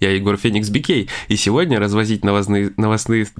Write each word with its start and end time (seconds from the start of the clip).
Я 0.00 0.12
Егор 0.12 0.36
Феникс 0.36 0.68
Бикей, 0.68 1.08
и 1.28 1.36
сегодня 1.36 1.80
развозить 1.80 2.24
новостные... 2.24 2.72
новостные... 2.76 3.26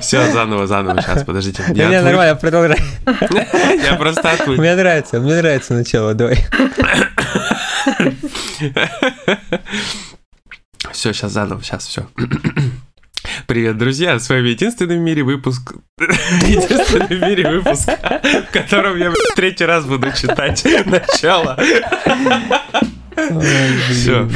Все, 0.00 0.32
заново, 0.32 0.66
заново, 0.66 1.02
сейчас, 1.02 1.24
подождите. 1.24 1.62
Я 1.74 1.88
Не, 1.88 2.00
нормально, 2.02 2.34
продолжай. 2.36 2.78
Я 3.84 3.96
просто 3.96 4.30
отвык. 4.30 4.58
Мне 4.58 4.74
нравится, 4.74 5.20
мне 5.20 5.36
нравится 5.36 5.74
начало, 5.74 6.14
давай. 6.14 6.38
Все, 10.92 11.12
сейчас 11.12 11.32
заново, 11.32 11.62
сейчас, 11.62 11.86
все. 11.86 12.06
Привет, 13.46 13.78
друзья! 13.78 14.18
С 14.18 14.28
вами 14.28 14.48
единственный 14.48 14.98
в 14.98 15.00
мире 15.00 15.22
выпуск... 15.22 15.74
единственный 15.98 17.16
в 17.16 17.22
мире 17.22 17.50
выпуск, 17.50 17.88
в 17.88 18.52
котором 18.52 18.96
я 18.96 19.12
третий 19.36 19.64
раз 19.64 19.84
буду 19.84 20.12
читать 20.12 20.64
начало. 20.86 21.56
Все, 23.90 24.28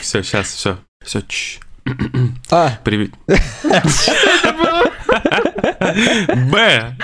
все, 0.00 0.22
сейчас, 0.22 0.48
все, 0.48 0.78
все. 1.04 1.22
А. 2.50 2.78
Привет. 2.84 3.10
Б. 6.50 6.96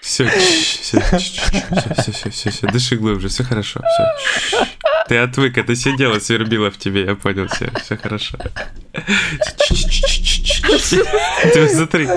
Все, 0.00 0.26
все, 0.28 1.00
все, 1.00 2.12
все, 2.12 2.30
все, 2.30 2.50
все, 2.50 2.66
дыши 2.66 2.96
глубже, 2.96 3.28
все 3.28 3.44
хорошо, 3.44 3.80
все. 3.80 4.66
Ты 5.08 5.18
отвык, 5.18 5.56
это 5.58 5.76
сидела, 5.76 6.18
свербила 6.18 6.70
в 6.70 6.78
тебе, 6.78 7.04
я 7.04 7.14
понял, 7.14 7.46
все, 7.48 7.70
все 7.82 7.96
хорошо. 7.96 8.38
Ты 11.52 11.68
смотри. 11.68 12.08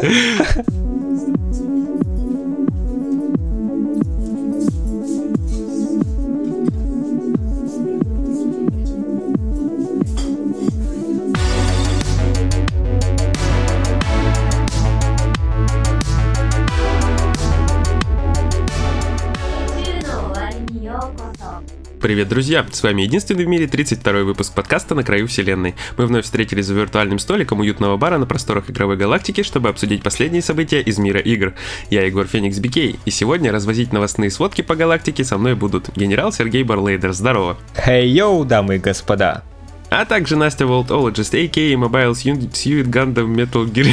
Привет, 22.02 22.30
друзья! 22.30 22.66
С 22.72 22.82
вами 22.82 23.04
единственный 23.04 23.46
в 23.46 23.48
мире 23.48 23.68
32-й 23.68 24.24
выпуск 24.24 24.56
подкаста 24.56 24.96
«На 24.96 25.04
краю 25.04 25.28
вселенной». 25.28 25.76
Мы 25.98 26.08
вновь 26.08 26.26
встретились 26.26 26.66
за 26.66 26.74
виртуальным 26.74 27.20
столиком 27.20 27.60
уютного 27.60 27.96
бара 27.96 28.18
на 28.18 28.26
просторах 28.26 28.72
игровой 28.72 28.98
галактики, 28.98 29.44
чтобы 29.44 29.70
обсудить 29.70 30.02
последние 30.02 30.42
события 30.42 30.82
из 30.82 30.98
мира 30.98 31.20
игр. 31.20 31.54
Я 31.92 32.04
Егор 32.04 32.26
Феникс 32.26 32.58
Бикей, 32.58 33.00
и 33.06 33.12
сегодня 33.12 33.52
развозить 33.52 33.94
новостные 33.94 34.32
сводки 34.32 34.64
по 34.64 34.76
галактике 34.76 35.24
со 35.24 35.38
мной 35.38 35.54
будут 35.54 35.96
генерал 35.96 36.32
Сергей 36.32 36.64
Барлейдер. 36.64 37.14
Здорово! 37.14 37.60
Хей, 37.76 38.06
hey, 38.06 38.08
йоу, 38.08 38.46
дамы 38.46 38.78
и 38.78 38.80
господа! 38.80 39.44
А 39.92 40.06
также 40.06 40.38
Настя 40.38 40.64
Voltologist, 40.64 41.36
a.k.a. 41.36 41.76
Mobile 41.76 42.14
Suit 42.14 42.84
Gundam 42.86 43.36
Metal 43.36 43.66
Gear 43.66 43.92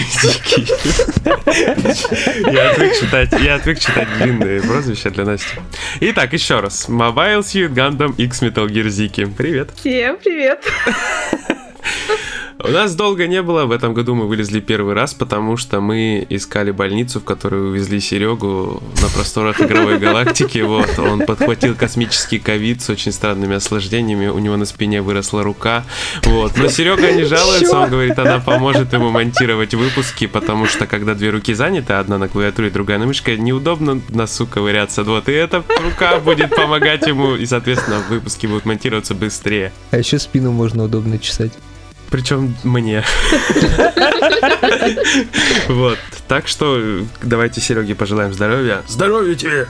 Я 2.53 2.71
отвык 2.71 2.95
читать, 2.95 3.33
я 3.43 3.57
отвык 3.57 3.81
читать 3.81 4.07
длинные 4.17 4.63
прозвища 4.63 5.11
для 5.11 5.25
Насти. 5.25 5.59
Итак, 6.01 6.33
еще 6.33 6.61
раз. 6.61 6.89
Mobile 6.89 7.41
Suit 7.41 7.75
Gundam 7.75 8.15
X 8.17 8.43
Metal 8.43 8.69
Gear 8.69 8.87
Ziki. 8.87 9.27
Привет. 9.37 9.71
Всем 9.75 10.17
привет. 10.19 10.65
У 12.61 12.69
нас 12.69 12.97
долго 12.97 13.29
не 13.29 13.41
было, 13.41 13.67
в 13.67 13.71
этом 13.71 13.95
году 13.95 14.17
мы 14.17 14.27
вылезли 14.27 14.59
первый 14.59 14.95
раз, 14.95 15.15
потому 15.15 15.57
что 15.57 15.81
мы 15.81 16.27
искали 16.29 16.73
больницу, 16.73 17.21
в 17.21 17.25
которую 17.25 17.71
увезли 17.71 18.01
Серегу 18.01 18.83
на 19.01 19.09
просторах 19.15 19.61
игровой 19.61 19.99
галактики. 19.99 20.59
Вот, 20.59 20.99
он 20.99 21.21
подхватил 21.25 21.77
космический 21.77 22.41
ковид 22.41 22.83
с 22.83 22.91
очень 22.91 23.13
странными 23.13 23.55
осложнениями, 23.55 24.27
у 24.27 24.41
него 24.41 24.57
на 24.57 24.65
спине 24.65 25.03
выросла 25.03 25.45
рука. 25.45 25.85
Вот, 26.25 26.57
но 26.57 26.69
Серега 26.69 27.13
не 27.13 27.23
жалуется, 27.23 27.79
он 27.79 27.91
говорит, 27.91 28.19
она 28.19 28.41
поможет 28.41 28.93
ему 28.93 29.11
монтировать 29.11 29.75
выпуски, 29.75 30.27
потому 30.27 30.67
что 30.67 30.89
когда 30.89 31.15
две 31.15 31.31
руки 31.31 31.55
заняты, 31.55 31.93
одна 31.93 32.19
на 32.19 32.29
клавиатуре, 32.29 32.71
другая 32.71 32.99
на 32.99 33.07
мышке, 33.07 33.39
неудобно 33.39 34.01
носу 34.09 34.49
ковыряться. 34.49 35.05
Вот, 35.05 35.29
и 35.29 35.33
эта 35.33 35.63
рука 35.81 36.19
будет 36.19 36.57
помогать 36.57 37.07
ему, 37.07 37.37
и, 37.37 37.47
соответственно, 37.47 38.03
выпуски 38.11 38.49
будут 38.49 38.65
монтироваться 38.65 39.15
быстрее. 39.15 39.73
А 39.93 39.99
еще 39.99 40.19
спину 40.19 40.51
можно 40.51 40.83
удобно 40.83 41.21
чесать. 41.21 41.53
Причем 42.11 42.57
мне. 42.65 43.05
Вот. 45.69 45.99
Так 46.27 46.49
что 46.49 47.03
давайте 47.23 47.61
Сереге 47.61 47.95
пожелаем 47.95 48.33
здоровья. 48.33 48.83
Здоровья 48.87 49.35
тебе! 49.35 49.69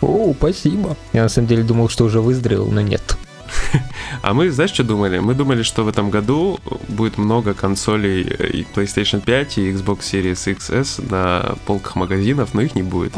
О, 0.00 0.34
спасибо. 0.36 0.96
Я 1.12 1.22
на 1.22 1.28
самом 1.28 1.48
деле 1.48 1.62
думал, 1.62 1.88
что 1.88 2.04
уже 2.04 2.20
выздоровел, 2.20 2.66
но 2.66 2.80
нет. 2.80 3.16
А 4.22 4.34
мы, 4.34 4.50
знаешь, 4.50 4.70
что 4.70 4.84
думали? 4.84 5.18
Мы 5.18 5.34
думали, 5.34 5.62
что 5.62 5.84
в 5.84 5.88
этом 5.88 6.10
году 6.10 6.58
будет 6.88 7.16
много 7.18 7.54
консолей 7.54 8.22
и 8.22 8.66
PlayStation 8.74 9.20
5 9.20 9.58
и 9.58 9.72
Xbox 9.72 10.00
Series 10.00 10.56
XS 10.56 11.10
на 11.10 11.56
полках 11.64 11.96
магазинов, 11.96 12.52
но 12.52 12.60
их 12.60 12.74
не 12.74 12.82
будет. 12.82 13.14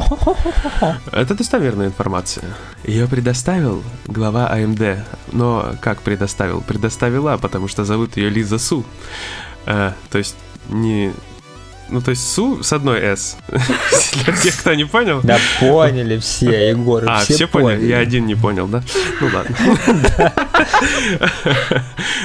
Это 1.12 1.34
достоверная 1.34 1.86
информация. 1.86 2.44
Ее 2.84 3.06
предоставил 3.06 3.82
глава 4.06 4.50
AMD. 4.54 5.00
Но 5.32 5.74
как 5.80 6.02
предоставил? 6.02 6.60
Предоставила, 6.60 7.36
потому 7.36 7.68
что 7.68 7.84
зовут 7.84 8.16
ее 8.16 8.28
Лиза 8.28 8.58
Су. 8.58 8.84
А, 9.66 9.94
то 10.10 10.18
есть 10.18 10.36
не 10.68 11.12
ну, 11.92 12.00
то 12.00 12.10
есть 12.10 12.32
Су 12.32 12.62
с 12.62 12.72
одной 12.72 13.00
S. 13.00 13.36
Для 14.24 14.32
тех, 14.32 14.58
кто 14.58 14.74
не 14.74 14.84
понял. 14.84 15.20
Да 15.22 15.38
поняли 15.60 16.18
все, 16.18 16.70
Егор, 16.70 17.04
А, 17.06 17.20
все, 17.20 17.46
поняли? 17.46 17.86
Я 17.86 17.98
один 17.98 18.26
не 18.26 18.34
понял, 18.34 18.66
да? 18.66 18.82
Ну 19.20 19.28
ладно. 19.32 19.56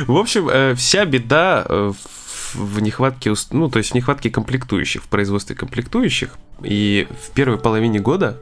В 0.08 0.18
общем, 0.18 0.50
э, 0.50 0.74
вся 0.76 1.06
беда 1.06 1.66
э, 1.68 1.92
в 2.54 2.80
нехватке, 2.80 3.34
ну, 3.52 3.70
то 3.70 3.80
есть 3.80 3.92
в 3.92 3.96
нехватке 3.96 4.30
комплектующих, 4.30 5.04
в 5.04 5.08
производстве 5.08 5.56
комплектующих. 5.56 6.38
И 6.64 7.08
в 7.28 7.32
первой 7.32 7.58
половине 7.58 8.00
года 8.00 8.38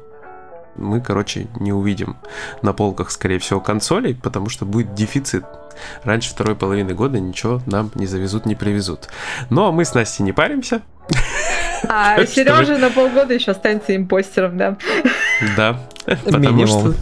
мы, 0.76 1.02
короче, 1.02 1.48
не 1.60 1.74
увидим 1.74 2.18
на 2.62 2.74
полках, 2.74 3.12
скорее 3.12 3.40
всего, 3.40 3.60
консолей, 3.60 4.16
потому 4.16 4.50
что 4.50 4.66
будет 4.66 4.94
дефицит. 4.94 5.46
Раньше 6.04 6.30
второй 6.30 6.56
половины 6.56 6.94
года 6.94 7.20
ничего 7.20 7.62
нам 7.66 7.92
не 7.96 8.06
завезут, 8.06 8.46
не 8.46 8.56
привезут. 8.56 9.10
Но 9.50 9.72
мы 9.72 9.86
с 9.86 9.94
Настей 9.94 10.24
не 10.24 10.32
паримся, 10.32 10.82
а 11.88 12.26
Сережа 12.26 12.78
на 12.78 12.90
полгода 12.90 13.34
еще 13.34 13.52
останется 13.52 13.96
импостером, 13.96 14.58
да? 14.58 14.78
Да, 15.56 15.80
потому 16.06 16.66
что... 16.68 16.94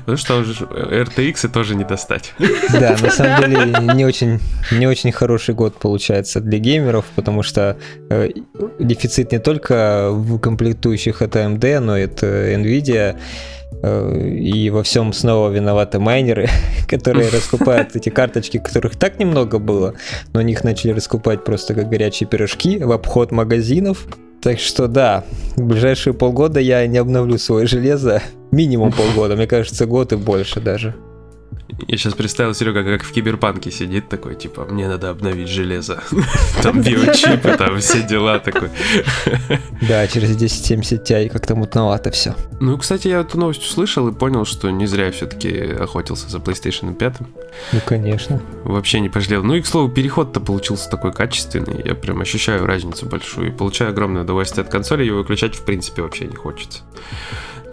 Потому 0.00 0.16
что 0.18 0.36
уже 0.36 0.64
RTX 0.64 1.48
тоже 1.48 1.74
не 1.74 1.84
достать. 1.84 2.34
Да, 2.72 2.96
на 3.00 3.10
самом 3.10 3.50
деле 3.50 3.94
не 3.94 4.04
очень, 4.04 4.40
не 4.72 4.86
очень 4.86 5.12
хороший 5.12 5.54
год 5.54 5.78
получается 5.78 6.40
для 6.40 6.58
геймеров, 6.58 7.04
потому 7.14 7.42
что 7.42 7.76
э, 8.10 8.30
дефицит 8.78 9.32
не 9.32 9.38
только 9.38 10.10
в 10.10 10.38
комплектующих 10.38 11.22
от 11.22 11.36
AMD, 11.36 11.80
но 11.80 11.96
и 11.96 12.02
от 12.02 12.22
Nvidia. 12.22 13.16
Э, 13.82 14.28
и 14.28 14.70
во 14.70 14.82
всем 14.82 15.12
снова 15.12 15.50
виноваты 15.50 15.98
майнеры, 15.98 16.48
которые 16.88 17.28
раскупают 17.28 17.94
эти 17.96 18.08
карточки, 18.08 18.58
которых 18.58 18.96
так 18.96 19.18
немного 19.18 19.58
было, 19.58 19.94
но 20.32 20.42
них 20.42 20.64
начали 20.64 20.92
раскупать 20.92 21.44
просто 21.44 21.74
как 21.74 21.88
горячие 21.88 22.28
пирожки 22.28 22.78
в 22.78 22.92
обход 22.92 23.30
магазинов. 23.30 24.06
Так 24.40 24.60
что 24.60 24.86
да, 24.86 25.24
в 25.56 25.62
ближайшие 25.62 26.14
полгода 26.14 26.60
я 26.60 26.86
не 26.86 26.98
обновлю 26.98 27.38
свое 27.38 27.66
железо. 27.66 28.22
Минимум 28.50 28.92
полгода, 28.92 29.36
мне 29.36 29.46
кажется, 29.46 29.86
год 29.86 30.12
и 30.12 30.16
больше 30.16 30.60
даже. 30.60 30.94
Я 31.86 31.96
сейчас 31.96 32.14
представил 32.14 32.54
Серега, 32.54 32.82
как 32.82 33.02
в 33.02 33.12
киберпанке 33.12 33.70
сидит 33.70 34.08
такой, 34.08 34.34
типа, 34.34 34.64
мне 34.64 34.88
надо 34.88 35.10
обновить 35.10 35.48
железо. 35.48 36.02
Там 36.62 36.82
биочипы, 36.82 37.54
там 37.56 37.78
все 37.78 38.02
дела 38.02 38.38
такой. 38.38 38.70
Да, 39.86 40.06
через 40.08 40.34
1070 40.34 41.08
Ti 41.08 41.28
как-то 41.28 41.54
мутновато 41.54 42.10
все. 42.10 42.34
Ну, 42.60 42.76
кстати, 42.78 43.08
я 43.08 43.20
эту 43.20 43.38
новость 43.38 43.62
услышал 43.62 44.08
и 44.08 44.12
понял, 44.12 44.44
что 44.44 44.70
не 44.70 44.86
зря 44.86 45.10
все-таки 45.12 45.50
охотился 45.50 46.28
за 46.28 46.38
PlayStation 46.38 46.94
5. 46.94 47.14
Ну, 47.72 47.80
конечно. 47.86 48.40
Вообще 48.64 49.00
не 49.00 49.08
пожалел. 49.08 49.44
Ну 49.44 49.54
и, 49.54 49.60
к 49.60 49.66
слову, 49.66 49.88
переход-то 49.88 50.40
получился 50.40 50.90
такой 50.90 51.12
качественный. 51.12 51.82
Я 51.84 51.94
прям 51.94 52.20
ощущаю 52.20 52.66
разницу 52.66 53.06
большую 53.06 53.48
и 53.48 53.50
получаю 53.50 53.90
огромное 53.90 54.22
удовольствие 54.22 54.64
от 54.64 54.70
консоли. 54.70 55.04
Его 55.04 55.18
выключать, 55.18 55.54
в 55.54 55.64
принципе, 55.64 56.02
вообще 56.02 56.26
не 56.26 56.36
хочется. 56.36 56.80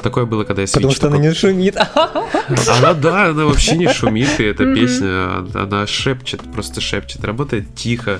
Такое 0.02 0.26
было, 0.26 0.44
когда 0.44 0.62
я 0.62 0.66
Switch 0.66 0.74
Потому 0.74 0.92
что 0.92 1.02
такой... 1.02 1.18
она 1.18 1.28
не 1.28 1.34
шумит. 1.34 1.78
Она, 1.78 2.94
да, 2.94 3.26
она 3.30 3.46
вообще 3.46 3.76
не 3.76 3.88
шумит, 3.88 4.40
и 4.40 4.44
эта 4.44 4.74
песня, 4.74 5.46
она 5.54 5.88
шепчет, 5.88 6.42
просто 6.54 6.82
шепчет, 6.82 7.24
работает 7.24 7.74
тихо, 7.76 8.20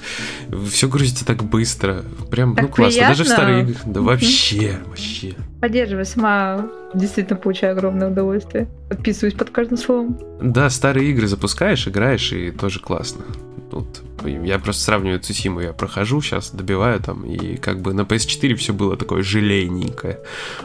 все 0.70 0.88
грузится 0.88 1.26
так 1.26 1.44
быстро, 1.44 2.04
прям, 2.32 2.58
ну 2.60 2.68
классно, 2.68 3.02
даже 3.08 3.24
в 3.24 3.28
старые 3.28 3.62
игры, 3.62 3.76
да 3.86 4.02
вообще, 4.02 4.80
вообще. 4.86 5.36
Поддерживаю, 5.62 6.06
сама 6.06 6.68
действительно 6.94 7.38
получаю 7.38 7.74
огромное 7.74 8.10
удовольствие, 8.10 8.68
подписываюсь 8.90 9.34
под 9.34 9.50
каждым 9.50 9.78
словом. 9.78 10.20
Да, 10.42 10.70
старые 10.70 11.10
игры 11.12 11.28
запускаешь, 11.28 11.88
играешь, 11.88 12.32
и 12.32 12.52
тоже 12.52 12.80
классно. 12.80 13.26
Вот, 13.72 14.04
я 14.26 14.60
просто 14.60 14.84
сравниваю 14.84 15.20
Цусиму, 15.20 15.60
я 15.60 15.74
прохожу 15.74 16.22
сейчас, 16.22 16.52
добиваю 16.52 17.00
там, 17.00 17.26
и 17.26 17.58
как 17.58 17.82
бы 17.82 17.94
на 17.94 18.02
PS4 18.02 18.56
все 18.56 18.74
было 18.74 18.96
такое 18.96 19.24
желейненькое. 19.24 20.20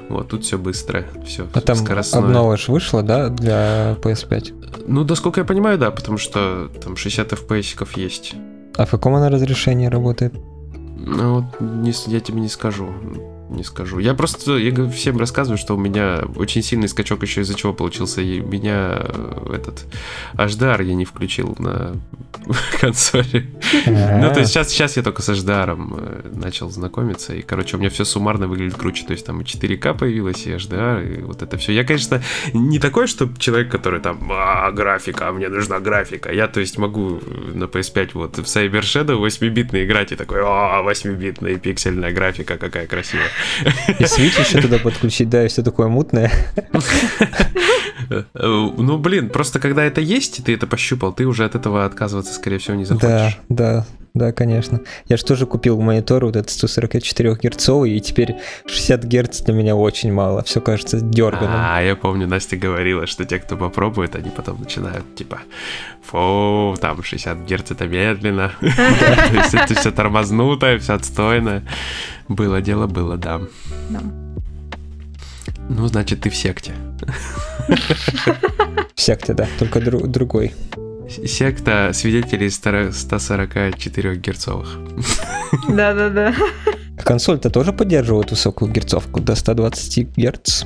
Вот, 0.09 0.29
тут 0.29 0.45
все 0.45 0.59
быстро, 0.59 1.05
все 1.27 1.47
А 1.53 1.61
там 1.61 1.77
скоростное. 1.77 2.23
обнова 2.23 2.57
ж 2.57 2.69
вышла, 2.69 3.03
да, 3.03 3.29
для 3.29 3.97
PS5? 4.03 4.85
Ну, 4.87 5.05
насколько 5.05 5.41
я 5.41 5.45
понимаю, 5.47 5.79
да, 5.79 5.91
потому 5.91 6.19
что 6.19 6.69
там 6.85 6.97
60 6.97 7.33
FPS 7.33 7.89
есть. 7.97 8.35
А 8.77 8.85
в 8.87 8.91
каком 8.91 9.15
она 9.15 9.29
разрешении 9.29 9.87
работает? 9.87 10.35
Ну, 10.97 11.35
вот 11.35 11.61
не, 11.61 11.93
я 12.07 12.21
тебе 12.21 12.41
не 12.41 12.49
скажу. 12.49 12.89
Не 13.51 13.65
скажу. 13.65 13.99
Я 13.99 14.15
просто 14.15 14.57
я 14.59 14.89
всем 14.91 15.19
рассказываю, 15.19 15.59
что 15.59 15.75
у 15.75 15.79
меня 15.79 16.23
очень 16.37 16.63
сильный 16.63 16.89
скачок 16.89 17.23
еще 17.23 17.41
из-за 17.41 17.55
чего 17.55 17.73
получился. 17.73 18.21
И 18.21 18.39
меня 18.39 18.99
э, 19.01 19.55
этот 19.57 19.87
HDR 20.35 20.85
я 20.85 20.95
не 20.95 21.05
включил 21.05 21.57
на 21.59 21.97
консоли. 22.81 23.51
Ну, 23.87 24.33
то 24.33 24.39
есть 24.39 24.53
сейчас, 24.53 24.69
сейчас 24.69 24.97
я 24.97 25.03
только 25.03 25.23
с 25.23 25.29
HDR 25.29 25.77
э, 25.77 26.31
начал 26.33 26.71
знакомиться, 26.71 27.35
и, 27.35 27.43
короче, 27.43 27.77
у 27.77 27.81
меня 27.81 27.91
все 27.91 28.05
суммарно 28.05 28.47
выглядит 28.47 28.77
круче. 28.77 29.05
То 29.05 29.13
есть 29.13 29.27
там 29.27 29.41
и 29.41 29.45
4К 29.45 29.99
появилось, 29.99 30.47
и 30.47 30.53
HDR, 30.53 31.19
и 31.19 31.23
вот 31.23 31.43
это 31.43 31.57
все. 31.57 31.73
Я, 31.73 31.83
конечно, 31.83 32.23
не 32.55 32.79
такой, 32.79 33.09
что 33.09 33.29
человек, 33.37 33.73
который 33.73 34.01
там, 34.01 34.31
а, 34.31 34.71
графика, 34.71 35.33
мне 35.33 35.49
нужна 35.49 35.81
графика. 35.81 36.33
Я, 36.33 36.47
то 36.47 36.61
есть, 36.61 36.79
могу 36.79 37.21
на 37.53 37.65
PS5 37.65 38.11
вот 38.15 38.39
в 38.39 38.43
Cyber 38.43 38.83
Shadow 38.83 39.21
8-битный 39.21 39.85
играть 39.85 40.13
и 40.13 40.17
такой, 40.17 40.39
а, 40.41 40.83
8-битная 40.85 41.57
пиксельная 41.59 42.13
графика, 42.13 42.59
какая 42.59 42.87
красивая. 42.87 43.29
И 43.99 44.05
Switch 44.05 44.41
еще 44.41 44.61
туда 44.61 44.79
подключить, 44.79 45.29
да, 45.29 45.45
и 45.45 45.49
все 45.49 45.63
такое 45.63 45.89
мутное. 45.89 46.33
Э, 48.11 48.25
Ну, 48.35 48.99
блин, 48.99 49.31
просто 49.31 49.59
когда 49.61 49.85
это 49.85 50.01
есть, 50.01 50.39
и 50.39 50.43
ты 50.43 50.55
это 50.55 50.67
пощупал, 50.67 51.13
ты 51.13 51.27
уже 51.27 51.45
от 51.45 51.55
этого 51.55 51.85
отказываться, 51.85 52.35
скорее 52.35 52.59
всего, 52.59 52.77
не 52.77 52.85
Да, 52.85 52.95
захочешь. 52.95 53.39
да, 53.49 53.87
да, 54.15 54.33
конечно. 54.33 54.81
Я 55.07 55.17
же 55.17 55.25
тоже 55.25 55.47
купил 55.47 55.81
монитор 55.81 56.25
вот 56.25 56.35
этот 56.35 56.51
144 56.51 57.37
герцовый, 57.41 57.93
и 57.93 58.01
теперь 58.01 58.35
60 58.67 59.05
герц 59.05 59.41
для 59.43 59.55
меня 59.55 59.77
очень 59.77 60.13
мало. 60.13 60.43
Все 60.43 60.61
кажется 60.61 61.01
дерганым. 61.01 61.49
А, 61.53 61.81
я 61.81 61.95
помню, 61.95 62.27
Настя 62.27 62.57
говорила, 62.57 63.07
что 63.07 63.25
те, 63.25 63.39
кто 63.39 63.57
попробует, 63.57 64.17
они 64.17 64.31
потом 64.31 64.61
начинают, 64.61 65.15
типа, 65.15 65.39
фу, 66.03 66.77
там 66.81 67.03
60 67.03 67.39
герц 67.47 67.71
это 67.71 67.87
медленно. 67.87 68.51
То 68.61 68.67
есть 69.37 69.55
это 69.55 69.75
все 69.75 69.93
тормознутое, 69.93 70.79
все 70.81 70.95
отстойное. 70.95 71.63
Было 72.27 72.61
дело, 72.61 72.89
было, 72.89 73.17
да. 73.17 73.41
Ну, 75.71 75.87
значит, 75.87 76.23
ты 76.23 76.31
в 76.31 76.35
секте. 76.35 76.73
В 78.97 79.01
секте, 79.01 79.33
да, 79.35 79.47
только 79.59 79.79
дру- 79.79 80.07
другой. 80.07 80.53
Секта 81.09 81.91
свидетелей 81.95 82.51
144 82.51 84.17
герцовых. 84.17 84.79
Да-да-да. 85.69 86.35
Консоль-то 87.05 87.51
тоже 87.51 87.73
поддерживает 87.73 88.31
высокую 88.33 88.71
герцовку 88.73 89.21
до 89.21 89.35
120 89.37 90.17
герц. 90.17 90.65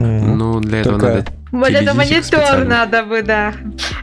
Ну, 0.00 0.58
для 0.60 0.80
этого 0.80 0.98
Только- 0.98 1.14
надо... 1.14 1.26
Вот 1.52 1.68
это 1.70 1.94
монитор 1.94 2.24
специальный. 2.24 2.66
надо 2.66 3.02
бы, 3.04 3.22
да. 3.22 3.54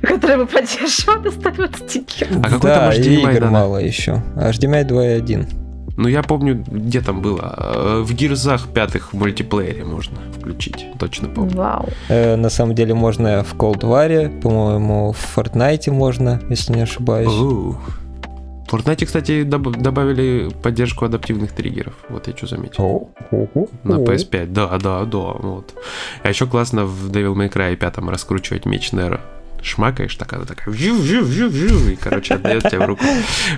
Который 0.01 0.37
бы 0.37 0.45
поддерживал 0.45 1.19
до 1.21 1.31
120 1.31 2.19
герц. 2.19 2.31
А 2.43 2.49
какой 2.49 2.69
да, 2.69 2.91
там 2.91 2.91
и 2.93 2.95
HDMI 3.03 3.21
игр 3.21 3.33
надо? 3.33 3.47
мало 3.47 3.77
еще. 3.79 4.23
HDMI 4.37 4.87
2.1. 4.87 5.47
Ну, 6.01 6.07
я 6.09 6.23
помню, 6.23 6.63
где 6.67 6.99
там 7.01 7.21
было. 7.21 7.55
Э, 7.57 8.01
В 8.03 8.13
гирзах 8.13 8.67
пятых 8.73 9.13
в 9.13 9.17
мультиплеере 9.17 9.83
можно 9.83 10.17
включить. 10.39 10.85
Точно 10.99 11.27
помню. 11.29 11.55
Вау. 11.57 11.89
Э, 12.09 12.35
на 12.35 12.49
самом 12.49 12.73
деле 12.75 12.93
можно 12.95 13.43
в 13.43 13.53
Cold 13.55 13.81
War, 13.81 14.39
по-моему, 14.41 15.11
в 15.11 15.37
Fortnite 15.37 15.91
можно, 15.91 16.39
если 16.49 16.73
не 16.73 16.81
ошибаюсь. 16.81 17.27
Оу. 17.29 17.77
В 18.67 18.73
Fortnite, 18.73 19.05
кстати, 19.05 19.43
доб- 19.43 19.77
добавили 19.79 20.49
поддержку 20.63 21.05
адаптивных 21.05 21.51
триггеров. 21.51 21.93
Вот 22.09 22.27
я 22.27 22.35
что 22.35 22.47
заметил. 22.47 23.09
На 23.83 23.97
о. 23.97 24.03
PS5, 24.03 24.45
да, 24.47 24.67
да, 24.79 25.05
да, 25.05 25.17
вот. 25.17 25.73
А 26.23 26.29
еще 26.29 26.47
классно 26.47 26.85
в 26.85 27.11
Devil 27.11 27.35
May 27.35 27.49
Cry 27.53 27.75
5 27.75 27.97
раскручивать 28.09 28.65
меч 28.65 28.91
Неро. 28.93 29.19
Шмакаешь, 29.63 30.15
такая, 30.15 30.41
такая, 30.45 30.73
вжу, 30.73 30.95
вжу, 30.95 31.23
вжу, 31.23 31.49
вжу, 31.49 31.89
и, 31.89 31.95
короче, 31.95 32.35
отдает 32.35 32.63
тебе 32.63 32.79
в 32.79 32.85
руку. 32.85 33.05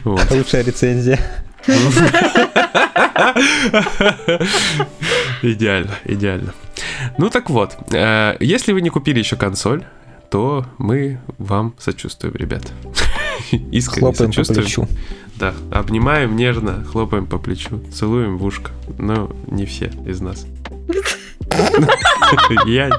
Вот. 0.04 0.30
Лучшая 0.32 0.64
рецензия. 0.64 1.20
Идеально, 5.42 5.92
идеально. 6.06 6.54
Ну 7.18 7.30
так 7.30 7.50
вот, 7.50 7.78
э, 7.92 8.36
если 8.40 8.74
вы 8.74 8.82
не 8.82 8.90
купили 8.90 9.20
еще 9.20 9.36
консоль, 9.36 9.84
то 10.30 10.66
мы 10.78 11.20
вам 11.38 11.76
сочувствуем, 11.80 12.36
ребят. 12.36 12.72
Искренне 13.52 14.08
Хлопаем 14.08 14.32
по 14.32 14.34
сочувствуем. 14.44 14.64
плечу. 14.64 14.88
Да, 15.36 15.54
обнимаем 15.72 16.36
нежно, 16.36 16.84
хлопаем 16.86 17.26
по 17.26 17.38
плечу, 17.38 17.82
целуем 17.94 18.38
в 18.38 18.46
ушко. 18.46 18.72
Но 18.98 19.32
не 19.48 19.66
все 19.66 19.92
из 20.06 20.22
нас. 20.22 20.46
Я... 22.66 22.90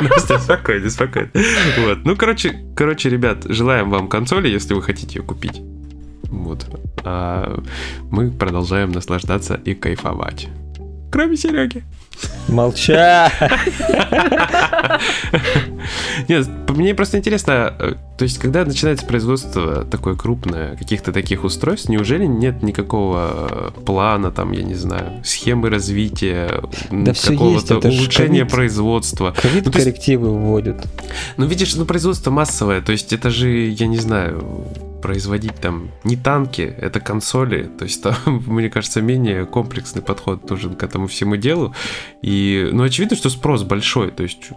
Настя, 0.00 0.38
спокойно, 0.38 0.90
спокойно. 0.90 1.30
Вот. 1.78 1.98
Ну, 2.04 2.16
короче, 2.16 2.64
короче, 2.74 3.08
ребят, 3.08 3.44
желаем 3.44 3.90
вам 3.90 4.08
консоли, 4.08 4.48
если 4.48 4.74
вы 4.74 4.82
хотите 4.82 5.18
ее 5.18 5.24
купить. 5.24 5.60
Вот. 6.24 6.66
А 7.04 7.62
мы 8.10 8.30
продолжаем 8.30 8.92
наслаждаться 8.92 9.54
и 9.64 9.74
кайфовать. 9.74 10.48
Кроме 11.10 11.36
Сереги. 11.36 11.84
Молча! 12.48 13.30
Нет, 16.28 16.48
мне 16.68 16.94
просто 16.94 17.18
интересно, 17.18 17.74
э, 17.78 17.92
то 18.16 18.22
есть, 18.24 18.38
когда 18.38 18.64
начинается 18.64 19.04
производство 19.06 19.84
такое 19.84 20.14
крупное, 20.16 20.76
каких-то 20.76 21.12
таких 21.12 21.44
устройств, 21.44 21.88
неужели 21.88 22.24
нет 22.24 22.62
никакого 22.62 23.72
э, 23.76 23.80
плана, 23.84 24.30
там, 24.30 24.52
я 24.52 24.62
не 24.62 24.74
знаю, 24.74 25.22
схемы 25.24 25.68
развития, 25.70 26.62
Да 26.90 27.12
какого-то 27.12 27.78
улучшения 27.88 28.40
ковид. 28.40 28.52
производства? 28.52 29.34
Ковид 29.40 29.66
Ну, 29.66 29.72
то 29.72 29.78
есть- 29.78 29.90
коррективы 29.90 30.30
вводят. 30.30 30.86
Ну, 31.36 31.46
видишь, 31.46 31.74
ну, 31.76 31.84
производство 31.84 32.30
массовое, 32.30 32.80
то 32.80 32.92
есть, 32.92 33.12
это 33.12 33.30
же, 33.30 33.50
я 33.68 33.86
не 33.86 33.98
знаю, 33.98 34.42
производить 35.02 35.54
там 35.54 35.90
не 36.04 36.16
танки, 36.16 36.62
это 36.62 37.00
консоли, 37.00 37.64
то 37.78 37.84
есть, 37.84 38.02
там, 38.02 38.14
мне 38.46 38.70
кажется, 38.70 39.00
менее 39.00 39.46
комплексный 39.46 40.02
подход 40.02 40.48
нужен 40.48 40.74
к 40.74 40.82
этому 40.82 41.06
всему 41.06 41.36
делу, 41.36 41.74
и, 42.22 42.68
ну, 42.72 42.82
очевидно, 42.82 43.16
что 43.16 43.30
спрос 43.30 43.62
большой, 43.62 44.10
то 44.10 44.22
есть, 44.22 44.50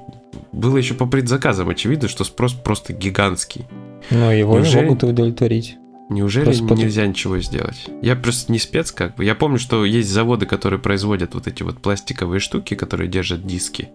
было 0.51 0.77
еще 0.77 0.93
по 0.93 1.05
предзаказам 1.05 1.69
очевидно, 1.69 2.07
что 2.07 2.23
спрос 2.23 2.53
просто 2.53 2.93
гигантский. 2.93 3.65
Но 4.09 4.31
его 4.31 4.53
не 4.53 4.63
Неужели? 4.63 4.83
могут 4.85 5.03
удовлетворить. 5.03 5.77
Неужели 6.09 6.45
Просто 6.45 6.73
нельзя 6.73 7.05
ничего 7.05 7.37
сделать? 7.39 7.87
Я 8.01 8.15
просто 8.15 8.51
не 8.51 8.57
спец, 8.57 8.91
как 8.91 9.15
бы. 9.15 9.23
Я 9.23 9.35
помню, 9.35 9.59
что 9.59 9.85
есть 9.85 10.09
заводы, 10.09 10.47
которые 10.47 10.79
производят 10.79 11.35
вот 11.35 11.45
эти 11.47 11.61
вот 11.61 11.81
пластиковые 11.83 12.39
штуки, 12.39 12.73
которые 12.73 13.07
держат 13.07 13.45
диски 13.45 13.89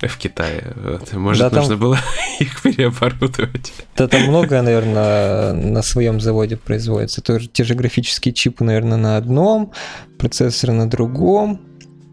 в 0.00 0.16
Китае. 0.16 0.72
Вот. 0.74 1.12
Может, 1.12 1.42
Да, 1.42 1.50
там- 1.50 1.58
нужно 1.60 1.76
было 1.76 1.98
их 2.40 2.62
переоборудовать. 2.62 3.74
Да 3.94 4.08
там 4.08 4.22
многое, 4.22 4.62
наверное, 4.62 5.52
на 5.52 5.82
своем 5.82 6.18
заводе 6.18 6.56
производится. 6.56 7.20
Тоже 7.20 7.46
те 7.48 7.62
же 7.64 7.74
графические 7.74 8.32
чипы, 8.32 8.64
наверное, 8.64 8.96
на 8.96 9.16
одном, 9.18 9.72
процессор 10.18 10.72
на 10.72 10.88
другом. 10.88 11.60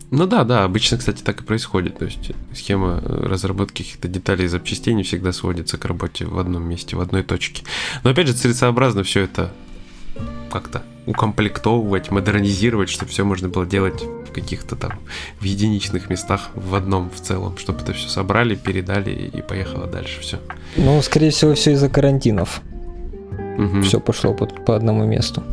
Ну 0.09 0.25
да, 0.25 0.43
да, 0.45 0.63
обычно, 0.63 0.97
кстати, 0.97 1.21
так 1.21 1.41
и 1.41 1.43
происходит. 1.43 1.97
То 1.99 2.05
есть 2.05 2.31
схема 2.55 3.01
э, 3.03 3.25
разработки 3.25 3.83
каких-то 3.83 4.07
деталей 4.07 4.45
и 4.45 4.47
запчастей 4.47 4.93
не 4.93 5.03
всегда 5.03 5.33
сводится 5.33 5.77
к 5.77 5.83
работе 5.85 6.25
в 6.25 6.39
одном 6.39 6.63
месте, 6.63 6.95
в 6.95 7.01
одной 7.01 7.23
точке. 7.23 7.63
Но 8.03 8.11
опять 8.11 8.27
же, 8.27 8.33
целесообразно 8.33 9.03
все 9.03 9.21
это 9.21 9.51
как-то 10.51 10.83
укомплектовывать, 11.05 12.09
модернизировать, 12.11 12.89
чтобы 12.89 13.11
все 13.11 13.23
можно 13.25 13.49
было 13.49 13.65
делать 13.65 14.01
в 14.01 14.31
каких-то 14.31 14.75
там 14.75 14.93
в 15.39 15.43
единичных 15.43 16.09
местах, 16.09 16.49
в 16.55 16.73
одном 16.75 17.09
в 17.09 17.19
целом, 17.21 17.57
чтобы 17.57 17.81
это 17.81 17.93
все 17.93 18.07
собрали, 18.09 18.55
передали 18.55 19.11
и 19.11 19.41
поехало 19.41 19.87
дальше 19.87 20.21
все. 20.21 20.39
Ну, 20.77 21.01
скорее 21.01 21.31
всего, 21.31 21.53
все 21.53 21.71
из-за 21.73 21.89
карантинов. 21.89 22.61
Все 23.83 23.99
пошло 23.99 24.33
под- 24.33 24.65
по 24.65 24.75
одному 24.75 25.05
месту. 25.05 25.43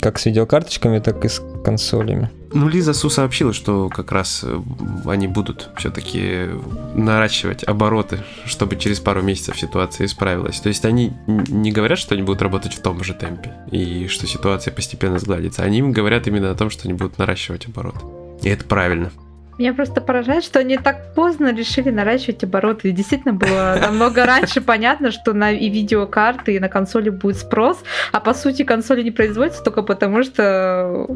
Как 0.00 0.18
с 0.18 0.26
видеокарточками, 0.26 0.98
так 0.98 1.24
и 1.24 1.28
с 1.28 1.42
консолями. 1.64 2.30
Ну, 2.52 2.68
Лиза 2.68 2.94
Су 2.94 3.10
сообщила, 3.10 3.52
что 3.52 3.90
как 3.90 4.10
раз 4.10 4.40
э, 4.42 4.60
они 5.04 5.26
будут 5.26 5.68
все-таки 5.76 6.48
наращивать 6.94 7.62
обороты, 7.64 8.20
чтобы 8.46 8.76
через 8.76 9.00
пару 9.00 9.22
месяцев 9.22 9.58
ситуация 9.58 10.06
исправилась. 10.06 10.60
То 10.60 10.68
есть 10.68 10.84
они 10.86 11.12
не 11.26 11.72
говорят, 11.72 11.98
что 11.98 12.14
они 12.14 12.22
будут 12.22 12.40
работать 12.40 12.72
в 12.72 12.80
том 12.80 13.04
же 13.04 13.12
темпе 13.12 13.52
и 13.70 14.06
что 14.06 14.26
ситуация 14.26 14.72
постепенно 14.72 15.18
сгладится. 15.18 15.62
Они 15.62 15.78
им 15.78 15.92
говорят 15.92 16.26
именно 16.26 16.50
о 16.50 16.54
том, 16.54 16.70
что 16.70 16.88
они 16.88 16.94
будут 16.94 17.18
наращивать 17.18 17.66
обороты. 17.66 18.00
И 18.42 18.48
это 18.48 18.64
правильно. 18.64 19.10
Меня 19.58 19.74
просто 19.74 20.00
поражает, 20.00 20.44
что 20.44 20.60
они 20.60 20.76
так 20.76 21.14
поздно 21.14 21.52
решили 21.52 21.90
наращивать 21.90 22.44
обороты. 22.44 22.90
И 22.90 22.92
действительно 22.92 23.34
было 23.34 23.76
намного 23.82 24.24
раньше 24.24 24.60
понятно, 24.60 25.10
что 25.10 25.32
на 25.32 25.50
и 25.50 25.68
видеокарты, 25.68 26.54
и 26.54 26.60
на 26.60 26.68
консоли 26.68 27.10
будет 27.10 27.38
спрос, 27.38 27.82
а 28.12 28.20
по 28.20 28.34
сути 28.34 28.62
консоли 28.62 29.02
не 29.02 29.10
производятся 29.10 29.64
только 29.64 29.82
потому, 29.82 30.22
что 30.22 31.08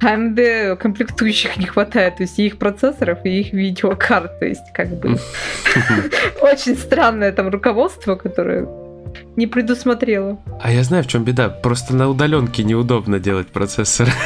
AMD 0.00 0.76
комплектующих 0.76 1.56
не 1.56 1.66
хватает, 1.66 2.16
то 2.16 2.24
есть 2.24 2.38
и 2.38 2.46
их 2.46 2.58
процессоров, 2.58 3.24
и 3.24 3.40
их 3.40 3.52
видеокарт. 3.54 4.38
То 4.38 4.46
есть 4.46 4.72
как 4.74 4.88
бы 4.88 5.16
очень 6.42 6.76
странное 6.76 7.32
там 7.32 7.48
руководство, 7.48 8.16
которое 8.16 8.68
не 9.36 9.46
предусмотрела. 9.46 10.38
А 10.60 10.70
я 10.70 10.82
знаю, 10.82 11.04
в 11.04 11.06
чем 11.06 11.24
беда. 11.24 11.48
Просто 11.48 11.96
на 11.96 12.08
удаленке 12.08 12.64
неудобно 12.64 13.18
делать 13.18 13.48
процессор. 13.48 14.08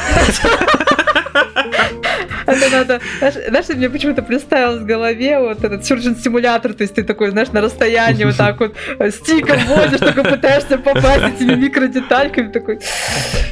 Это 2.47 2.71
надо... 2.71 3.01
Знаешь, 3.21 3.69
мне 3.69 3.91
почему-то 3.91 4.23
представилось 4.23 4.81
в 4.81 4.87
голове 4.87 5.39
вот 5.39 5.65
этот 5.65 5.83
Surgeon 5.83 6.21
симулятор, 6.21 6.75
то 6.75 6.83
есть 6.83 6.95
ты 6.95 7.03
такой, 7.03 7.31
знаешь, 7.31 7.49
на 7.53 7.61
расстоянии 7.61 8.25
вот 8.25 8.37
так 8.37 8.61
вот 8.61 8.75
э, 8.99 9.11
стиком 9.11 9.59
водишь, 9.67 10.01
только 10.01 10.25
пытаешься 10.25 10.79
попасть 10.79 11.35
этими 11.35 11.55
микродетальками, 11.55 12.53
такой, 12.53 12.79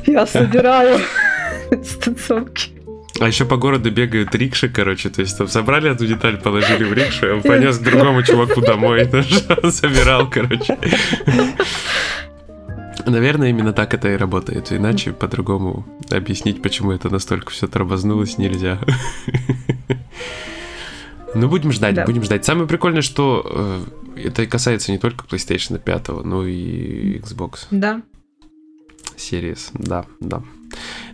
я 0.06 0.26
собираю 0.26 1.00
дистанционки. 1.70 2.74
А 3.20 3.28
еще 3.28 3.44
по 3.44 3.56
городу 3.56 3.90
бегают 3.92 4.34
рикши, 4.34 4.68
короче, 4.68 5.08
то 5.08 5.20
есть 5.20 5.38
там 5.38 5.46
собрали 5.46 5.90
эту 5.90 6.04
деталь, 6.04 6.36
положили 6.36 6.82
в 6.82 6.92
рикшу, 6.92 7.34
он 7.34 7.42
понес 7.42 7.78
к 7.78 7.82
другому 7.82 8.22
чуваку 8.22 8.60
домой, 8.60 9.08
он 9.62 9.72
собирал, 9.72 10.28
короче. 10.28 10.76
Наверное, 13.06 13.50
именно 13.50 13.72
так 13.72 13.94
это 13.94 14.12
и 14.12 14.16
работает. 14.16 14.72
Иначе 14.72 15.12
по-другому 15.12 15.84
объяснить, 16.10 16.62
почему 16.62 16.92
это 16.92 17.10
настолько 17.10 17.50
все 17.50 17.66
тормознулось, 17.66 18.38
нельзя. 18.38 18.78
Ну, 21.36 21.48
будем 21.48 21.72
ждать, 21.72 21.96
да. 21.96 22.04
будем 22.04 22.22
ждать. 22.22 22.44
Самое 22.44 22.68
прикольное, 22.68 23.02
что 23.02 23.44
э, 24.16 24.26
это 24.28 24.46
касается 24.46 24.92
не 24.92 24.98
только 24.98 25.24
PlayStation 25.24 25.80
5, 25.80 26.08
но 26.24 26.46
и 26.46 27.18
Xbox. 27.18 27.66
Да. 27.72 28.02
Series, 29.16 29.70
да, 29.74 30.06
да. 30.20 30.44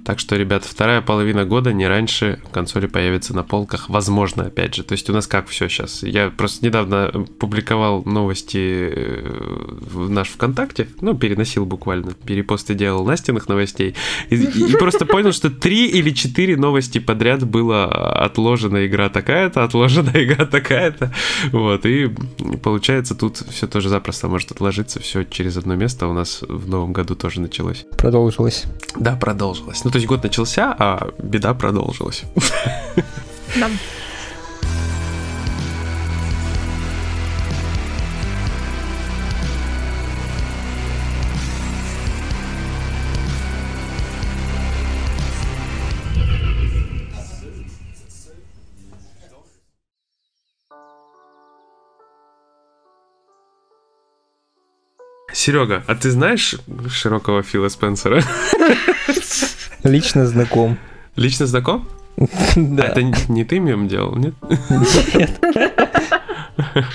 Так 0.04 0.18
что, 0.18 0.36
ребят, 0.36 0.64
вторая 0.64 1.00
половина 1.02 1.44
года, 1.44 1.72
не 1.72 1.86
раньше, 1.86 2.40
консоли 2.52 2.86
появятся 2.86 3.34
на 3.34 3.42
полках. 3.42 3.88
Возможно, 3.88 4.44
опять 4.44 4.74
же. 4.74 4.82
То 4.82 4.92
есть 4.92 5.08
у 5.10 5.12
нас 5.12 5.26
как 5.26 5.48
все 5.48 5.68
сейчас? 5.68 6.02
Я 6.02 6.30
просто 6.30 6.64
недавно 6.64 7.26
публиковал 7.38 8.02
новости 8.04 8.90
э, 8.92 9.66
в 9.80 10.10
наш 10.10 10.28
ВКонтакте, 10.28 10.88
ну, 11.00 11.14
переносил 11.14 11.66
буквально, 11.66 12.12
перепосты 12.12 12.74
делал 12.74 13.04
Настиных 13.04 13.48
новостей, 13.48 13.94
и, 14.30 14.36
и 14.36 14.76
просто 14.76 15.06
понял, 15.06 15.32
что 15.32 15.50
три 15.50 15.86
или 15.86 16.10
четыре 16.10 16.56
новости 16.56 16.98
подряд 16.98 17.46
было 17.46 17.86
отложена 18.24 18.86
игра 18.86 19.08
такая-то, 19.08 19.64
отложена 19.64 20.10
игра 20.14 20.46
такая-то. 20.46 21.12
Вот, 21.52 21.86
и 21.86 22.10
получается, 22.62 23.14
тут 23.14 23.38
все 23.50 23.66
тоже 23.66 23.88
запросто 23.88 24.28
может 24.28 24.50
отложиться, 24.50 25.00
все 25.00 25.24
через 25.24 25.56
одно 25.56 25.74
место 25.74 26.06
у 26.06 26.12
нас 26.12 26.42
в 26.48 26.68
новом 26.68 26.92
году 26.92 27.14
тоже 27.14 27.40
началось. 27.40 27.86
Продолжилось. 27.96 28.64
Да, 28.96 29.16
продолжилось. 29.16 29.84
Ну, 29.90 29.92
то 29.92 29.98
есть 29.98 30.06
год 30.06 30.22
начался, 30.22 30.72
а 30.78 31.08
беда 31.18 31.52
продолжилась. 31.52 32.22
Да. 33.56 33.68
Серега, 55.32 55.82
а 55.88 55.96
ты 55.96 56.12
знаешь 56.12 56.54
широкого 56.88 57.42
Фила 57.42 57.68
Спенсера? 57.68 58.22
Лично 59.84 60.26
знаком. 60.26 60.78
Лично 61.16 61.46
знаком? 61.46 61.88
Да. 62.56 62.84
Это 62.84 63.02
не 63.02 63.44
ты 63.44 63.58
мем 63.60 63.88
делал, 63.88 64.14
нет? 64.16 64.34
Нет. 65.14 65.40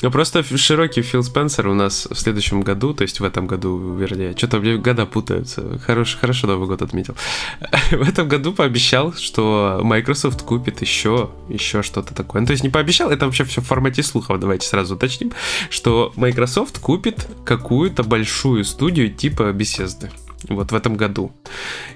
Ну, 0.00 0.12
просто 0.12 0.44
широкий 0.56 1.02
Фил 1.02 1.24
Спенсер 1.24 1.66
у 1.66 1.74
нас 1.74 2.06
в 2.08 2.14
следующем 2.14 2.60
году, 2.60 2.94
то 2.94 3.02
есть 3.02 3.18
в 3.18 3.24
этом 3.24 3.48
году, 3.48 3.96
вернее, 3.96 4.32
что-то 4.36 4.60
мне 4.60 4.76
года 4.76 5.06
путаются. 5.06 5.80
Хорош, 5.80 6.16
хорошо 6.20 6.46
Новый 6.46 6.68
год 6.68 6.82
отметил. 6.82 7.16
В 7.90 8.08
этом 8.08 8.28
году 8.28 8.52
пообещал, 8.52 9.12
что 9.12 9.80
Microsoft 9.82 10.42
купит 10.42 10.82
еще, 10.82 11.30
еще 11.48 11.82
что-то 11.82 12.14
такое. 12.14 12.42
Ну, 12.42 12.46
то 12.46 12.52
есть 12.52 12.62
не 12.62 12.70
пообещал, 12.70 13.10
это 13.10 13.26
вообще 13.26 13.42
все 13.44 13.60
в 13.60 13.66
формате 13.66 14.04
слухов, 14.04 14.38
давайте 14.38 14.68
сразу 14.68 14.94
уточним, 14.94 15.32
что 15.68 16.12
Microsoft 16.14 16.78
купит 16.78 17.26
какую-то 17.44 18.04
большую 18.04 18.64
студию 18.64 19.12
типа 19.12 19.50
Bethesda 19.50 20.10
вот 20.48 20.72
в 20.72 20.74
этом 20.74 20.96
году. 20.96 21.32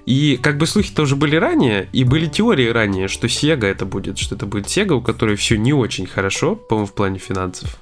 И 0.07 0.39
как 0.43 0.59
бы 0.59 0.67
слухи 0.67 0.93
тоже 0.93 1.17
были 1.17 1.37
ранее, 1.37 1.89
и 1.93 2.05
были 2.05 2.27
теории 2.27 2.69
ранее, 2.69 3.09
что 3.09 3.27
Sega 3.27 3.67
это 3.67 3.87
будет, 3.87 4.19
что 4.19 4.35
это 4.35 4.47
будет 4.47 4.67
Sega, 4.67 4.93
у 4.93 5.03
которой 5.03 5.37
все 5.37 5.57
не 5.57 5.73
очень 5.73 6.07
хорошо, 6.07 6.57
по-моему, 6.57 6.87
в 6.87 6.95
плане 6.95 7.19
финансов. 7.19 7.79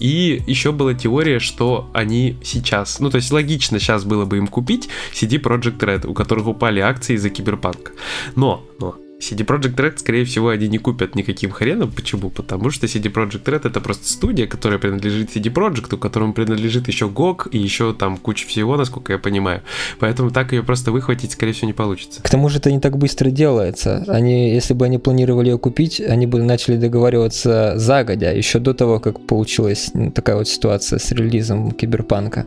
И 0.00 0.42
еще 0.46 0.72
была 0.72 0.94
теория, 0.94 1.38
что 1.38 1.88
они 1.94 2.36
сейчас, 2.42 2.98
ну 2.98 3.10
то 3.10 3.16
есть 3.16 3.30
логично 3.30 3.78
сейчас 3.78 4.04
было 4.04 4.24
бы 4.24 4.38
им 4.38 4.48
купить 4.48 4.88
CD 5.12 5.40
Projekt 5.40 5.78
Red, 5.78 6.06
у 6.06 6.14
которых 6.14 6.48
упали 6.48 6.80
акции 6.80 7.14
из-за 7.14 7.30
киберпанка. 7.30 7.92
Но, 8.34 8.64
но, 8.80 8.96
CD 9.20 9.44
Projekt 9.44 9.74
Red, 9.76 9.98
скорее 9.98 10.24
всего, 10.24 10.48
они 10.48 10.68
не 10.68 10.78
купят 10.78 11.16
никаким 11.16 11.50
хреном. 11.50 11.90
Почему? 11.90 12.30
Потому 12.30 12.70
что 12.70 12.86
CD 12.86 13.12
Projekt 13.12 13.44
Red 13.44 13.66
это 13.66 13.80
просто 13.80 14.08
студия, 14.08 14.46
которая 14.46 14.78
принадлежит 14.78 15.34
CD 15.34 15.52
Projekt, 15.52 15.96
которому 15.98 16.32
принадлежит 16.32 16.86
еще 16.88 17.06
GOG 17.06 17.50
и 17.50 17.58
еще 17.58 17.92
там 17.92 18.16
куча 18.16 18.46
всего, 18.46 18.76
насколько 18.76 19.12
я 19.12 19.18
понимаю. 19.18 19.62
Поэтому 19.98 20.30
так 20.30 20.52
ее 20.52 20.62
просто 20.62 20.92
выхватить, 20.92 21.32
скорее 21.32 21.52
всего, 21.52 21.66
не 21.66 21.72
получится. 21.72 22.22
К 22.22 22.30
тому 22.30 22.48
же 22.48 22.58
это 22.58 22.70
не 22.70 22.78
так 22.78 22.96
быстро 22.96 23.30
делается. 23.30 24.04
Они, 24.06 24.50
если 24.54 24.74
бы 24.74 24.84
они 24.84 24.98
планировали 24.98 25.50
ее 25.50 25.58
купить, 25.58 26.00
они 26.00 26.26
бы 26.26 26.40
начали 26.40 26.76
договариваться 26.76 27.74
загодя, 27.76 28.30
еще 28.30 28.60
до 28.60 28.72
того, 28.72 29.00
как 29.00 29.26
получилась 29.26 29.90
такая 30.14 30.36
вот 30.36 30.48
ситуация 30.48 30.98
с 31.00 31.10
релизом 31.10 31.72
Киберпанка. 31.72 32.46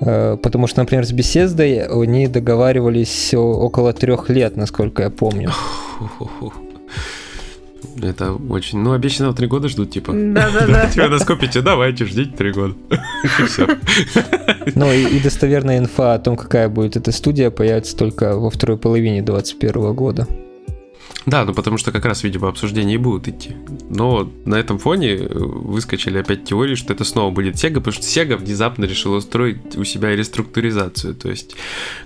Э, 0.00 0.36
потому 0.42 0.66
что, 0.66 0.80
например, 0.80 1.04
с 1.04 1.12
беседой 1.12 1.86
они 1.86 2.26
договаривались 2.26 3.34
около 3.34 3.92
трех 3.92 4.28
лет, 4.30 4.56
насколько 4.56 5.02
я 5.04 5.10
помню. 5.10 5.50
Это 8.02 8.32
очень... 8.32 8.78
Ну, 8.78 8.92
обещанного 8.92 9.34
три 9.34 9.46
года 9.46 9.68
ждут, 9.68 9.90
типа. 9.90 10.12
Да-да-да. 10.12 10.88
Тебя 10.94 11.08
наскопите, 11.08 11.60
давайте, 11.60 12.04
ждите 12.04 12.36
три 12.36 12.52
года. 12.52 12.74
Ну, 14.74 14.92
и, 14.92 15.16
и 15.16 15.20
достоверная 15.20 15.78
инфа 15.78 16.14
о 16.14 16.18
том, 16.18 16.36
какая 16.36 16.68
будет 16.68 16.96
эта 16.96 17.12
студия, 17.12 17.50
появится 17.50 17.96
только 17.96 18.36
во 18.36 18.50
второй 18.50 18.76
половине 18.76 19.22
2021 19.22 19.94
года. 19.94 20.28
Да, 21.26 21.44
ну 21.44 21.52
потому 21.54 21.78
что 21.78 21.92
как 21.92 22.04
раз, 22.04 22.24
видимо, 22.24 22.48
обсуждения 22.48 22.94
и 22.94 22.98
будут 22.98 23.28
идти. 23.28 23.56
Но 23.88 24.30
на 24.44 24.54
этом 24.54 24.78
фоне 24.78 25.16
э, 25.16 25.28
выскочили 25.28 26.18
опять 26.18 26.44
теории, 26.44 26.74
что 26.74 26.92
это 26.92 27.04
снова 27.04 27.30
будет 27.30 27.56
Sega, 27.56 27.74
потому 27.74 27.92
что 27.92 28.02
Sega 28.02 28.36
внезапно 28.36 28.84
решила 28.84 29.16
устроить 29.16 29.76
у 29.76 29.84
себя 29.84 30.16
реструктуризацию. 30.16 31.14
То 31.14 31.30
есть 31.30 31.56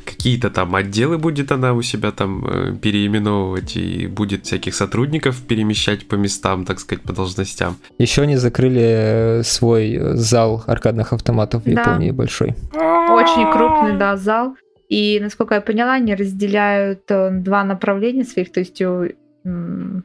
какие-то 0.05 0.51
там 0.51 0.75
отделы 0.75 1.19
будет 1.19 1.53
она 1.53 1.75
у 1.75 1.83
себя 1.83 2.11
там 2.11 2.45
э, 2.47 2.75
переименовывать 2.81 3.77
и 3.77 4.07
будет 4.07 4.47
всяких 4.47 4.75
сотрудников 4.75 5.43
перемещать 5.43 6.09
по 6.09 6.17
местам, 6.17 6.65
так 6.65 6.81
сказать, 6.81 7.03
по 7.05 7.13
должностям. 7.13 7.77
Еще 7.99 8.23
они 8.23 8.37
закрыли 8.37 8.83
э, 8.83 9.43
свой 9.45 9.99
зал 10.17 10.65
аркадных 10.67 11.13
автоматов 11.13 11.65
в 11.65 11.69
Японии 11.69 12.11
да. 12.11 12.17
большой. 12.17 12.55
Очень 12.75 13.53
крупный, 13.53 13.97
да, 13.99 14.17
зал. 14.17 14.57
И, 14.95 15.19
насколько 15.21 15.57
я 15.57 15.61
поняла, 15.61 15.95
они 15.95 16.15
разделяют 16.15 17.11
э, 17.11 17.31
два 17.33 17.65
направления 17.65 18.23
своих, 18.23 18.53
то 18.53 18.61
есть 18.61 18.81
ну, 18.81 20.03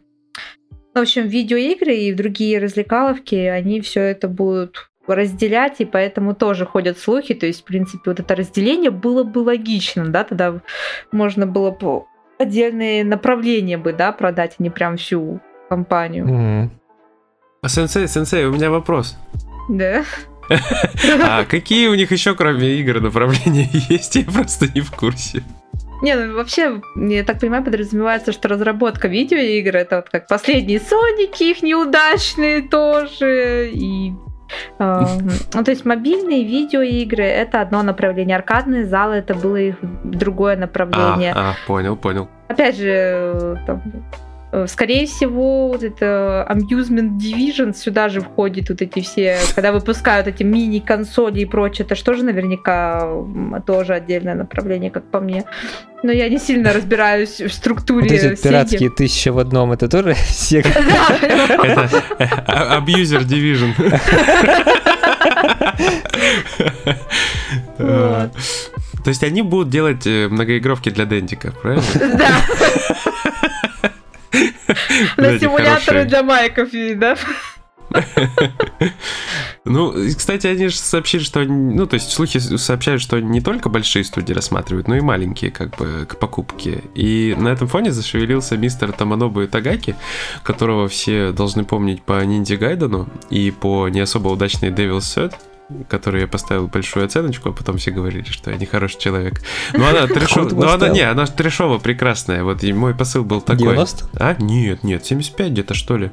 в 0.95 0.99
общем, 0.99 1.27
видеоигры 1.27 1.95
и 1.95 2.13
другие 2.13 2.57
развлекаловки, 2.57 3.35
они 3.35 3.81
все 3.81 4.01
это 4.01 4.27
будут 4.27 4.89
разделять, 5.05 5.75
и 5.79 5.85
поэтому 5.85 6.33
тоже 6.33 6.65
ходят 6.65 6.97
слухи. 6.97 7.35
То 7.35 7.45
есть, 7.45 7.61
в 7.61 7.65
принципе, 7.65 8.09
вот 8.09 8.19
это 8.19 8.35
разделение 8.35 8.89
было 8.89 9.23
бы 9.23 9.39
логично, 9.39 10.07
да, 10.07 10.23
тогда 10.23 10.59
можно 11.11 11.45
было 11.45 11.69
бы 11.69 12.05
отдельные 12.39 13.03
направления 13.03 13.77
бы, 13.77 13.93
да, 13.93 14.11
продать, 14.11 14.55
а 14.57 14.63
не 14.63 14.71
прям 14.71 14.97
всю 14.97 15.39
компанию. 15.69 16.25
Mm-hmm. 16.25 16.69
А 17.61 17.69
сенсей, 17.69 18.07
сенсей, 18.07 18.45
у 18.45 18.53
меня 18.53 18.71
вопрос. 18.71 19.15
Да. 19.69 20.03
А 21.21 21.45
какие 21.45 21.87
у 21.87 21.95
них 21.95 22.11
еще, 22.11 22.35
кроме 22.35 22.75
игр, 22.75 22.99
направления 23.01 23.69
есть? 23.89 24.15
Я 24.15 24.25
просто 24.25 24.67
не 24.73 24.81
в 24.81 24.91
курсе. 24.91 25.43
Не, 26.01 26.15
ну 26.15 26.35
вообще, 26.35 26.81
я 26.95 27.23
так 27.23 27.39
понимаю, 27.39 27.63
подразумевается, 27.63 28.31
что 28.31 28.47
разработка 28.47 29.07
видеоигр 29.07 29.75
это 29.75 29.97
вот 29.97 30.09
как 30.09 30.27
последние 30.27 30.79
Соники, 30.79 31.43
их 31.43 31.61
неудачные 31.61 32.61
тоже, 32.61 33.69
и 33.73 34.13
Uh, 34.79 35.05
ну, 35.53 35.63
то 35.63 35.69
есть 35.69 35.85
мобильные 35.85 36.43
видеоигры 36.43 37.23
это 37.23 37.61
одно 37.61 37.83
направление, 37.83 38.35
аркадные 38.35 38.85
залы 38.85 39.17
это 39.17 39.35
было 39.35 39.57
их 39.57 39.75
другое 40.03 40.57
направление. 40.57 41.33
А, 41.35 41.51
а 41.51 41.55
понял, 41.67 41.95
понял. 41.95 42.29
Опять 42.47 42.77
же, 42.77 43.61
там, 43.67 43.83
скорее 44.67 45.05
всего, 45.05 45.69
вот 45.69 45.83
это 45.83 46.47
Amusement 46.49 47.17
Division 47.17 47.75
сюда 47.75 48.09
же 48.09 48.21
входит 48.21 48.69
вот 48.69 48.81
эти 48.81 49.01
все, 49.01 49.37
когда 49.55 49.71
выпускают 49.71 50.27
эти 50.27 50.43
мини-консоли 50.43 51.41
и 51.41 51.45
прочее, 51.45 51.85
это 51.85 51.95
что 51.95 52.13
же 52.13 52.23
наверняка 52.23 53.07
тоже 53.65 53.93
отдельное 53.93 54.35
направление, 54.35 54.89
как 54.89 55.03
по 55.11 55.19
мне. 55.19 55.45
Но 56.01 56.11
я 56.11 56.29
не 56.29 56.39
сильно 56.39 56.73
разбираюсь 56.73 57.41
в 57.41 57.49
структуре 57.49 58.09
Вот 58.09 58.11
эти 58.11 58.41
пиратские 58.41 58.89
тысячи 58.89 59.29
в 59.29 59.37
одном, 59.37 59.71
это 59.71 59.87
тоже 59.87 60.11
Sega? 60.29 60.69
Это 61.63 61.89
э, 62.17 62.25
Abuser 62.79 63.23
Division. 63.23 63.73
Э, 67.77 68.29
то 69.03 69.07
есть 69.07 69.23
они 69.23 69.41
будут 69.41 69.69
делать 69.69 70.05
многоигровки 70.05 70.89
для 70.89 71.05
Дендика, 71.05 71.51
правильно? 71.51 71.83
Да. 71.95 72.29
На 75.17 75.39
симуляторы 75.39 76.05
для 76.05 76.23
майков, 76.23 76.69
да? 76.95 77.15
Ну, 79.65 79.93
кстати, 80.15 80.47
они 80.47 80.67
же 80.67 80.77
сообщили, 80.77 81.21
что... 81.21 81.43
Ну, 81.43 81.85
то 81.85 81.95
есть 81.95 82.11
слухи 82.11 82.39
сообщают, 82.39 83.01
что 83.01 83.19
не 83.19 83.41
только 83.41 83.69
большие 83.69 84.03
студии 84.03 84.33
рассматривают, 84.33 84.87
но 84.87 84.95
и 84.95 85.01
маленькие, 85.01 85.51
как 85.51 85.75
бы, 85.77 86.05
к 86.07 86.17
покупке. 86.17 86.83
И 86.95 87.35
на 87.37 87.49
этом 87.49 87.67
фоне 87.67 87.91
зашевелился 87.91 88.57
мистер 88.57 88.91
Таманобу 88.91 89.47
Тагаки, 89.47 89.95
которого 90.43 90.87
все 90.87 91.31
должны 91.31 91.65
помнить 91.65 92.01
по 92.03 92.23
Ниндзя 92.23 92.57
Гайдену 92.57 93.09
и 93.29 93.51
по 93.51 93.87
не 93.89 93.99
особо 93.99 94.29
удачной 94.29 94.69
Devil's 94.69 94.99
Third 94.99 95.33
которой 95.87 96.21
я 96.21 96.27
поставил 96.27 96.67
большую 96.67 97.05
оценочку, 97.05 97.49
а 97.49 97.53
потом 97.53 97.77
все 97.77 97.91
говорили, 97.91 98.25
что 98.29 98.51
я 98.51 98.57
не 98.57 98.65
хороший 98.65 98.99
человек. 98.99 99.41
Но 99.73 99.87
она 99.87 100.07
трешовая, 100.07 100.53
но 100.53 100.71
она, 100.71 100.89
не, 100.89 101.01
она 101.01 101.25
трешово 101.25 101.77
прекрасная. 101.77 102.43
Вот 102.43 102.63
мой 102.63 102.95
посыл 102.95 103.23
был 103.23 103.41
такой. 103.41 103.73
90? 103.73 104.09
А? 104.15 104.35
Нет, 104.39 104.83
нет, 104.83 105.05
75 105.05 105.51
где-то, 105.51 105.73
что 105.73 105.97
ли. 105.97 106.11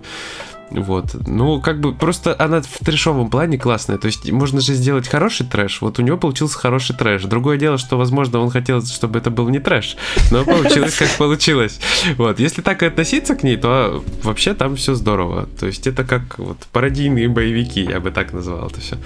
Вот. 0.71 1.15
Ну, 1.27 1.61
как 1.61 1.81
бы 1.81 1.95
просто 1.95 2.35
она 2.39 2.61
в 2.61 2.85
трэшовом 2.85 3.31
плане 3.31 3.59
классная. 3.59 3.99
То 3.99 4.07
есть 4.07 4.31
можно 4.31 4.61
же 4.61 4.75
сделать 4.75 5.09
хороший 5.09 5.47
трэш. 5.47 5.81
Вот 5.81 5.99
у 5.99 6.03
него 6.03 6.17
получился 6.17 6.59
хороший 6.59 6.97
трэш. 6.97 7.25
Другое 7.25 7.57
дело, 7.57 7.79
что, 7.79 7.97
возможно, 7.97 8.41
он 8.41 8.51
хотел, 8.51 8.85
чтобы 8.85 9.19
это 9.19 9.31
был 9.31 9.49
не 9.49 9.59
трэш. 9.59 9.97
Но 10.31 10.45
получилось, 10.45 10.97
как 10.97 11.11
получилось. 11.17 11.81
Вот. 12.17 12.41
Если 12.41 12.63
так 12.63 12.83
и 12.83 12.87
относиться 12.87 13.35
к 13.35 13.43
ней, 13.43 13.57
то 13.57 14.03
вообще 14.23 14.55
там 14.55 14.77
все 14.77 14.95
здорово. 14.95 15.49
То 15.59 15.67
есть 15.67 15.87
это 15.87 16.05
как 16.05 16.39
вот 16.39 16.59
пародийные 16.73 17.29
боевики, 17.29 17.83
я 17.83 18.01
бы 18.01 18.11
так 18.11 18.33
назвал 18.33 18.69
это 18.69 18.81
все. 18.81 18.97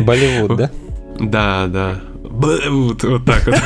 Болливуд, 0.00 0.56
да? 0.56 0.70
Да, 1.18 1.66
да. 1.66 2.00
Вот, 2.30 3.02
вот 3.02 3.24
так 3.24 3.46
вот. 3.46 3.56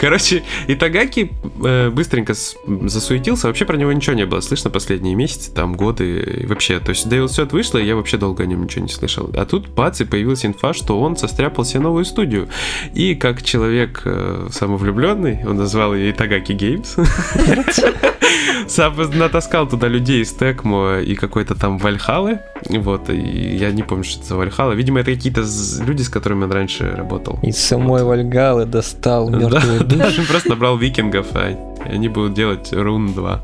Короче, 0.00 0.42
Итагаки 0.68 1.32
э, 1.64 1.90
быстренько 1.90 2.34
засуетился. 2.66 3.46
Вообще 3.46 3.64
про 3.64 3.76
него 3.76 3.92
ничего 3.92 4.14
не 4.14 4.26
было 4.26 4.40
слышно 4.40 4.70
последние 4.70 5.14
месяцы, 5.14 5.52
там, 5.52 5.74
годы. 5.74 6.44
Вообще, 6.48 6.78
то 6.80 6.90
есть 6.90 7.06
Devil 7.06 7.26
Set 7.26 7.50
вышло, 7.52 7.78
и 7.78 7.86
я 7.86 7.96
вообще 7.96 8.16
долго 8.16 8.42
о 8.42 8.46
нем 8.46 8.64
ничего 8.64 8.82
не 8.82 8.90
слышал. 8.90 9.30
А 9.34 9.44
тут, 9.44 9.68
бац, 9.68 10.00
и 10.00 10.04
появилась 10.04 10.44
инфа, 10.44 10.74
что 10.74 11.00
он 11.00 11.16
состряпал 11.16 11.64
себе 11.64 11.80
новую 11.80 12.04
студию. 12.04 12.48
И 12.94 13.14
как 13.14 13.42
человек 13.42 14.02
э, 14.04 14.48
самовлюбленный, 14.50 15.40
он 15.46 15.56
назвал 15.56 15.94
ее 15.94 16.10
Итагаки 16.10 16.52
Games. 16.52 16.98
Сам 18.68 18.94
натаскал 19.18 19.68
туда 19.68 19.88
людей 19.88 20.22
из 20.22 20.32
Текмо 20.32 20.98
и 20.98 21.14
какой-то 21.14 21.54
там 21.54 21.78
Вальхалы. 21.78 22.40
Вот, 22.68 23.10
и 23.10 23.16
я 23.16 23.72
не 23.72 23.82
помню, 23.82 24.04
что 24.04 24.20
это 24.20 24.28
за 24.28 24.36
Вальхала. 24.36 24.72
Видимо, 24.72 25.00
это 25.00 25.12
какие-то 25.12 25.44
люди, 25.84 26.02
с 26.02 26.08
которыми 26.10 26.44
он 26.44 26.52
раньше 26.52 26.90
работал. 26.90 27.38
Из 27.42 27.58
самой 27.58 28.02
вот. 28.02 28.10
Вальгалы 28.10 28.66
достал 28.66 29.30
мертвые 29.30 29.80
да, 29.80 29.84
души. 30.06 30.22
Просто 30.28 30.50
набрал 30.50 30.76
викингов, 30.76 31.28
а 31.34 31.56
они 31.84 32.08
будут 32.08 32.34
делать 32.34 32.72
Рун 32.72 33.12
2. 33.14 33.40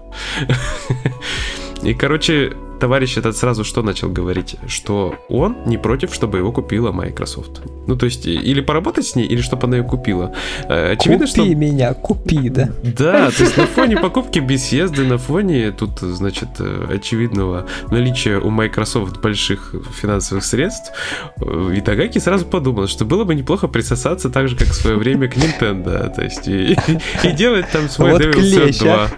И, 1.83 1.95
короче, 1.95 2.53
товарищ 2.81 3.17
этот 3.17 3.37
сразу 3.37 3.65
что 3.65 3.83
начал 3.83 4.09
говорить? 4.09 4.57
Что 4.67 5.15
он 5.29 5.57
не 5.67 5.79
против, 5.79 6.15
чтобы 6.15 6.39
его 6.39 6.53
купила 6.53 6.93
Microsoft. 6.93 7.63
Ну, 7.87 7.97
то 7.97 8.07
есть, 8.07 8.27
или 8.27 8.61
поработать 8.61 9.07
с 9.07 9.15
ней, 9.15 9.27
или 9.27 9.41
чтобы 9.41 9.67
она 9.67 9.79
ее 9.79 9.85
купила. 9.85 10.33
Э, 10.69 10.93
очевидно, 10.93 11.27
купи 11.27 11.43
что... 11.43 11.55
меня, 11.55 11.95
купи, 11.95 12.49
да? 12.49 12.71
Да, 12.83 13.31
то 13.31 13.43
есть 13.43 13.57
на 13.57 13.67
фоне 13.67 13.97
покупки 13.97 14.39
беседы, 14.39 15.05
на 15.05 15.19
фоне 15.19 15.73
тут, 15.73 16.01
значит, 16.01 16.49
э, 16.59 16.87
очевидного 16.95 17.67
наличия 17.91 18.39
у 18.39 18.51
Microsoft 18.51 19.21
больших 19.21 19.75
финансовых 20.01 20.45
средств, 20.45 20.93
э, 21.41 21.73
Итагаки 21.77 22.19
сразу 22.19 22.45
подумал, 22.45 22.89
что 22.89 23.05
было 23.05 23.25
бы 23.25 23.35
неплохо 23.35 23.69
присосаться 23.69 24.31
так 24.31 24.49
же, 24.49 24.57
как 24.57 24.69
в 24.69 24.75
свое 24.75 24.97
время 24.97 25.29
к 25.29 25.37
Nintendo, 25.37 26.13
то 26.13 26.23
есть, 26.23 26.49
и, 26.49 26.77
и 27.23 27.33
делать 27.33 27.67
там 27.73 27.89
свой 27.89 28.13
вот 28.13 28.23
Devil's 28.23 28.79
2. 28.79 28.95
А. 28.95 29.09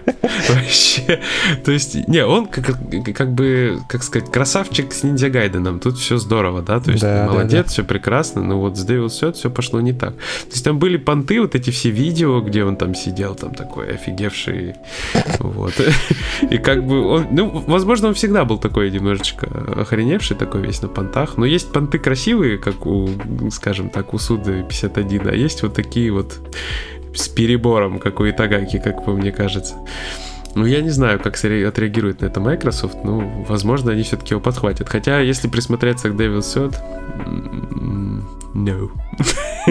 Вообще, 0.49 1.19
то 1.65 1.71
есть, 1.71 2.07
не, 2.07 2.25
он 2.25 2.45
как, 2.45 2.77
как 3.15 3.33
бы 3.33 3.48
как 3.87 4.03
сказать, 4.03 4.31
красавчик 4.31 4.93
с 4.93 5.03
Ниндзя 5.03 5.29
Гайденом. 5.29 5.79
Тут 5.79 5.97
все 5.97 6.17
здорово, 6.17 6.61
да, 6.61 6.79
то 6.79 6.91
есть 6.91 7.03
да, 7.03 7.27
молодец, 7.27 7.51
да, 7.51 7.63
да. 7.63 7.69
все 7.69 7.83
прекрасно, 7.83 8.41
но 8.43 8.59
вот 8.59 8.77
с 8.77 8.85
Devil 8.85 9.07
Set 9.07 9.33
все 9.33 9.49
пошло 9.49 9.81
не 9.81 9.93
так. 9.93 10.15
То 10.15 10.51
есть 10.51 10.63
там 10.63 10.79
были 10.79 10.97
понты, 10.97 11.41
вот 11.41 11.55
эти 11.55 11.69
все 11.69 11.89
видео, 11.89 12.41
где 12.41 12.63
он 12.63 12.75
там 12.75 12.95
сидел, 12.95 13.35
там 13.35 13.53
такой 13.53 13.93
офигевший, 13.93 14.75
вот. 15.39 15.73
И 16.49 16.57
как 16.57 16.85
бы 16.85 17.05
он, 17.05 17.27
ну, 17.31 17.63
возможно, 17.67 18.09
он 18.09 18.13
всегда 18.13 18.45
был 18.45 18.57
такой 18.57 18.91
немножечко 18.91 19.47
охреневший, 19.77 20.37
такой 20.37 20.61
весь 20.61 20.81
на 20.81 20.87
понтах, 20.87 21.37
но 21.37 21.45
есть 21.45 21.71
понты 21.71 21.99
красивые, 21.99 22.57
как 22.57 22.85
у, 22.85 23.09
скажем 23.51 23.89
так, 23.89 24.13
у 24.13 24.17
Суды 24.17 24.65
51, 24.67 25.27
а 25.27 25.33
есть 25.33 25.63
вот 25.63 25.73
такие 25.73 26.11
вот 26.11 26.39
с 27.13 27.27
перебором, 27.27 27.99
как 27.99 28.19
у 28.19 28.29
Итагаки, 28.29 28.79
как 28.79 29.05
по 29.05 29.11
мне 29.11 29.31
кажется. 29.31 29.75
Ну, 30.59 30.65
я 30.65 30.81
не 30.81 30.89
знаю, 30.89 31.21
как 31.21 31.35
отреагирует 31.35 32.19
на 32.19 32.25
это 32.25 32.41
Microsoft. 32.41 32.97
Ну, 33.05 33.45
возможно, 33.47 33.93
они 33.93 34.03
все-таки 34.03 34.33
его 34.33 34.41
подхватят. 34.41 34.89
Хотя, 34.89 35.21
если 35.21 35.47
присмотреться 35.47 36.09
к 36.09 36.15
Devil's 36.15 36.53
Third... 36.53 36.75
No. 38.53 38.89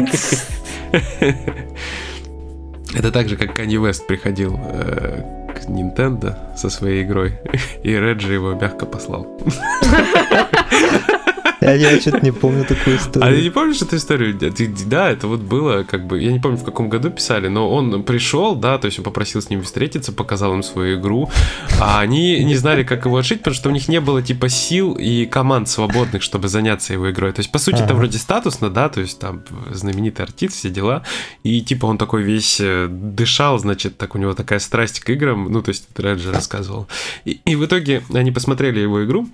Это 2.94 3.12
так 3.12 3.28
же, 3.28 3.36
как 3.36 3.58
Kanye 3.58 3.76
West 3.76 4.06
приходил 4.06 4.58
э, 4.58 5.52
к 5.54 5.68
Nintendo 5.68 6.56
со 6.56 6.70
своей 6.70 7.04
игрой, 7.04 7.38
и 7.82 7.90
Реджи 7.90 8.32
его 8.32 8.54
мягко 8.54 8.86
послал. 8.86 9.26
Я, 11.74 11.90
я 11.90 12.00
что-то 12.00 12.20
не 12.20 12.32
помню 12.32 12.64
такую 12.64 12.96
историю. 12.96 13.28
А 13.28 13.34
ты 13.34 13.42
не 13.42 13.50
помнишь 13.50 13.82
эту 13.82 13.96
историю? 13.96 14.38
Да, 14.86 15.10
это 15.10 15.26
вот 15.26 15.40
было, 15.40 15.82
как 15.82 16.06
бы, 16.06 16.20
я 16.20 16.32
не 16.32 16.40
помню, 16.40 16.58
в 16.58 16.64
каком 16.64 16.88
году 16.88 17.10
писали, 17.10 17.48
но 17.48 17.70
он 17.70 18.02
пришел, 18.02 18.54
да, 18.54 18.78
то 18.78 18.86
есть 18.86 18.98
он 18.98 19.04
попросил 19.04 19.42
с 19.42 19.50
ним 19.50 19.62
встретиться, 19.62 20.12
показал 20.12 20.54
им 20.54 20.62
свою 20.62 20.98
игру, 20.98 21.30
а 21.80 22.00
они 22.00 22.42
не 22.44 22.56
знали, 22.56 22.82
как 22.82 23.04
его 23.04 23.16
отшить, 23.16 23.38
потому 23.38 23.54
что 23.54 23.68
у 23.68 23.72
них 23.72 23.88
не 23.88 24.00
было, 24.00 24.22
типа, 24.22 24.48
сил 24.48 24.94
и 24.94 25.26
команд 25.26 25.68
свободных, 25.68 26.22
чтобы 26.22 26.48
заняться 26.48 26.92
его 26.92 27.10
игрой. 27.10 27.32
То 27.32 27.40
есть, 27.40 27.52
по 27.52 27.58
сути, 27.58 27.82
это 27.82 27.94
вроде 27.94 28.18
статусно, 28.18 28.70
да, 28.70 28.88
то 28.88 29.00
есть 29.00 29.18
там 29.18 29.42
знаменитый 29.70 30.24
артист, 30.24 30.56
все 30.56 30.70
дела, 30.70 31.02
и, 31.42 31.60
типа, 31.60 31.86
он 31.86 31.98
такой 31.98 32.22
весь 32.22 32.58
э, 32.60 32.86
дышал, 32.88 33.58
значит, 33.58 33.98
так 33.98 34.14
у 34.14 34.18
него 34.18 34.34
такая 34.34 34.58
страсть 34.58 35.00
к 35.00 35.10
играм, 35.10 35.50
ну, 35.50 35.62
то 35.62 35.70
есть, 35.70 35.88
Реджи 35.96 36.32
рассказывал. 36.32 36.86
И, 37.24 37.40
и 37.44 37.56
в 37.56 37.64
итоге 37.64 38.02
они 38.12 38.30
посмотрели 38.30 38.80
его 38.80 39.04
игру, 39.04 39.28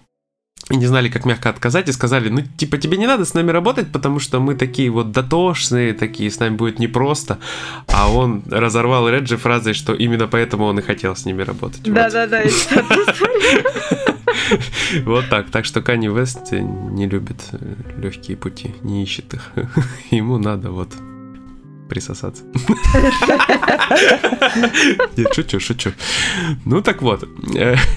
и 0.70 0.76
не 0.76 0.86
знали, 0.86 1.08
как 1.08 1.26
мягко 1.26 1.50
отказать, 1.50 1.88
и 1.88 1.92
сказали, 1.92 2.28
ну, 2.30 2.42
типа, 2.56 2.78
тебе 2.78 2.96
не 2.96 3.06
надо 3.06 3.24
с 3.24 3.34
нами 3.34 3.50
работать, 3.50 3.92
потому 3.92 4.18
что 4.18 4.40
мы 4.40 4.54
такие 4.54 4.90
вот 4.90 5.12
дотошные, 5.12 5.92
такие, 5.92 6.30
с 6.30 6.38
нами 6.38 6.56
будет 6.56 6.78
непросто. 6.78 7.38
А 7.88 8.10
он 8.10 8.42
разорвал 8.50 9.08
Реджи 9.08 9.36
фразой, 9.36 9.74
что 9.74 9.94
именно 9.94 10.26
поэтому 10.26 10.64
он 10.64 10.78
и 10.78 10.82
хотел 10.82 11.14
с 11.14 11.26
ними 11.26 11.42
работать. 11.42 11.82
Да-да-да, 11.82 12.42
Вот 15.04 15.28
так. 15.30 15.50
Так 15.50 15.64
что 15.64 15.82
Канни 15.82 16.08
Вест 16.08 16.52
не 16.52 17.06
любит 17.08 17.36
легкие 17.96 18.36
пути, 18.36 18.74
не 18.82 19.02
ищет 19.02 19.34
их. 19.34 19.52
Ему 20.10 20.38
надо 20.38 20.70
вот 20.70 20.88
присосаться. 21.94 22.42
Нет, 25.16 25.32
шучу, 25.32 25.60
шучу. 25.60 25.92
Ну 26.64 26.82
так 26.82 27.02
вот, 27.02 27.28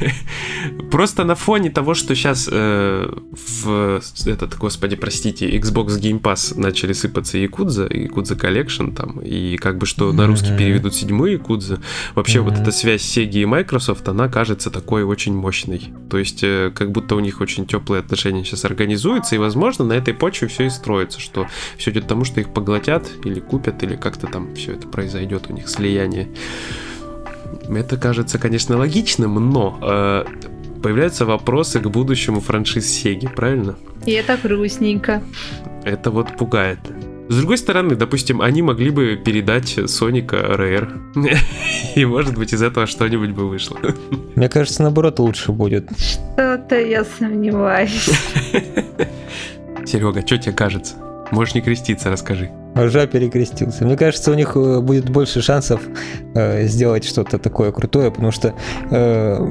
просто 0.91 1.23
на 1.23 1.33
фоне 1.33 1.71
того, 1.71 1.95
что 1.95 2.13
сейчас 2.13 2.47
э, 2.51 3.11
в 3.31 4.01
этот, 4.25 4.55
господи, 4.57 4.95
простите, 4.95 5.49
Xbox 5.57 5.99
Game 5.99 6.21
Pass 6.21 6.59
начали 6.59 6.93
сыпаться 6.93 7.39
Якудза, 7.39 7.87
Якудза 7.89 8.35
Collection 8.35 8.93
там, 8.93 9.19
и 9.21 9.57
как 9.57 9.79
бы 9.79 9.87
что 9.87 10.13
на 10.13 10.27
русский 10.27 10.55
переведут 10.55 10.93
седьмую 10.93 11.31
Якудза, 11.33 11.79
вообще 12.13 12.41
вот 12.41 12.59
эта 12.59 12.71
связь 12.71 13.01
Sega 13.01 13.41
и 13.41 13.45
Microsoft, 13.45 14.07
она 14.07 14.29
кажется 14.29 14.69
такой 14.69 15.03
очень 15.03 15.33
мощной. 15.33 15.91
То 16.11 16.19
есть 16.19 16.43
э, 16.43 16.71
как 16.75 16.91
будто 16.91 17.15
у 17.15 17.19
них 17.19 17.41
очень 17.41 17.65
теплые 17.65 18.01
отношения 18.01 18.45
сейчас 18.45 18.65
организуются, 18.65 19.33
и 19.33 19.39
возможно 19.39 19.85
на 19.85 19.93
этой 19.93 20.13
почве 20.13 20.47
все 20.47 20.65
и 20.65 20.69
строится, 20.69 21.19
что 21.19 21.47
все 21.77 21.89
идет 21.89 22.05
к 22.05 22.07
тому, 22.07 22.25
что 22.25 22.39
их 22.39 22.53
поглотят 22.53 23.07
или 23.23 23.39
купят, 23.39 23.81
или 23.87 23.95
как-то 23.95 24.27
там 24.27 24.53
все 24.55 24.73
это 24.73 24.87
произойдет 24.87 25.49
у 25.49 25.53
них 25.53 25.69
слияние. 25.69 26.29
Это 27.69 27.97
кажется, 27.97 28.37
конечно, 28.37 28.77
логичным, 28.77 29.51
но 29.51 29.77
э, 29.81 30.25
появляются 30.81 31.25
вопросы 31.25 31.79
к 31.79 31.87
будущему 31.87 32.39
франшиз 32.41 32.87
Сеги, 32.87 33.27
правильно? 33.27 33.75
И 34.05 34.11
это 34.11 34.37
грустненько. 34.41 35.21
Это 35.83 36.11
вот 36.11 36.37
пугает. 36.37 36.79
С 37.29 37.35
другой 37.35 37.57
стороны, 37.57 37.95
допустим, 37.95 38.41
они 38.41 38.61
могли 38.61 38.89
бы 38.89 39.17
передать 39.17 39.77
Соника 39.87 40.37
Rare. 40.37 40.89
И 41.95 42.05
может 42.05 42.37
быть 42.37 42.53
из 42.53 42.61
этого 42.61 42.87
что-нибудь 42.87 43.31
бы 43.31 43.49
вышло. 43.49 43.77
Мне 44.35 44.47
кажется, 44.47 44.81
наоборот 44.83 45.19
лучше 45.19 45.51
будет. 45.51 45.89
Что-то 45.97 46.79
я 46.79 47.03
сомневаюсь. 47.03 48.09
Серега, 49.85 50.25
что 50.25 50.37
тебе 50.37 50.53
кажется? 50.53 50.95
Можешь 51.31 51.55
не 51.55 51.61
креститься, 51.61 52.09
расскажи. 52.09 52.49
Уже 52.77 53.07
перекрестился. 53.07 53.85
Мне 53.85 53.97
кажется, 53.97 54.31
у 54.31 54.33
них 54.33 54.55
э, 54.55 54.79
будет 54.79 55.09
больше 55.09 55.41
шансов 55.41 55.81
э, 56.35 56.65
сделать 56.67 57.05
что-то 57.05 57.37
такое 57.37 57.71
крутое, 57.71 58.11
потому 58.11 58.31
что 58.31 58.53
э, 58.91 59.49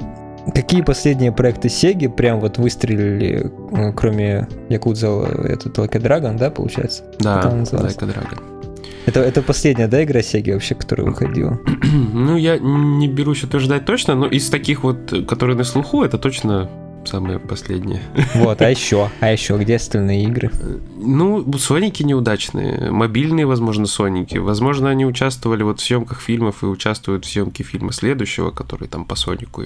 какие 0.54 0.82
последние 0.82 1.32
проекты 1.32 1.68
Сеги 1.68 2.06
прям 2.06 2.40
вот 2.40 2.58
выстрелили, 2.58 3.50
э, 3.72 3.92
кроме 3.92 4.48
Якудза, 4.68 5.08
э, 5.08 5.52
этот 5.52 5.78
Like 5.78 6.00
Dragon, 6.00 6.36
да, 6.38 6.50
получается? 6.50 7.04
Да? 7.20 7.40
Like 7.42 7.98
Dragon. 7.98 8.42
Это, 9.06 9.20
это 9.20 9.40
последняя, 9.42 9.86
да, 9.86 10.02
игра 10.02 10.22
Сеги 10.22 10.52
вообще, 10.52 10.74
которая 10.74 11.06
выходила? 11.06 11.58
Ну, 12.12 12.36
я 12.36 12.58
не 12.58 13.08
берусь 13.08 13.44
утверждать 13.44 13.84
точно, 13.84 14.14
но 14.14 14.26
из 14.26 14.48
таких 14.50 14.82
вот, 14.82 15.12
которые 15.28 15.56
на 15.56 15.64
слуху, 15.64 16.02
это 16.02 16.18
точно 16.18 16.68
самые 17.06 17.38
последние. 17.38 18.02
Вот, 18.34 18.60
а 18.62 18.70
еще, 18.70 19.10
а 19.20 19.32
еще, 19.32 19.56
где 19.56 19.76
остальные 19.76 20.24
игры? 20.24 20.50
Ну, 20.96 21.52
Соники 21.58 22.02
неудачные, 22.02 22.90
мобильные, 22.90 23.46
возможно, 23.46 23.86
Соники. 23.86 24.38
Возможно, 24.38 24.90
они 24.90 25.06
участвовали 25.06 25.62
вот 25.62 25.80
в 25.80 25.84
съемках 25.84 26.20
фильмов 26.20 26.62
и 26.62 26.66
участвуют 26.66 27.24
в 27.24 27.30
съемке 27.30 27.64
фильма 27.64 27.92
следующего, 27.92 28.50
который 28.50 28.88
там 28.88 29.04
по 29.04 29.14
Сонику. 29.14 29.62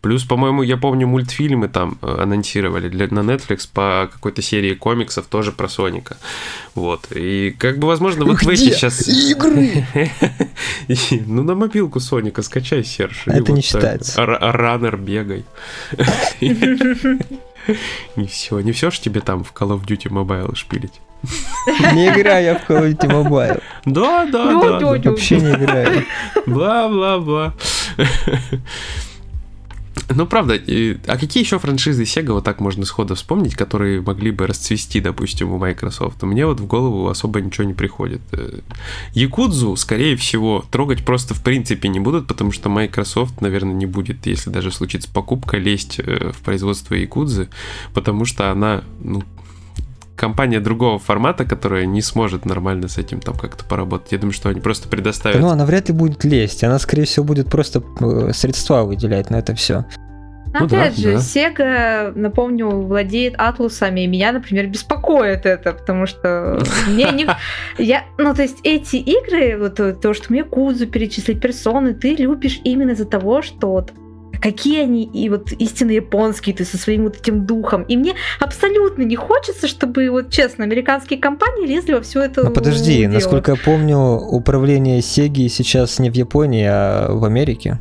Плюс, 0.00 0.24
по-моему, 0.24 0.62
я 0.62 0.76
помню, 0.76 1.06
мультфильмы 1.06 1.68
там 1.68 1.98
э, 2.02 2.22
анонсировали 2.22 2.88
для, 2.88 3.06
на 3.08 3.20
Netflix 3.20 3.68
по 3.72 4.08
какой-то 4.12 4.42
серии 4.42 4.74
комиксов 4.74 5.26
тоже 5.26 5.52
про 5.52 5.68
Соника. 5.68 6.16
Вот. 6.74 7.06
И 7.14 7.54
как 7.58 7.78
бы, 7.78 7.86
возможно, 7.86 8.24
вот 8.24 8.42
в 8.42 8.48
эти 8.48 8.62
Где 8.62 8.72
сейчас... 8.72 9.08
игры? 9.08 9.84
Ну, 11.26 11.42
на 11.42 11.54
мобилку 11.54 12.00
Соника 12.00 12.42
скачай, 12.42 12.84
Серж. 12.84 13.22
Это 13.26 13.52
не 13.52 13.62
считается. 13.62 14.24
Раннер 14.24 14.96
бегай. 14.96 15.44
Не 18.16 18.26
все, 18.26 18.60
не 18.60 18.72
все 18.72 18.90
ж 18.90 18.98
тебе 18.98 19.20
там 19.20 19.44
в 19.44 19.52
Call 19.52 19.78
of 19.78 19.86
Duty 19.86 20.08
Mobile 20.08 20.54
шпилить. 20.54 21.00
Не 21.92 22.08
играю 22.08 22.44
я 22.44 22.58
в 22.58 22.68
Call 22.68 22.82
of 22.82 22.96
Duty 22.96 23.08
Mobile. 23.08 23.62
Да, 23.84 24.26
да, 24.26 24.44
Ну, 24.50 24.80
да, 24.80 25.10
Вообще 25.10 25.40
не 25.40 25.52
играю. 25.52 26.04
Бла-бла-бла. 26.46 27.54
Ну, 30.12 30.26
правда, 30.26 30.54
а 30.54 31.16
какие 31.16 31.44
еще 31.44 31.60
франшизы 31.60 32.02
Sega 32.02 32.32
вот 32.32 32.44
так 32.44 32.60
можно 32.60 32.84
сходу 32.84 33.14
вспомнить, 33.14 33.54
которые 33.54 34.00
могли 34.00 34.32
бы 34.32 34.46
расцвести, 34.46 35.00
допустим, 35.00 35.52
у 35.52 35.58
Microsoft? 35.58 36.22
Мне 36.22 36.46
вот 36.46 36.58
в 36.58 36.66
голову 36.66 37.08
особо 37.08 37.40
ничего 37.40 37.64
не 37.64 37.74
приходит. 37.74 38.20
Э, 38.32 38.58
Якудзу, 39.14 39.76
скорее 39.76 40.16
всего, 40.16 40.64
трогать 40.70 41.04
просто 41.04 41.34
в 41.34 41.42
принципе 41.42 41.88
не 41.88 42.00
будут, 42.00 42.26
потому 42.26 42.50
что 42.50 42.68
Microsoft, 42.68 43.40
наверное, 43.40 43.74
не 43.74 43.86
будет, 43.86 44.26
если 44.26 44.50
даже 44.50 44.72
случится 44.72 45.08
покупка, 45.12 45.58
лезть 45.58 46.00
э, 46.00 46.32
в 46.32 46.40
производство 46.40 46.94
Якудзы, 46.94 47.48
потому 47.94 48.24
что 48.24 48.50
она, 48.50 48.82
ну, 49.02 49.22
компания 50.20 50.60
другого 50.60 50.98
формата, 50.98 51.46
которая 51.46 51.86
не 51.86 52.02
сможет 52.02 52.44
нормально 52.44 52.88
с 52.88 52.98
этим 52.98 53.20
там 53.20 53.38
как-то 53.38 53.64
поработать. 53.64 54.12
Я 54.12 54.18
думаю, 54.18 54.34
что 54.34 54.50
они 54.50 54.60
просто 54.60 54.86
предоставят 54.86 55.40
Ну, 55.40 55.48
она 55.48 55.64
вряд 55.64 55.88
ли 55.88 55.94
будет 55.94 56.24
лезть. 56.24 56.62
Она, 56.62 56.78
скорее 56.78 57.04
всего, 57.04 57.24
будет 57.24 57.48
просто 57.48 57.82
э, 58.00 58.32
средства 58.34 58.84
выделять 58.84 59.30
на 59.30 59.36
это 59.36 59.54
все. 59.54 59.86
Ну 60.52 60.66
да, 60.66 60.82
Опять 60.82 60.98
же, 60.98 61.12
да. 61.12 61.18
Sega, 61.18 62.12
напомню, 62.14 62.68
владеет 62.68 63.34
атлусами, 63.38 64.00
и 64.00 64.06
меня, 64.06 64.32
например, 64.32 64.66
беспокоит 64.66 65.46
это, 65.46 65.72
потому 65.72 66.06
что 66.06 66.60
мне 66.88 67.10
не... 67.12 67.26
Я, 67.78 68.04
ну, 68.18 68.34
то 68.34 68.42
есть 68.42 68.58
эти 68.62 68.96
игры, 68.96 69.56
вот 69.58 70.00
то, 70.02 70.12
что 70.12 70.26
мне 70.28 70.44
Кузу 70.44 70.86
перечислить, 70.86 71.40
персоны, 71.40 71.94
ты 71.94 72.14
любишь 72.14 72.60
именно 72.64 72.90
из-за 72.90 73.06
того, 73.06 73.40
что 73.40 73.70
вот 73.70 73.92
какие 74.40 74.82
они 74.82 75.04
и 75.04 75.28
вот 75.28 75.52
истинно 75.52 75.92
японские, 75.92 76.54
ты 76.54 76.64
со 76.64 76.78
своим 76.78 77.04
вот 77.04 77.16
этим 77.16 77.46
духом. 77.46 77.82
И 77.82 77.96
мне 77.96 78.14
абсолютно 78.38 79.02
не 79.02 79.16
хочется, 79.16 79.68
чтобы, 79.68 80.10
вот 80.10 80.30
честно, 80.30 80.64
американские 80.64 81.18
компании 81.18 81.66
лезли 81.66 81.94
во 81.94 82.00
все 82.00 82.22
это 82.22 82.42
Ну, 82.42 82.50
подожди, 82.50 83.00
дело. 83.00 83.12
насколько 83.12 83.52
я 83.52 83.56
помню, 83.56 83.98
управление 83.98 85.02
Сеги 85.02 85.48
сейчас 85.48 85.98
не 85.98 86.10
в 86.10 86.14
Японии, 86.14 86.66
а 86.66 87.08
в 87.12 87.24
Америке. 87.24 87.78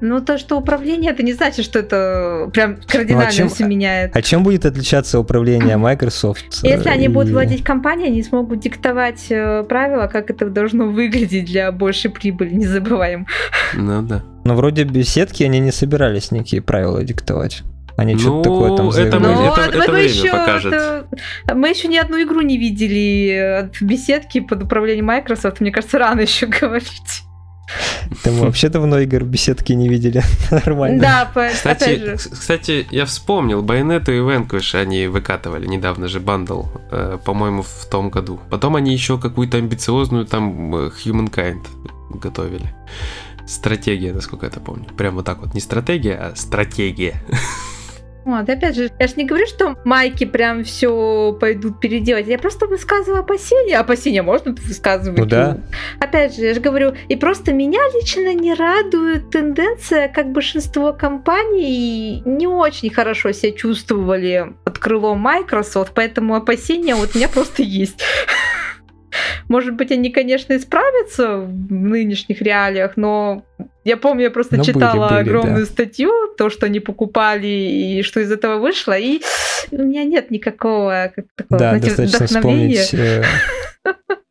Ну, 0.00 0.20
то, 0.20 0.38
что 0.38 0.56
управление, 0.56 1.10
это 1.10 1.22
не 1.22 1.32
значит, 1.32 1.64
что 1.64 1.80
это 1.80 2.50
прям 2.52 2.76
кардинально 2.86 3.32
чем- 3.32 3.48
все 3.48 3.64
меняет. 3.64 4.16
А 4.16 4.22
чем 4.22 4.42
будет 4.44 4.64
отличаться 4.64 5.18
управление 5.18 5.76
Microsoft? 5.88 6.60
э, 6.62 6.68
Если 6.68 6.88
они 6.88 7.08
будут 7.08 7.30
и- 7.30 7.32
владеть 7.32 7.64
компанией, 7.64 8.08
они 8.08 8.22
смогут 8.22 8.60
диктовать 8.60 9.26
э, 9.30 9.64
правила, 9.68 10.06
как 10.06 10.30
это 10.30 10.46
должно 10.50 10.86
выглядеть 10.86 11.46
для 11.46 11.72
большей 11.72 12.10
прибыли, 12.10 12.54
не 12.54 12.66
забываем. 12.66 13.26
Ну 13.74 14.02
да. 14.02 14.22
Но 14.44 14.54
вроде 14.54 14.84
беседки 14.84 15.42
они 15.42 15.58
не 15.58 15.72
собирались 15.72 16.30
никакие 16.30 16.62
правила 16.62 17.02
диктовать. 17.02 17.62
Они 17.96 18.14
Ну, 18.14 18.20
что-то 18.20 18.42
такое 18.44 18.76
там 18.76 18.86
это 18.90 18.94
заявляли. 18.96 19.22
мы- 19.22 19.28
Но 19.34 19.52
это- 19.52 19.60
мы- 19.60 19.66
это 19.66 19.78
мы 19.78 19.94
время 19.96 20.08
еще- 20.08 20.30
покажет. 20.30 20.72
это- 20.72 21.06
мы 21.56 21.68
еще 21.70 21.88
ни 21.88 21.96
одну 21.96 22.22
игру 22.22 22.40
не 22.42 22.56
видели 22.56 23.62
от 23.64 23.82
беседки 23.82 24.38
под 24.38 24.62
управлением 24.62 25.06
Microsoft. 25.06 25.60
Мне 25.60 25.72
кажется, 25.72 25.98
рано 25.98 26.20
еще 26.20 26.46
говорить. 26.60 27.22
Да 28.24 28.30
мы 28.30 28.40
вообще 28.46 28.68
давно 28.68 28.98
игр 29.00 29.24
беседки 29.24 29.72
не 29.72 29.88
видели. 29.88 30.22
Нормально. 30.50 31.00
Да, 31.00 31.30
по- 31.32 31.46
опять 31.46 31.56
Кстати, 31.56 31.94
же. 32.04 32.16
кстати, 32.16 32.86
я 32.90 33.04
вспомнил, 33.04 33.62
Байонету 33.62 34.12
и 34.12 34.18
Vanquish 34.20 34.74
они 34.80 35.06
выкатывали 35.06 35.66
недавно 35.66 36.08
же 36.08 36.20
бандл, 36.20 36.64
э, 36.90 37.18
по-моему, 37.24 37.62
в 37.62 37.86
том 37.90 38.10
году. 38.10 38.40
Потом 38.50 38.76
они 38.76 38.92
еще 38.92 39.18
какую-то 39.18 39.58
амбициозную 39.58 40.24
там 40.26 40.74
э, 40.74 40.90
Humankind 41.04 41.66
готовили. 42.10 42.74
Стратегия, 43.46 44.12
насколько 44.12 44.46
я 44.46 44.50
это 44.50 44.60
помню. 44.60 44.84
Прям 44.96 45.14
вот 45.14 45.24
так 45.24 45.38
вот. 45.38 45.54
Не 45.54 45.60
стратегия, 45.60 46.14
а 46.14 46.36
стратегия. 46.36 47.22
Вот, 48.28 48.46
опять 48.46 48.76
же, 48.76 48.90
я 48.98 49.06
же 49.06 49.14
не 49.16 49.24
говорю, 49.24 49.46
что 49.46 49.78
майки 49.86 50.24
прям 50.24 50.62
все 50.62 51.34
пойдут 51.40 51.80
переделать. 51.80 52.26
Я 52.26 52.38
просто 52.38 52.66
высказываю 52.66 53.20
опасения. 53.20 53.78
Опасения 53.78 54.20
можно 54.20 54.52
высказывать. 54.52 55.18
Ну 55.18 55.24
да. 55.24 55.56
Опять 55.98 56.36
же, 56.36 56.42
я 56.42 56.52
же 56.52 56.60
говорю, 56.60 56.92
и 57.08 57.16
просто 57.16 57.54
меня 57.54 57.80
лично 57.94 58.34
не 58.34 58.52
радует 58.52 59.30
тенденция, 59.30 60.08
как 60.08 60.32
большинство 60.32 60.92
компаний 60.92 62.20
не 62.26 62.46
очень 62.46 62.90
хорошо 62.90 63.32
себя 63.32 63.52
чувствовали 63.52 64.52
под 64.62 64.78
крылом 64.78 65.20
Microsoft, 65.20 65.92
поэтому 65.94 66.34
опасения 66.34 66.96
вот 66.96 67.14
у 67.14 67.18
меня 67.18 67.30
просто 67.30 67.62
есть. 67.62 68.02
Может 69.48 69.74
быть, 69.74 69.90
они, 69.90 70.10
конечно, 70.10 70.56
исправятся 70.56 71.38
в 71.38 71.72
нынешних 71.72 72.42
реалиях, 72.42 72.96
но 72.96 73.44
я 73.84 73.96
помню, 73.96 74.24
я 74.24 74.30
просто 74.30 74.56
были, 74.56 74.66
читала 74.66 75.08
были, 75.08 75.20
огромную 75.20 75.64
да. 75.64 75.72
статью, 75.72 76.10
то, 76.36 76.50
что 76.50 76.66
они 76.66 76.80
покупали 76.80 77.46
и 77.46 78.02
что 78.02 78.20
из 78.20 78.30
этого 78.30 78.58
вышло, 78.58 78.96
и 78.98 79.20
у 79.70 79.82
меня 79.82 80.04
нет 80.04 80.30
никакого 80.30 81.12
как 81.14 81.26
такого, 81.34 81.58
Да, 81.58 81.78
знаете, 81.78 81.96
достаточно 81.96 82.40
вдохновения. 82.40 82.82
вспомнить 82.82 82.94
э, 82.94 83.24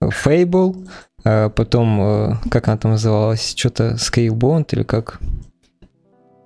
Fable, 0.04 0.88
э, 1.24 1.50
потом, 1.50 2.02
э, 2.02 2.34
как 2.52 2.68
она 2.68 2.78
там 2.78 2.92
называлась, 2.92 3.56
что-то 3.56 3.96
Scalebound 3.96 4.68
или 4.72 4.84
как? 4.84 5.20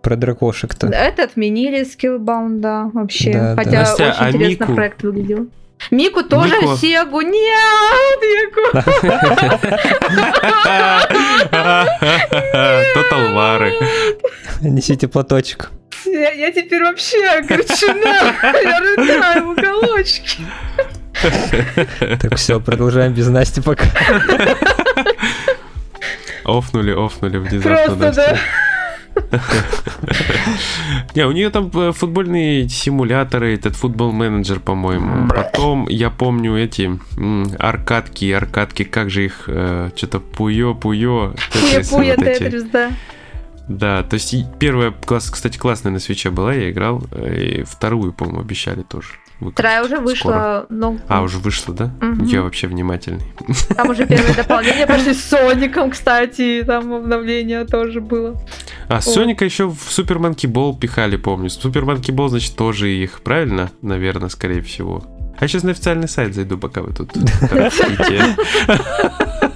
Про 0.02 0.16
дракошек-то. 0.16 0.88
Это 0.88 1.24
отменили 1.24 1.82
Skillbound, 1.82 2.60
да, 2.60 2.90
вообще. 2.94 3.34
Да, 3.34 3.56
да. 3.56 3.64
Хотя 3.64 3.80
Настя, 3.82 4.04
очень 4.10 4.16
а 4.18 4.30
интересно 4.30 4.64
Мику? 4.64 4.76
проект 4.76 5.04
выглядел. 5.04 5.48
Мику 5.90 6.24
тоже 6.24 6.56
Мику? 6.62 6.78
Сегу. 6.78 7.22
Нет, 7.22 8.22
Мику. 8.22 8.78
Total 12.96 13.34
War. 13.34 13.72
Несите 14.62 15.08
платочек. 15.08 15.72
Я, 16.06 16.32
я 16.32 16.52
теперь 16.52 16.84
вообще 16.84 17.26
огорчена. 17.26 18.36
Я 18.44 18.80
рыдаю 18.80 19.46
в 19.46 19.50
уголочке. 19.50 20.44
Так, 22.20 22.36
все, 22.36 22.60
продолжаем 22.60 23.14
без 23.14 23.28
Насти 23.28 23.62
пока. 23.62 23.86
Офнули, 26.44 26.92
офнули 26.92 27.38
внезапно. 27.38 27.62
Просто, 27.62 27.96
Настя. 27.96 28.22
да. 28.32 28.40
Не, 31.16 31.26
у 31.28 31.32
нее 31.32 31.50
там 31.50 31.70
э, 31.74 31.92
футбольные 31.92 32.70
симуляторы, 32.70 33.54
этот 33.56 33.76
футбол 33.76 34.12
менеджер, 34.12 34.60
по-моему. 34.60 35.28
Потом, 35.30 35.88
я 35.90 36.10
помню 36.10 36.58
эти 36.58 37.00
аркадки, 37.60 38.32
аркадки, 38.32 38.84
как 38.84 39.10
же 39.10 39.26
их, 39.26 39.42
что-то 39.96 40.20
пуё, 40.20 40.74
пуё. 40.74 41.34
Пуя-пуя. 41.54 42.16
Тетрис, 42.16 42.64
да. 42.64 42.92
Да, 43.68 44.04
то 44.04 44.16
есть 44.16 44.36
первая, 44.60 44.92
класс, 44.92 45.30
кстати, 45.30 45.58
классная 45.58 45.94
на 45.94 46.00
свече 46.00 46.30
была, 46.30 46.54
я 46.54 46.72
играл. 46.72 47.04
э, 47.12 47.60
И 47.60 47.64
вторую, 47.64 48.12
по-моему, 48.12 48.42
обещали 48.42 48.82
тоже. 48.82 49.10
Выкатить 49.42 49.54
Вторая 49.60 49.82
уже 49.84 49.96
скоро. 49.96 50.06
вышла, 50.06 50.66
но 50.70 50.98
А, 51.08 51.22
уже 51.22 51.38
вышла, 51.38 51.74
да? 51.74 51.92
Мгм. 52.02 52.26
Я 52.26 52.42
вообще 52.42 52.68
внимательный. 52.68 53.22
там 53.76 53.90
уже 53.90 54.06
первое 54.06 54.34
дополнение 54.36 54.88
пошли 54.88 55.14
с 55.14 55.24
Соником, 55.24 55.92
кстати, 55.92 56.64
там 56.66 56.94
обновление 56.94 57.66
тоже 57.66 58.02
было. 58.02 58.42
А, 58.88 59.02
Соника 59.02 59.46
еще 59.46 59.70
в 59.70 59.80
Супер 59.90 60.20
Манки 60.20 60.48
Бол 60.48 60.78
пихали, 60.78 61.18
помню. 61.18 61.50
Супер 61.50 61.86
Манки 61.86 62.12
Бол, 62.12 62.30
значит, 62.30 62.56
тоже 62.56 62.92
их, 62.92 63.22
правильно? 63.22 63.72
Наверное, 63.82 64.30
скорее 64.30 64.62
всего. 64.62 65.04
А 65.40 65.48
сейчас 65.48 65.64
на 65.64 65.72
официальный 65.72 66.08
сайт 66.08 66.36
зайду, 66.36 66.58
пока 66.58 66.82
вы 66.82 66.94
тут. 66.94 67.12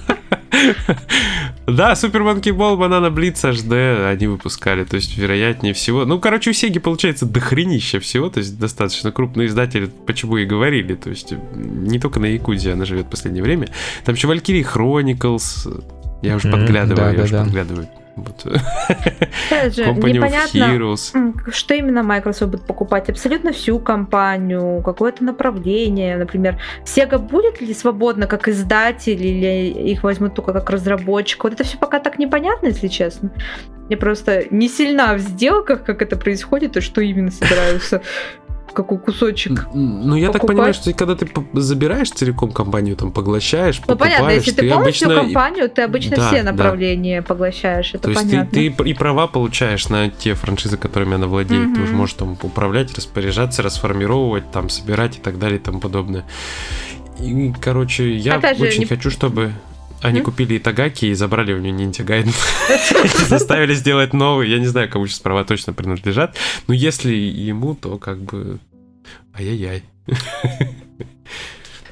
Да, 1.66 1.96
Супер 1.96 2.22
Ball, 2.22 2.78
Banana 2.78 3.10
Blitz 3.12 3.42
HD 3.42 4.08
они 4.08 4.28
выпускали, 4.28 4.84
то 4.84 4.94
есть 4.96 5.16
вероятнее 5.16 5.74
всего. 5.74 6.04
Ну, 6.04 6.20
короче, 6.20 6.50
у 6.50 6.52
Сеги 6.52 6.78
получается 6.78 7.26
дохренища 7.26 7.98
всего, 7.98 8.30
то 8.30 8.38
есть 8.38 8.58
достаточно 8.58 9.10
крупный 9.10 9.46
издатель, 9.46 9.88
почему 10.06 10.36
и 10.36 10.44
говорили, 10.44 10.94
то 10.94 11.10
есть 11.10 11.34
не 11.54 11.98
только 11.98 12.20
на 12.20 12.26
Якудзе 12.26 12.72
она 12.72 12.84
живет 12.84 13.06
в 13.06 13.10
последнее 13.10 13.42
время. 13.42 13.68
Там 14.04 14.14
еще 14.14 14.28
Valkyrie 14.28 14.64
Chronicles, 14.64 15.84
я 16.22 16.36
уже 16.36 16.50
подглядываю, 16.50 17.16
я 17.16 17.24
уже 17.24 17.38
подглядываю. 17.38 17.88
Вот. 18.16 18.46
Опять 18.46 19.76
же, 19.76 19.84
непонятно, 19.92 20.58
Heroes. 20.58 21.50
что 21.52 21.74
именно 21.74 22.02
Microsoft 22.02 22.50
будет 22.50 22.66
покупать. 22.66 23.10
Абсолютно 23.10 23.52
всю 23.52 23.78
компанию, 23.78 24.82
какое-то 24.82 25.22
направление. 25.22 26.16
Например, 26.16 26.58
Sega 26.84 27.18
будет 27.18 27.60
ли 27.60 27.74
свободно 27.74 28.26
как 28.26 28.48
издатель, 28.48 29.22
или 29.22 29.90
их 29.90 30.02
возьмут 30.02 30.34
только 30.34 30.54
как 30.54 30.70
разработчик. 30.70 31.44
Вот 31.44 31.52
это 31.52 31.64
все 31.64 31.76
пока 31.76 32.00
так 32.00 32.18
непонятно, 32.18 32.68
если 32.68 32.88
честно. 32.88 33.30
Я 33.90 33.98
просто 33.98 34.44
не 34.50 34.68
сильна 34.68 35.14
в 35.14 35.18
сделках, 35.18 35.84
как 35.84 36.00
это 36.00 36.16
происходит, 36.16 36.78
и 36.78 36.80
что 36.80 37.02
именно 37.02 37.30
собираются 37.30 38.02
какой 38.76 38.98
кусочек. 38.98 39.66
Ну, 39.72 40.14
я 40.14 40.26
покупать. 40.26 40.32
так 40.32 40.46
понимаю, 40.46 40.74
что 40.74 40.92
когда 40.92 41.16
ты 41.16 41.26
забираешь 41.54 42.10
целиком 42.10 42.52
компанию, 42.52 42.94
там 42.96 43.10
поглощаешь, 43.10 43.80
ну, 43.86 43.96
понятно, 43.96 44.30
если 44.30 44.50
ты, 44.52 44.62
ты 44.62 44.70
полностью 44.70 45.08
обычно... 45.08 45.24
компанию, 45.24 45.70
ты 45.70 45.82
обычно 45.82 46.16
да, 46.16 46.28
все 46.28 46.42
направления 46.42 47.22
да. 47.22 47.26
поглощаешь. 47.26 47.94
Это 47.94 48.08
То 48.10 48.14
понятно. 48.14 48.58
есть 48.58 48.76
ты, 48.76 48.84
ты 48.84 48.90
и 48.90 48.94
права 48.94 49.26
получаешь 49.26 49.88
на 49.88 50.10
те 50.10 50.34
франшизы, 50.34 50.76
которыми 50.76 51.14
она 51.14 51.26
владеет. 51.26 51.68
Угу. 51.68 51.74
Ты 51.74 51.80
уже 51.82 51.92
можешь 51.94 52.14
там 52.14 52.36
управлять, 52.42 52.94
распоряжаться, 52.94 53.62
расформировать, 53.62 54.50
там 54.50 54.68
собирать 54.68 55.16
и 55.16 55.20
так 55.20 55.38
далее 55.38 55.58
и 55.58 55.62
тому 55.62 55.80
подобное. 55.80 56.24
И, 57.18 57.54
короче, 57.60 58.14
я 58.14 58.34
Опять 58.34 58.60
очень 58.60 58.80
не... 58.80 58.86
хочу, 58.86 59.10
чтобы 59.10 59.52
они 60.06 60.20
mm-hmm. 60.20 60.22
купили 60.22 60.58
Итагаки 60.58 61.06
и 61.06 61.14
забрали 61.14 61.52
у 61.52 61.58
нее 61.58 61.72
Ниндзя 61.72 62.04
Гайден. 62.04 62.32
Заставили 63.28 63.74
сделать 63.74 64.12
новый. 64.12 64.48
Я 64.48 64.58
не 64.58 64.66
знаю, 64.66 64.88
кому 64.88 65.06
сейчас 65.06 65.20
права 65.20 65.44
точно 65.44 65.72
принадлежат. 65.72 66.36
Но 66.68 66.74
если 66.74 67.12
ему, 67.12 67.74
то 67.74 67.98
как 67.98 68.18
бы... 68.18 68.58
Ай-яй-яй. 69.34 69.82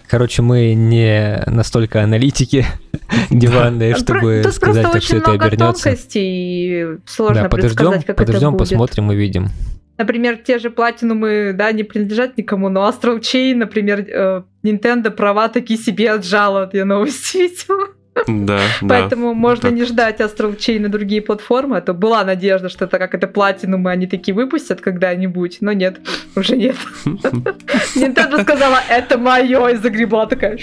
Короче, 0.09 0.42
мы 0.42 0.74
не 0.74 1.42
настолько 1.46 2.03
аналитики 2.03 2.64
диванные, 3.31 3.96
чтобы 3.96 4.42
Тут 4.44 4.55
сказать, 4.55 4.92
как 4.92 5.03
все 5.03 5.16
это 5.16 5.33
обернется. 5.33 5.96
и 6.14 6.98
сложно 7.07 7.42
да, 7.42 7.48
подождем, 7.48 7.77
предсказать, 7.77 8.07
как 8.07 8.16
подождем, 8.16 8.48
это 8.50 8.50
будет. 8.50 8.59
посмотрим 8.70 9.11
и 9.11 9.16
видим. 9.16 9.48
Например, 9.96 10.37
те 10.37 10.59
же 10.59 10.70
платинумы, 10.70 11.53
да, 11.53 11.72
не 11.72 11.85
принадлежат 11.85 12.37
никому, 12.37 12.68
но 12.68 12.88
Astral 12.88 13.20
Chain, 13.20 13.57
например, 13.57 14.00
э, 14.00 14.42
Nintendo 14.64 15.11
права 15.11 15.48
такие 15.48 15.79
себе 15.79 16.12
отжала, 16.12 16.68
я 16.72 16.85
новости 16.85 17.37
видела. 17.38 17.93
Да, 18.27 18.61
Поэтому 18.81 19.29
да, 19.29 19.35
можно 19.35 19.70
так. 19.70 19.72
не 19.72 19.85
ждать 19.85 20.20
Astral 20.20 20.57
Chain 20.57 20.81
на 20.81 20.88
другие 20.88 21.20
платформы. 21.20 21.77
А 21.77 21.81
то 21.81 21.94
была 21.94 22.24
надежда, 22.24 22.68
что 22.68 22.85
это 22.85 22.98
как 22.98 23.14
это 23.14 23.27
платинумы 23.27 23.90
они 23.90 24.07
такие 24.07 24.35
выпустят 24.35 24.81
когда-нибудь. 24.81 25.59
Но 25.61 25.72
нет, 25.72 26.00
уже 26.37 26.57
нет. 26.57 26.77
Nintendo 27.05 28.42
сказала, 28.42 28.79
это 28.88 29.18
мое, 29.18 29.68
и 29.68 29.77
загребла 29.77 30.27
такая. 30.27 30.59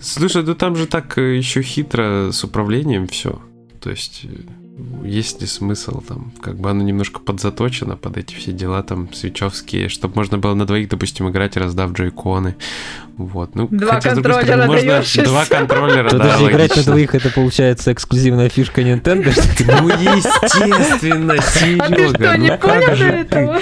Слушай, 0.00 0.42
ну 0.42 0.54
там 0.54 0.76
же 0.76 0.86
так 0.86 1.18
э, 1.18 1.36
еще 1.36 1.62
хитро 1.62 2.30
с 2.32 2.44
управлением 2.44 3.06
все. 3.06 3.40
То 3.80 3.90
есть 3.90 4.24
э, 4.24 4.61
есть 5.04 5.40
ли 5.40 5.46
смысл 5.46 6.00
там, 6.00 6.32
как 6.40 6.56
бы 6.56 6.70
оно 6.70 6.82
немножко 6.82 7.20
подзаточено 7.20 7.96
под 7.96 8.16
эти 8.16 8.34
все 8.34 8.52
дела 8.52 8.82
там 8.82 9.12
свечевские, 9.12 9.88
чтобы 9.88 10.16
можно 10.16 10.38
было 10.38 10.54
на 10.54 10.66
двоих, 10.66 10.88
допустим, 10.88 11.28
играть, 11.28 11.56
раздав 11.56 11.92
джойконы. 11.92 12.56
Вот, 13.16 13.54
ну, 13.54 13.68
два 13.68 13.94
хотя, 13.94 14.14
контроллера 14.14 14.42
стороны, 14.44 14.66
можно 14.66 15.24
два 15.24 15.44
контроллера, 15.44 16.10
да, 16.10 16.18
даже 16.18 16.46
играть 16.46 16.76
на 16.76 16.82
двоих, 16.82 17.14
это 17.14 17.30
получается 17.30 17.92
эксклюзивная 17.92 18.48
фишка 18.48 18.80
Nintendo. 18.80 19.32
Ну, 19.82 19.88
естественно, 19.88 21.36
Серега. 21.40 21.84
А 21.84 21.88
ты 21.88 22.08
что, 22.08 22.36
не 22.36 22.50
ну 22.50 22.58
понял 22.58 23.14
этого? 23.14 23.60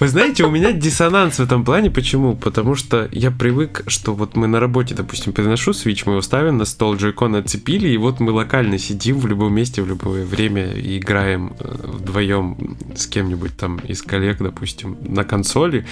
Вы 0.00 0.08
знаете, 0.08 0.44
у 0.44 0.50
меня 0.50 0.72
диссонанс 0.72 1.38
в 1.38 1.42
этом 1.42 1.64
плане. 1.64 1.90
Почему? 1.90 2.34
Потому 2.34 2.74
что 2.74 3.08
я 3.12 3.30
привык, 3.30 3.84
что 3.86 4.14
вот 4.14 4.36
мы 4.36 4.46
на 4.46 4.60
работе, 4.60 4.94
допустим, 4.94 5.32
переношу 5.32 5.70
Switch, 5.70 6.02
мы 6.06 6.12
его 6.12 6.22
ставим 6.22 6.58
на 6.58 6.64
стол, 6.64 6.96
джойкон 6.96 7.36
отцепили, 7.36 7.88
и 7.88 7.96
вот 7.96 8.20
мы 8.20 8.32
локально 8.32 8.78
сидим 8.78 9.18
в 9.18 9.26
любом 9.26 9.54
месте, 9.54 9.82
в 9.82 9.88
любое 9.88 10.24
время 10.24 10.72
и 10.72 10.98
играем 10.98 11.54
э, 11.60 11.74
вдвоем 11.84 12.76
с 12.96 13.06
кем-нибудь 13.06 13.56
там 13.56 13.78
из 13.78 14.02
коллег, 14.02 14.38
допустим, 14.38 14.96
на 15.00 15.24
консоли. 15.24 15.86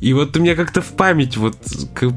И 0.00 0.12
вот 0.12 0.36
у 0.36 0.40
меня 0.40 0.56
как-то 0.56 0.82
в 0.82 0.92
память 0.92 1.36
вот 1.36 1.56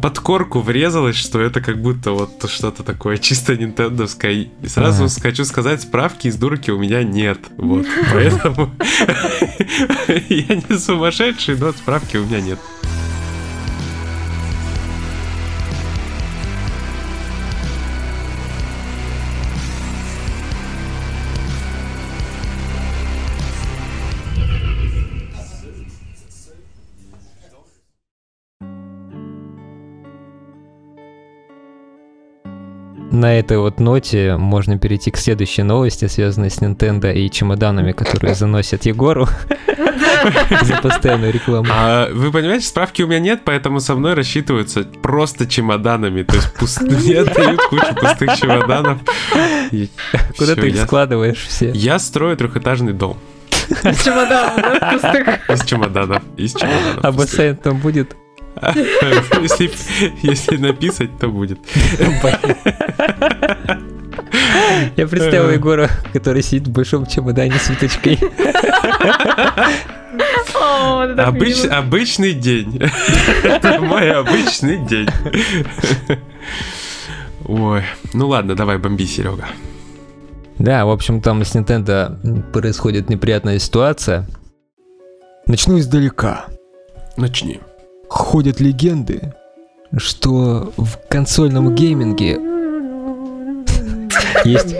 под 0.02 0.20
корку 0.20 0.60
врезалось, 0.62 1.16
что 1.16 1.40
это 1.40 1.62
как 1.62 1.82
будто 1.82 2.12
вот 2.12 2.50
что-то 2.50 2.84
такое 2.84 3.18
чисто 3.18 3.56
нинтендовское. 3.56 4.32
И 4.32 4.68
сразу 4.68 5.06
ага. 5.06 5.14
хочу 5.22 5.46
сказать, 5.46 5.82
справки 5.82 6.28
из 6.28 6.36
дурки 6.36 6.72
у 6.72 6.80
меня 6.80 7.04
нет. 7.04 7.40
Вот. 7.58 7.86
Поэтому 8.14 8.72
я 10.08 10.56
не 10.56 10.78
сумасшедший, 10.78 11.27
сумасшедший, 11.28 11.58
но 11.58 11.72
справки 11.72 12.18
у 12.18 12.26
меня 12.26 12.42
нет. 12.42 12.60
на 33.10 33.40
этой 33.40 33.58
вот 33.58 33.80
ноте 33.80 34.38
можно 34.38 34.78
перейти 34.78 35.10
к 35.10 35.18
следующей 35.18 35.64
новости, 35.64 36.06
связанной 36.06 36.52
с 36.52 36.60
Nintendo 36.60 37.12
и 37.12 37.32
чемоданами, 37.32 37.92
которые 37.92 38.36
заносят 38.36 38.86
Егору 38.86 39.28
за 40.64 40.78
постоянную 40.82 41.34
рекламу. 41.34 41.70
А 41.72 42.10
вы 42.12 42.32
понимаете, 42.32 42.66
справки 42.66 43.02
у 43.02 43.08
меня 43.08 43.20
нет, 43.20 43.42
поэтому 43.44 43.80
со 43.80 43.96
мной 43.96 44.14
рассчитываются 44.14 44.84
просто 44.84 45.48
чемоданами. 45.48 46.24
То 46.24 46.36
есть 46.36 46.82
мне 46.82 47.24
дают 47.24 47.62
кучу 47.64 47.96
пустых 47.96 48.38
чемоданов. 48.38 49.00
Куда 50.38 50.56
ты 50.56 50.70
их 50.70 50.82
складываешь 50.82 51.46
все? 51.48 51.72
Я 51.72 52.00
строю 52.00 52.38
трехэтажный 52.38 52.94
дом. 52.94 53.18
Из 53.70 54.04
чемоданов, 54.04 54.56
да? 54.56 54.92
Пустых. 54.92 55.50
Из 55.50 55.66
чемоданов. 55.66 56.24
Из 56.38 56.54
чемоданов. 56.54 57.04
А 57.04 57.12
бассейн 57.12 57.58
там 57.58 57.78
будет? 57.78 58.16
Если, 59.42 59.72
если 60.24 60.58
написать, 60.58 61.20
то 61.20 61.28
будет. 61.28 61.60
Я 64.96 65.08
представил 65.08 65.50
Егора, 65.50 65.90
который 66.14 66.42
сидит 66.42 66.68
в 66.68 66.72
большом 66.72 67.06
чемодане 67.06 67.56
с 67.56 67.70
веточкой. 67.70 68.20
Обыч, 71.18 71.66
обычный 71.66 72.34
день. 72.34 72.82
Это 73.44 73.80
мой 73.82 74.12
обычный 74.12 74.78
день. 74.86 75.08
Ой, 77.46 77.84
ну 78.14 78.28
ладно, 78.28 78.56
давай 78.56 78.78
бомби, 78.78 79.06
Серега. 79.06 79.46
Да, 80.60 80.86
в 80.86 80.90
общем, 80.90 81.22
там 81.22 81.44
с 81.44 81.56
Nintendo 81.56 82.52
происходит 82.52 83.10
неприятная 83.10 83.60
ситуация. 83.60 84.28
Начну 85.46 85.78
издалека. 85.80 86.46
Начни. 87.16 87.60
Ходят 88.10 88.60
легенды, 88.60 89.34
что 89.96 90.74
в 90.78 90.98
консольном 91.10 91.76
гейминге 91.76 92.57
есть, 94.48 94.76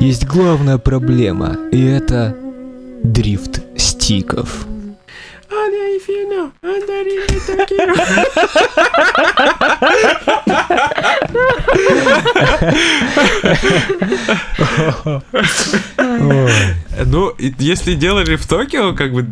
есть 0.00 0.26
главная 0.26 0.78
проблема, 0.78 1.56
и 1.70 1.84
это 1.84 2.36
дрифт 3.02 3.60
стиков. 3.76 4.66
Ну, 17.06 17.32
если 17.58 17.94
делали 17.94 18.36
в 18.36 18.46
Токио, 18.46 18.94
как 18.94 19.12
бы, 19.12 19.26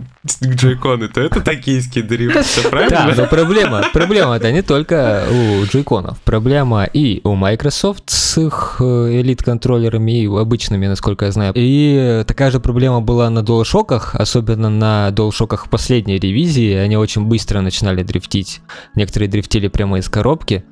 джойконы, 0.44 1.08
то 1.08 1.20
это 1.20 1.40
токийский 1.40 2.02
дрифт, 2.02 2.44
все 2.44 2.68
правильно? 2.68 3.12
Да, 3.14 3.22
но 3.22 3.26
проблема, 3.28 3.84
проблема 3.92 4.36
это 4.36 4.52
не 4.52 4.62
только 4.62 5.24
у 5.30 5.64
джойконов, 5.64 6.20
проблема 6.22 6.84
и 6.84 7.20
у 7.24 7.34
Microsoft 7.34 8.04
с 8.10 8.38
их 8.38 8.76
э, 8.80 9.20
элит-контроллерами 9.20 10.22
и 10.22 10.26
обычными, 10.26 10.86
насколько 10.86 11.24
я 11.26 11.32
знаю. 11.32 11.52
И 11.56 12.24
такая 12.26 12.50
же 12.50 12.60
проблема 12.60 13.00
была 13.00 13.30
на 13.30 13.40
DualShock, 13.40 14.10
особенно 14.12 14.70
на 14.70 15.08
DualShock 15.10 15.68
последней 15.70 16.18
ревизии, 16.18 16.65
они 16.72 16.96
очень 16.96 17.24
быстро 17.24 17.60
начинали 17.60 18.02
дрифтить. 18.02 18.60
Некоторые 18.94 19.28
дрифтили 19.28 19.68
прямо 19.68 19.98
из 19.98 20.08
коробки. 20.08 20.64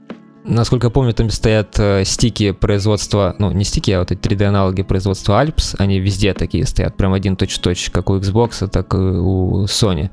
Насколько 0.45 0.89
я 0.89 0.91
помню, 0.91 1.15
там 1.15 1.31
стоят 1.31 1.79
э, 1.79 2.05
стики 2.05 2.53
производства, 2.53 3.35
ну 3.39 3.51
не 3.51 3.65
стики, 3.65 3.91
а 3.93 4.01
вот 4.01 4.13
эти 4.13 4.21
3D-аналоги 4.21 4.83
производства 4.83 5.43
Alps, 5.43 5.75
они 5.79 6.01
везде 6.01 6.35
такие 6.35 6.67
стоят, 6.67 6.97
прям 6.97 7.15
один 7.15 7.37
точь-точь, 7.37 7.89
как 7.91 8.11
у 8.11 8.19
Xbox, 8.19 8.69
так 8.69 8.93
и 8.93 8.99
у 8.99 9.65
Sony. 9.65 10.11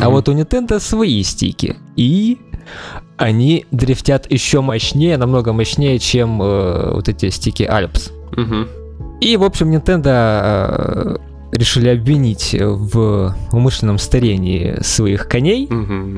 А 0.00 0.08
вот 0.08 0.28
у 0.28 0.32
Nintendo 0.32 0.78
свои 0.80 1.22
стики. 1.22 1.76
И 1.96 2.38
они 3.16 3.66
дрифтят 3.70 4.30
еще 4.30 4.60
мощнее, 4.60 5.16
намного 5.16 5.52
мощнее, 5.52 5.98
чем 5.98 6.40
э, 6.40 6.92
вот 6.94 7.08
эти 7.08 7.30
стики 7.30 7.64
Alps. 7.64 8.10
Мгм. 8.36 8.68
И, 9.20 9.36
в 9.36 9.44
общем, 9.44 9.70
Nintendo 9.70 10.08
э, 10.08 11.16
решили 11.52 11.88
обвинить 11.90 12.56
в 12.58 13.36
умышленном 13.52 13.98
старении 13.98 14.78
своих 14.82 15.28
коней. 15.28 15.68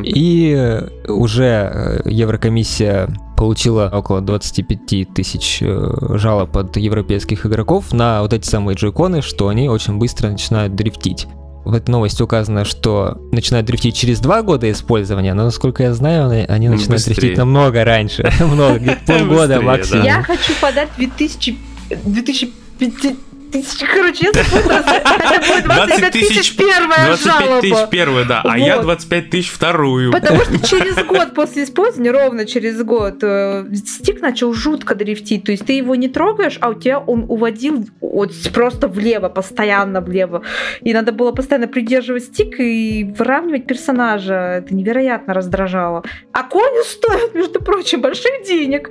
И 0.04 0.54
э, 0.56 0.88
уже 1.10 2.02
э, 2.04 2.08
Еврокомиссия 2.08 3.08
получила 3.36 3.90
около 3.92 4.20
25 4.20 5.12
тысяч 5.12 5.58
э, 5.60 5.90
жалоб 6.18 6.56
от 6.56 6.76
европейских 6.76 7.46
игроков 7.46 7.92
на 7.92 8.22
вот 8.22 8.32
эти 8.32 8.46
самые 8.46 8.76
джойконы, 8.76 9.22
что 9.22 9.48
они 9.48 9.68
очень 9.68 9.98
быстро 9.98 10.28
начинают 10.30 10.76
дрифтить. 10.76 11.26
В 11.64 11.74
этой 11.74 11.90
новости 11.90 12.22
указано, 12.22 12.64
что 12.64 13.18
начинают 13.32 13.66
дрифтить 13.66 13.96
через 13.96 14.20
два 14.20 14.42
года 14.42 14.70
использования, 14.70 15.34
но, 15.34 15.44
насколько 15.44 15.82
я 15.82 15.94
знаю, 15.94 16.28
они- 16.48 16.68
начинают 16.68 16.90
быстрее. 16.90 17.14
дрифтить 17.14 17.38
намного 17.38 17.84
раньше. 17.84 18.30
Много, 18.40 18.98
полгода 19.06 19.60
максимум. 19.60 20.04
Я 20.04 20.22
хочу 20.22 20.52
подать 20.60 20.90
2000... 20.96 21.56
2005 22.04 23.16
тысяч, 23.54 23.86
короче, 23.86 24.28
это 24.28 24.40
будет, 24.52 24.66
это 24.66 25.54
будет 25.54 25.64
25 25.64 26.12
тысяч 26.12 26.56
первая 26.56 27.06
25 27.06 27.38
жалоба. 27.40 27.60
тысяч 27.60 27.88
первая, 27.90 28.24
да, 28.24 28.42
а 28.44 28.58
я 28.58 28.76
Вот. 28.76 28.84
25 28.84 29.30
тысяч 29.30 29.50
вторую. 29.50 30.12
Потому 30.12 30.40
что 30.44 30.66
через 30.66 30.96
год 31.06 31.34
после 31.34 31.62
использования, 31.64 32.10
ровно 32.10 32.46
через 32.46 32.82
год, 32.82 33.18
э, 33.22 33.64
стик 33.86 34.20
начал 34.20 34.52
жутко 34.52 34.94
дрифтить. 34.94 35.44
То 35.44 35.52
есть 35.52 35.64
ты 35.64 35.74
его 35.74 35.94
не 35.94 36.08
трогаешь, 36.08 36.58
а 36.60 36.70
у 36.70 36.74
тебя 36.74 36.98
он 36.98 37.26
уводил 37.28 37.86
вот 38.00 38.32
просто 38.52 38.88
влево, 38.88 39.28
постоянно 39.28 40.00
влево. 40.00 40.42
И 40.82 40.92
надо 40.92 41.12
было 41.12 41.32
постоянно 41.32 41.68
придерживать 41.68 42.24
стик 42.24 42.58
и 42.58 43.14
выравнивать 43.16 43.66
персонажа. 43.66 44.34
Это 44.34 44.74
невероятно 44.74 45.34
раздражало. 45.34 46.02
А 46.32 46.42
кони 46.42 46.84
стоят, 46.84 47.34
между 47.34 47.60
прочим, 47.60 48.00
больших 48.00 48.44
денег. 48.46 48.90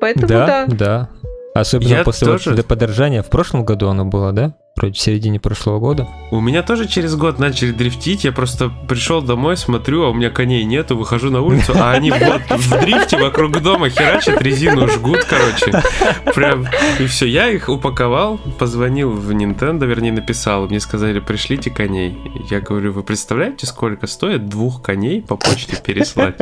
Поэтому 0.00 0.26
Да, 0.28 0.46
да. 0.46 0.66
да. 0.66 1.10
Особенно 1.54 1.88
Я 1.88 2.04
после 2.04 2.26
вот 2.26 2.38
тоже. 2.38 2.52
этого 2.52 2.66
подорожания. 2.66 3.22
В 3.22 3.30
прошлом 3.30 3.64
году 3.64 3.88
оно 3.88 4.04
было, 4.04 4.32
да? 4.32 4.54
Вроде 4.76 4.94
в 4.94 5.00
середине 5.00 5.38
прошлого 5.38 5.78
года. 5.78 6.08
У 6.32 6.40
меня 6.40 6.64
тоже 6.64 6.88
через 6.88 7.14
год 7.14 7.38
начали 7.38 7.70
дрифтить. 7.70 8.24
Я 8.24 8.32
просто 8.32 8.72
пришел 8.88 9.22
домой, 9.22 9.56
смотрю, 9.56 10.02
а 10.02 10.10
у 10.10 10.14
меня 10.14 10.30
коней 10.30 10.64
нету, 10.64 10.96
выхожу 10.96 11.30
на 11.30 11.42
улицу, 11.42 11.74
а 11.76 11.92
они 11.92 12.10
вот 12.10 12.42
в 12.50 12.80
дрифте 12.80 13.16
вокруг 13.16 13.62
дома 13.62 13.88
херачат, 13.88 14.42
резину 14.42 14.88
жгут, 14.88 15.22
короче. 15.30 15.80
Прям, 16.34 16.66
и 16.98 17.06
все, 17.06 17.26
я 17.26 17.50
их 17.50 17.68
упаковал, 17.68 18.38
позвонил 18.58 19.12
в 19.12 19.30
Nintendo, 19.30 19.86
вернее, 19.86 20.10
написал. 20.10 20.66
Мне 20.66 20.80
сказали, 20.80 21.20
пришлите 21.20 21.70
коней. 21.70 22.18
Я 22.50 22.60
говорю, 22.60 22.94
вы 22.94 23.04
представляете, 23.04 23.66
сколько 23.66 24.08
стоит 24.08 24.48
двух 24.48 24.82
коней 24.82 25.22
по 25.22 25.36
почте 25.36 25.76
переслать? 25.80 26.34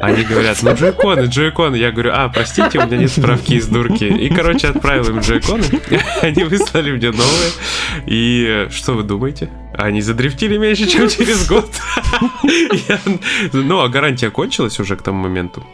Они 0.00 0.22
говорят, 0.22 0.58
ну 0.62 0.74
джойконы, 0.74 1.22
джойконы. 1.22 1.76
Я 1.76 1.92
говорю, 1.92 2.10
а, 2.12 2.28
простите, 2.28 2.78
у 2.78 2.86
меня 2.86 2.98
нет 2.98 3.10
справки 3.10 3.54
из 3.54 3.68
дурки. 3.68 4.04
И, 4.04 4.28
короче, 4.28 4.68
отправил 4.68 5.08
им 5.08 5.20
джойконы. 5.20 5.64
Они 6.20 6.44
выслали 6.44 6.90
мне 6.90 7.10
новые. 7.10 7.37
И 8.06 8.46
э, 8.48 8.70
что 8.70 8.92
вы 8.94 9.02
думаете? 9.02 9.48
Они 9.74 10.00
задрифтили 10.00 10.58
меньше, 10.58 10.86
чем 10.86 11.08
через 11.16 11.48
год. 11.48 11.70
Я- 12.88 13.00
Ну, 13.52 13.80
а 13.80 13.88
гарантия 13.88 14.30
кончилась 14.30 14.80
уже 14.80 14.96
к 14.96 15.02
тому 15.02 15.22
моменту. 15.22 15.64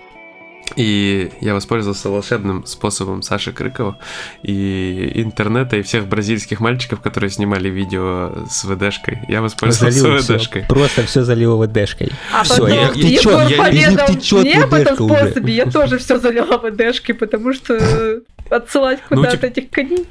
И 0.77 1.31
я 1.41 1.53
воспользовался 1.55 2.09
волшебным 2.09 2.65
способом 2.67 3.21
Саши 3.23 3.53
Крыкова 3.53 3.99
и 4.43 5.13
интернета, 5.23 5.77
и 5.77 5.83
всех 5.83 6.07
бразильских 6.09 6.59
мальчиков, 6.59 7.01
которые 7.01 7.31
снимали 7.31 7.69
видео 7.69 8.47
с 8.51 8.65
ВДшкой. 8.65 9.21
Я 9.29 9.43
воспользовался 9.43 10.01
Залил. 10.21 10.39
ВДшкой. 10.39 10.65
Просто 10.69 11.03
все 11.05 11.23
залило 11.23 11.65
ВДшкой. 11.67 12.11
А 12.33 12.43
Всё, 12.45 12.55
потом 12.63 12.69
я- 12.71 12.91
я- 12.95 13.09
Егор 13.21 13.43
я- 13.43 13.49
я- 13.49 13.63
поведал 13.63 14.09
я- 14.09 14.15
течёт 14.15 14.43
мне 14.43 14.63
об 14.65 14.73
этом 14.75 14.95
ВДшка 14.95 15.03
уже. 15.03 15.17
способе. 15.31 15.53
Я 15.55 15.67
тоже 15.71 15.99
все 15.99 16.19
залила 16.19 16.59
ВДшкой, 16.59 17.15
потому 17.15 17.53
что 17.53 18.21
отсылать 18.51 19.01
Ну, 19.11 19.17
куда-то 19.19 19.37
типа- 19.37 19.47
этих 19.47 19.71
коней. 19.71 20.07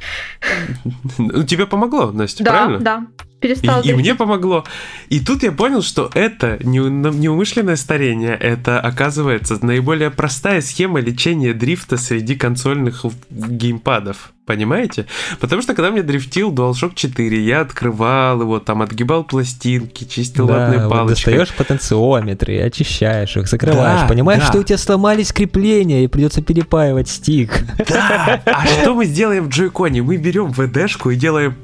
Ну, 1.17 1.43
тебе 1.43 1.65
помогло, 1.65 2.11
Настя, 2.11 2.43
Да, 2.43 2.51
правильно? 2.51 2.79
да. 2.79 3.07
И, 3.41 3.47
Перестал 3.47 3.81
и 3.81 3.93
мне 3.93 4.15
помогло. 4.15 4.63
И 5.09 5.19
тут 5.19 5.43
я 5.43 5.51
понял, 5.51 5.81
что 5.81 6.09
это 6.13 6.57
не- 6.63 6.79
неумышленное 6.79 7.75
старение, 7.75 8.35
это, 8.35 8.79
оказывается, 8.79 9.63
наиболее 9.65 10.11
простая 10.11 10.61
схема 10.61 11.01
лечения 11.01 11.53
дрифта 11.53 11.97
среди 11.97 12.35
консольных 12.35 13.03
геймпадов. 13.29 14.31
Понимаете? 14.45 15.05
Потому 15.39 15.61
что 15.61 15.73
когда 15.73 15.89
мне 15.89 16.03
дрифтил 16.03 16.51
DualShock 16.53 16.95
4, 16.95 17.41
я 17.45 17.61
открывал 17.61 18.41
его, 18.41 18.59
там 18.59 18.81
отгибал 18.81 19.23
пластинки, 19.23 20.03
чистил 20.03 20.47
Да, 20.47 20.69
вот 20.69 20.89
палочкой. 20.89 21.33
достаешь 21.35 21.53
потенциометры, 21.55 22.59
очищаешь 22.61 23.37
их, 23.37 23.47
закрываешь. 23.47 24.01
Да, 24.01 24.07
Понимаешь, 24.07 24.41
да. 24.41 24.47
что 24.49 24.59
у 24.59 24.63
тебя 24.63 24.77
сломались 24.77 25.31
крепления 25.31 26.03
и 26.03 26.07
придется 26.07 26.41
перепаивать 26.41 27.07
стик. 27.07 27.63
Да! 27.87 28.41
А 28.45 28.65
что 28.67 28.93
мы 28.95 29.05
сделаем 29.05 29.45
в 29.45 29.49
джойконе? 29.49 30.01
Мы 30.01 30.17
берем 30.17 30.51
ВДшку 30.51 31.11
и 31.11 31.15
делаем 31.15 31.55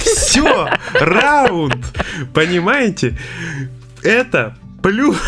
все, 0.00 0.68
раунд, 0.94 1.76
понимаете? 2.34 3.16
Это 4.02 4.56
плюс. 4.82 5.18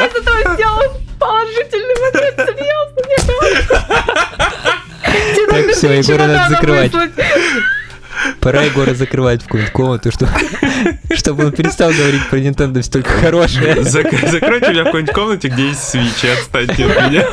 этого 0.00 0.54
сделал 0.54 0.82
положительный 1.18 1.94
момент, 2.00 2.36
серьезно, 2.36 2.79
Так, 5.50 5.66
всё, 5.72 5.92
Егора 5.92 6.26
надо 6.26 6.54
закрывать. 6.54 6.92
Пора 8.40 8.62
Егора 8.62 8.94
закрывать 8.94 9.40
в 9.42 9.44
какую-нибудь 9.44 9.72
комнату, 9.72 10.10
что- 10.12 10.28
чтобы 11.16 11.46
он 11.46 11.52
перестал 11.52 11.90
говорить 11.90 12.28
про 12.28 12.38
Nintendo 12.38 12.80
все 12.82 12.90
только 12.90 13.10
хорошее. 13.10 13.76
Зак- 13.76 14.30
Закройте 14.30 14.70
меня 14.70 14.82
в 14.82 14.86
какой-нибудь 14.86 15.14
комнате, 15.14 15.48
где 15.48 15.68
есть 15.68 15.88
свечи, 15.88 16.26
отстаньте 16.26 16.84
от 16.86 17.10
меня. 17.10 17.24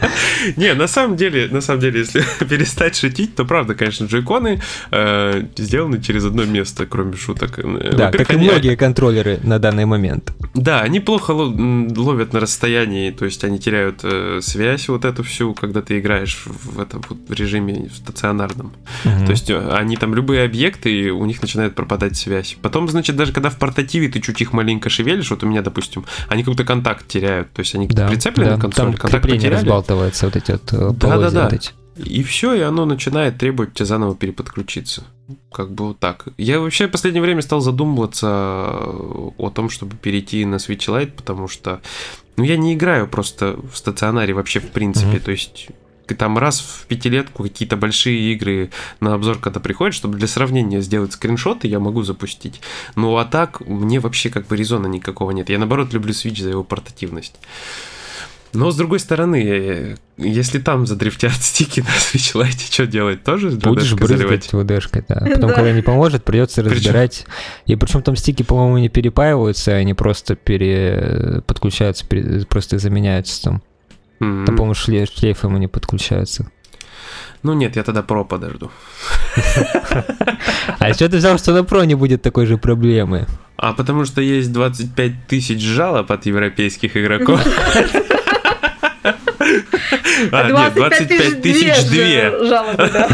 Не, 0.56 0.74
на 0.74 0.86
самом 0.88 1.16
деле, 1.16 1.48
на 1.50 1.60
самом 1.60 1.80
деле, 1.80 2.00
если 2.00 2.22
перестать 2.48 2.96
шутить, 2.96 3.34
то 3.34 3.44
правда, 3.44 3.74
конечно, 3.74 4.06
джойконы 4.06 4.60
э, 4.90 5.42
сделаны 5.56 6.00
через 6.02 6.24
одно 6.24 6.44
место, 6.44 6.86
кроме 6.86 7.16
шуток. 7.16 7.58
Э, 7.58 7.92
Да, 7.96 8.10
как 8.10 8.30
и 8.30 8.34
они- 8.36 8.48
многие 8.48 8.76
контроллеры 8.76 9.38
на 9.42 9.58
данный 9.58 9.84
момент. 9.84 10.32
Да, 10.54 10.80
они 10.80 11.00
плохо 11.00 11.30
ловят 11.32 12.32
на 12.32 12.40
расстоянии, 12.40 13.10
то 13.10 13.24
есть 13.24 13.44
они 13.44 13.58
теряют 13.58 14.00
э, 14.02 14.40
связь 14.42 14.88
вот 14.88 15.04
эту 15.04 15.22
всю, 15.22 15.54
когда 15.54 15.80
ты 15.82 15.98
играешь 15.98 16.42
в 16.46 16.80
этом 16.80 17.02
вот 17.08 17.18
режиме 17.38 17.88
стационарном. 17.94 18.72
Мгм. 19.04 19.24
То 19.26 19.30
есть 19.32 19.50
э, 19.50 19.70
они 19.72 19.96
там 19.96 20.14
любые 20.14 20.44
объекты, 20.44 20.90
и 20.92 21.10
у 21.10 21.24
них 21.26 21.40
начинает 21.42 21.74
пропадать 21.74 22.16
связь. 22.16 22.56
Потом, 22.62 22.88
значит, 22.88 23.16
даже 23.16 23.32
когда 23.32 23.50
в 23.50 23.58
портативе 23.58 24.08
ты 24.08 24.20
чуть 24.20 24.40
их 24.40 24.52
маленько 24.52 24.88
шевелишь, 24.90 25.30
вот 25.30 25.42
у 25.42 25.46
меня, 25.46 25.62
допустим, 25.62 26.04
они 26.28 26.42
какой-то 26.42 26.64
контакт 26.64 27.06
теряют. 27.06 27.52
То 27.52 27.60
есть 27.60 27.74
они 27.74 27.86
Да, 27.88 28.08
прицеплены 28.08 28.50
да, 28.50 28.56
к 28.56 28.60
консоли, 28.60 28.96
контакт 28.96 29.22
потеряли. 29.28 29.68
Разбалтываются, 29.90 30.26
вот 30.26 30.36
эти 30.36 30.52
вот 30.52 30.72
э, 30.72 30.90
Да, 30.98 31.08
да, 31.08 31.18
вот 31.18 31.32
да. 31.32 31.48
эти. 31.52 31.72
И 31.96 32.22
все, 32.22 32.54
и 32.54 32.60
оно 32.60 32.86
начинает 32.86 33.38
требовать 33.38 33.74
тебя 33.74 33.86
заново 33.86 34.14
переподключиться. 34.14 35.04
Как 35.52 35.70
бы 35.70 35.88
вот 35.88 35.98
так. 35.98 36.28
Я 36.38 36.60
вообще 36.60 36.86
в 36.86 36.90
последнее 36.90 37.20
время 37.22 37.42
стал 37.42 37.60
задумываться 37.60 38.28
о 38.30 39.52
том, 39.54 39.68
чтобы 39.68 39.96
перейти 39.96 40.44
на 40.44 40.56
Switch 40.56 40.88
Lite, 40.88 41.12
потому 41.12 41.46
что 41.46 41.80
ну, 42.36 42.44
я 42.44 42.56
не 42.56 42.74
играю 42.74 43.06
просто 43.06 43.58
в 43.70 43.76
стационаре 43.76 44.32
вообще 44.32 44.60
в 44.60 44.70
принципе. 44.70 45.16
Мгм. 45.16 45.20
То 45.20 45.30
есть 45.32 45.68
там 46.18 46.38
раз 46.38 46.60
в 46.60 46.86
пятилетку 46.86 47.44
какие-то 47.44 47.76
большие 47.76 48.32
игры 48.32 48.70
на 48.98 49.14
обзор, 49.14 49.38
когда 49.38 49.60
приходят, 49.60 49.94
чтобы 49.94 50.18
для 50.18 50.26
сравнения 50.26 50.80
сделать 50.80 51.12
скриншоты, 51.12 51.68
я 51.68 51.78
могу 51.78 52.02
запустить. 52.02 52.60
Ну 52.96 53.16
а 53.16 53.24
так, 53.24 53.60
мне 53.60 54.00
вообще 54.00 54.30
как 54.30 54.46
бы 54.46 54.56
резона 54.56 54.86
никакого 54.86 55.30
нет. 55.30 55.50
Я 55.50 55.58
наоборот 55.58 55.92
люблю 55.92 56.12
Switch 56.12 56.42
за 56.42 56.50
его 56.50 56.64
портативность. 56.64 57.36
Но 58.52 58.70
с 58.72 58.76
другой 58.76 58.98
стороны, 58.98 59.96
если 60.16 60.58
там 60.58 60.84
задрифтят 60.86 61.34
стики 61.34 61.80
на 61.80 61.84
Switch 61.86 62.34
Lite, 62.34 62.72
что 62.72 62.86
делать? 62.86 63.22
Тоже 63.22 63.50
Будешь 63.50 63.94
брызгать 63.94 64.52
ВДшкой, 64.52 65.04
да. 65.08 65.14
Потом, 65.34 65.50
Да. 65.50 65.54
когда 65.54 65.72
не 65.72 65.82
поможет, 65.82 66.24
придется 66.24 66.62
Причем- 66.62 66.76
разбирать. 66.76 67.26
И 67.66 67.76
причем 67.76 68.02
там 68.02 68.16
стики, 68.16 68.42
по-моему, 68.42 68.78
не 68.78 68.88
перепаиваются, 68.88 69.72
они 69.74 69.94
просто 69.94 70.34
пере... 70.34 71.42
подключаются, 71.46 72.04
пере- 72.06 72.44
просто 72.46 72.78
заменяются 72.78 73.42
там. 73.42 73.62
Там, 74.18 74.44
по-моему, 74.46 74.72
шле- 74.72 75.06
шлейфом 75.10 75.54
они 75.56 75.66
подключаются. 75.68 76.50
Ну 77.42 77.54
нет, 77.54 77.76
я 77.76 77.82
тогда 77.84 78.02
про 78.02 78.24
подожду. 78.24 78.70
А 80.78 80.92
что 80.94 81.08
ты 81.08 81.16
взял, 81.18 81.38
что 81.38 81.52
на 81.52 81.64
про 81.64 81.84
не 81.84 81.94
будет 81.94 82.22
такой 82.22 82.46
же 82.46 82.56
проблемы? 82.58 83.26
А 83.56 83.72
потому 83.72 84.04
что 84.04 84.20
есть 84.20 84.52
25 84.52 85.26
тысяч 85.26 85.60
жалоб 85.62 86.10
от 86.10 86.26
европейских 86.26 86.96
игроков. 86.96 87.40
А, 89.02 90.50
нет, 90.50 90.74
25 90.74 91.42
тысяч 91.42 91.88
две. 91.88 92.44
жалобы, 92.46 92.90
да. 92.92 93.08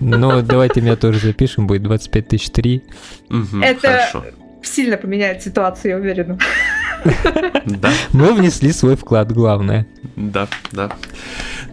Ну, 0.00 0.42
давайте 0.42 0.80
меня 0.80 0.96
тоже 0.96 1.18
запишем, 1.20 1.66
будет 1.66 1.82
25 1.82 2.28
тысяч 2.28 2.50
три. 2.50 2.82
Это- 3.62 3.80
Хорошо. 4.12 4.24
Сильно 4.62 4.96
поменяет 4.96 5.42
ситуацию, 5.42 5.92
я 5.92 5.96
уверена. 5.98 6.38
Да, 7.66 7.90
Мы 8.12 8.32
внесли 8.32 8.72
свой 8.72 8.96
вклад, 8.96 9.32
главное. 9.32 9.86
да, 10.16 10.48
да. 10.72 10.90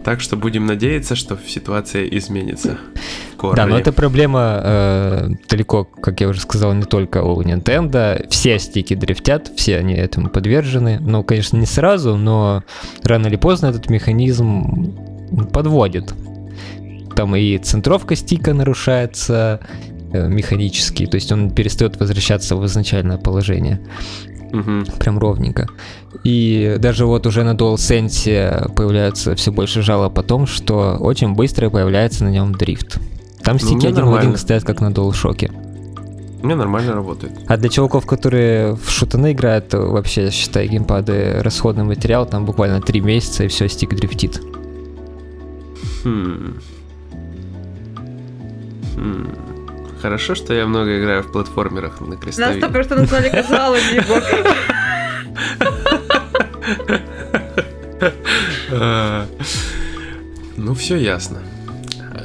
Так 0.02 0.20
что 0.20 0.36
будем 0.36 0.66
надеяться, 0.66 1.16
что 1.16 1.38
ситуация 1.46 2.04
изменится. 2.06 2.78
Да, 3.54 3.66
но 3.66 3.78
эта 3.78 3.92
проблема 3.92 4.60
э, 4.62 5.28
далеко, 5.48 5.84
как 5.84 6.20
я 6.20 6.28
уже 6.28 6.40
сказал, 6.40 6.72
не 6.72 6.84
только 6.84 7.22
у 7.22 7.42
Nintendo. 7.42 8.26
Все 8.30 8.58
стики 8.58 8.94
дрифтят, 8.94 9.50
все 9.56 9.78
они 9.78 9.94
этому 9.94 10.30
подвержены. 10.30 10.98
Ну, 11.00 11.22
конечно, 11.24 11.56
не 11.56 11.66
сразу, 11.66 12.16
но 12.16 12.64
рано 13.02 13.26
или 13.26 13.36
поздно 13.36 13.66
этот 13.66 13.90
механизм 13.90 14.94
подводит. 15.52 16.14
Там 17.16 17.36
и 17.36 17.58
центровка 17.58 18.16
стика 18.16 18.54
нарушается 18.54 19.60
э, 20.12 20.26
механически, 20.26 21.06
то 21.06 21.16
есть 21.16 21.30
он 21.30 21.50
перестает 21.50 21.98
возвращаться 22.00 22.56
в 22.56 22.64
изначальное 22.66 23.18
положение. 23.18 23.80
Мгм. 24.54 24.86
Прям 25.00 25.18
ровненько. 25.18 25.68
И 26.22 26.76
даже 26.78 27.06
вот 27.06 27.26
уже 27.26 27.42
на 27.42 27.54
DualSense 27.54 28.72
появляется 28.74 29.34
все 29.34 29.50
больше 29.50 29.82
жалоб 29.82 30.16
о 30.16 30.22
том, 30.22 30.46
что 30.46 30.96
очень 31.00 31.34
быстро 31.34 31.70
появляется 31.70 32.22
на 32.24 32.28
нем 32.28 32.52
дрифт. 32.52 33.00
Там 33.42 33.58
Ну, 33.60 33.66
стики 33.66 33.86
один 33.86 34.06
в 34.06 34.14
один 34.14 34.36
стоят, 34.36 34.62
как 34.62 34.80
на 34.80 34.90
DualShock. 34.90 35.50
У 36.40 36.46
меня 36.46 36.56
нормально 36.56 36.94
работает. 36.94 37.32
А 37.48 37.56
для 37.56 37.68
чуваков, 37.68 38.06
которые 38.06 38.74
в 38.74 38.90
шутаны 38.90 39.32
играют, 39.32 39.72
вообще, 39.72 40.30
считай, 40.30 40.68
геймпады 40.68 41.40
расходный 41.40 41.84
материал, 41.84 42.26
там 42.26 42.44
буквально 42.44 42.80
3 42.80 43.00
месяца 43.00 43.44
и 43.44 43.48
все, 43.48 43.68
стик 43.68 43.96
дрифтит. 43.96 44.40
Хм. 46.04 46.60
Хм. 48.94 49.26
Хорошо, 50.04 50.34
что 50.34 50.52
я 50.52 50.66
много 50.66 51.00
играю 51.00 51.22
в 51.22 51.32
платформерах 51.32 52.02
на 52.02 52.08
Нас 52.08 52.18
крестовине. 52.18 52.60
только 52.60 52.82
что 52.82 52.94
назвали 52.94 53.30
казуалами, 53.30 53.94
Егор. 53.94 54.22
А, 58.70 59.26
Ну, 60.58 60.74
все 60.74 60.96
ясно. 60.96 61.38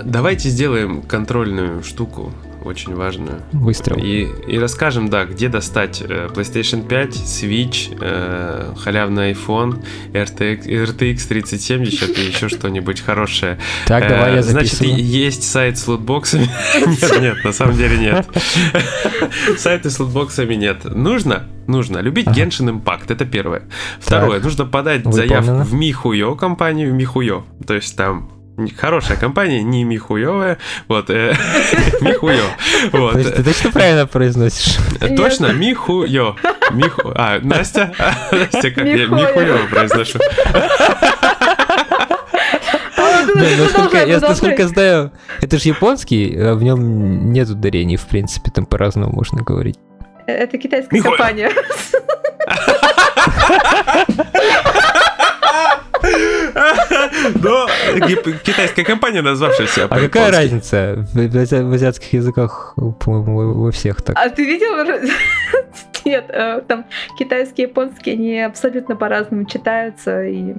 Давайте 0.03 0.49
сделаем 0.49 1.01
контрольную 1.03 1.83
штуку, 1.83 2.33
очень 2.69 2.95
важную. 2.95 3.41
Выстрел. 3.51 3.97
И, 3.97 4.27
и 4.47 4.57
расскажем, 4.57 5.09
да, 5.09 5.25
где 5.25 5.49
достать 5.49 6.01
э, 6.01 6.29
PlayStation 6.33 6.87
5, 6.87 7.09
Switch, 7.15 7.97
э, 7.99 8.73
халявный 8.77 9.31
iPhone, 9.33 9.83
RTX, 10.13 10.65
RTX 10.67 11.27
3070 11.27 12.17
и 12.17 12.21
еще 12.27 12.47
что-нибудь 12.49 13.01
хорошее. 13.01 13.59
Так, 13.87 14.07
давай 14.07 14.31
Э, 14.31 14.35
я 14.35 14.43
Значит, 14.43 14.73
записываю. 14.73 14.99
и- 14.99 15.03
есть 15.03 15.43
сайт 15.43 15.77
с 15.77 15.87
лутбоксами. 15.87 16.47
Нет, 16.85 17.21
нет, 17.21 17.43
на 17.43 17.51
самом 17.51 17.75
деле 17.75 17.97
нет. 17.97 18.27
Сайты 19.57 19.89
с 19.89 19.99
лутбоксами 19.99 20.55
нет. 20.55 20.83
Нужно? 20.83 21.43
Нужно. 21.67 21.99
Любить 21.99 22.27
Ага. 22.27 22.41
Genshin 22.41 22.81
Impact, 22.81 23.05
это 23.09 23.25
первое. 23.25 23.63
Второе, 23.99 24.39
нужно 24.39 24.65
подать 24.65 25.03
Выполнено. 25.05 25.41
заявку 25.43 25.63
в 25.69 25.73
Михуё 25.73 26.35
компанию 26.35 26.93
Михуё. 26.93 27.43
То 27.67 27.73
есть 27.75 27.95
там 27.95 28.31
хорошая 28.77 29.17
компания, 29.17 29.63
не 29.63 29.83
Михуёвая. 29.83 30.57
Вот, 30.87 31.09
э, 31.09 31.35
Михуё. 32.01 32.43
Вот. 32.91 33.13
Ты 33.13 33.43
точно 33.43 33.71
правильно 33.71 34.07
произносишь? 34.07 34.77
Э, 34.99 35.15
Точно, 35.15 35.53
Михуё. 35.53 36.35
Миху... 36.71 37.11
А, 37.15 37.39
Настя? 37.41 37.93
Настя, 38.31 38.71
как 38.71 38.85
я 38.85 39.07
Михуё. 39.07 39.67
Произношу. 39.69 40.19
А, 42.97 43.23
ну, 43.27 43.33
Блин, 43.35 43.59
насколько, 43.59 44.05
я 44.05 44.19
насколько 44.19 44.67
знаю, 44.67 45.11
это 45.41 45.57
же 45.57 45.69
японский, 45.69 46.35
а 46.37 46.55
в 46.55 46.63
нем 46.63 47.31
нет 47.31 47.49
ударений, 47.49 47.97
в 47.97 48.05
принципе, 48.07 48.51
там 48.51 48.65
по-разному 48.65 49.13
можно 49.13 49.41
говорить. 49.41 49.77
Это 50.27 50.57
китайская 50.57 51.01
компания. 51.01 51.49
Но 57.41 57.67
китайская 58.43 58.83
компания, 58.83 59.21
назвавшаяся 59.21 59.87
А 59.89 59.99
какая 59.99 60.31
разница? 60.31 61.05
В, 61.13 61.73
азиатских 61.73 62.13
языках, 62.13 62.73
по-моему, 62.75 63.53
во- 63.53 63.71
всех 63.71 64.01
так. 64.01 64.17
А 64.17 64.29
ты 64.29 64.45
видел? 64.45 64.75
Нет, 66.05 66.25
э, 66.29 66.61
там 66.67 66.85
китайские, 67.17 67.67
японские, 67.67 68.15
они 68.15 68.39
абсолютно 68.39 68.95
по-разному 68.95 69.45
читаются 69.45 70.23
и 70.23 70.55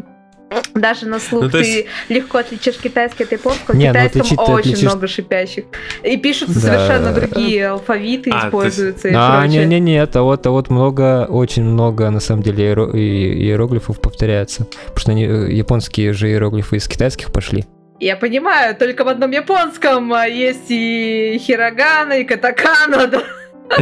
даже 0.74 1.06
на 1.06 1.18
слух 1.20 1.44
Ну, 1.44 1.50
то 1.50 1.58
есть- 1.58 1.86
ты 2.08 2.14
легко 2.14 2.38
отличишь 2.38 2.76
китайский 2.76 3.24
от 3.24 3.32
японского. 3.32 3.74
В 3.74 3.78
Не, 3.78 3.86
ну, 3.86 3.92
китайском 3.92 4.20
отличить 4.22 4.38
ты 4.38 4.42
очень 4.52 4.70
отличишь- 4.72 4.82
много 4.88 5.06
шипящих. 5.06 5.64
И 6.02 6.16
пишутся 6.16 6.54
Да. 6.54 6.60
совершенно 6.60 7.12
другие 7.12 7.68
алфавиты 7.68 8.30
А, 8.32 8.46
используются 8.48 9.08
и 9.08 9.12
А, 9.14 9.40
прочее. 9.42 9.66
не-не-не, 9.66 10.02
а 10.02 10.22
вот, 10.22 10.46
а 10.46 10.50
вот 10.50 10.70
много, 10.70 11.26
очень 11.28 11.64
много, 11.64 12.10
на 12.10 12.20
самом 12.20 12.42
деле, 12.42 12.72
иеро- 12.72 12.96
иероглифов 12.96 14.00
повторяется. 14.00 14.66
Потому 14.86 14.98
что 15.00 15.10
они, 15.12 15.24
э, 15.26 15.52
японские 15.52 16.12
же 16.12 16.28
иероглифы 16.28 16.76
из 16.76 16.88
китайских 16.88 17.32
пошли. 17.32 17.64
Я 18.00 18.16
понимаю, 18.16 18.74
только 18.74 19.04
в 19.04 19.08
одном 19.08 19.30
японском 19.30 20.12
а, 20.14 20.26
есть 20.26 20.70
и 20.70 21.38
хирогана, 21.38 22.14
и 22.14 22.24
катакана. 22.24 23.06
Да, 23.06 23.22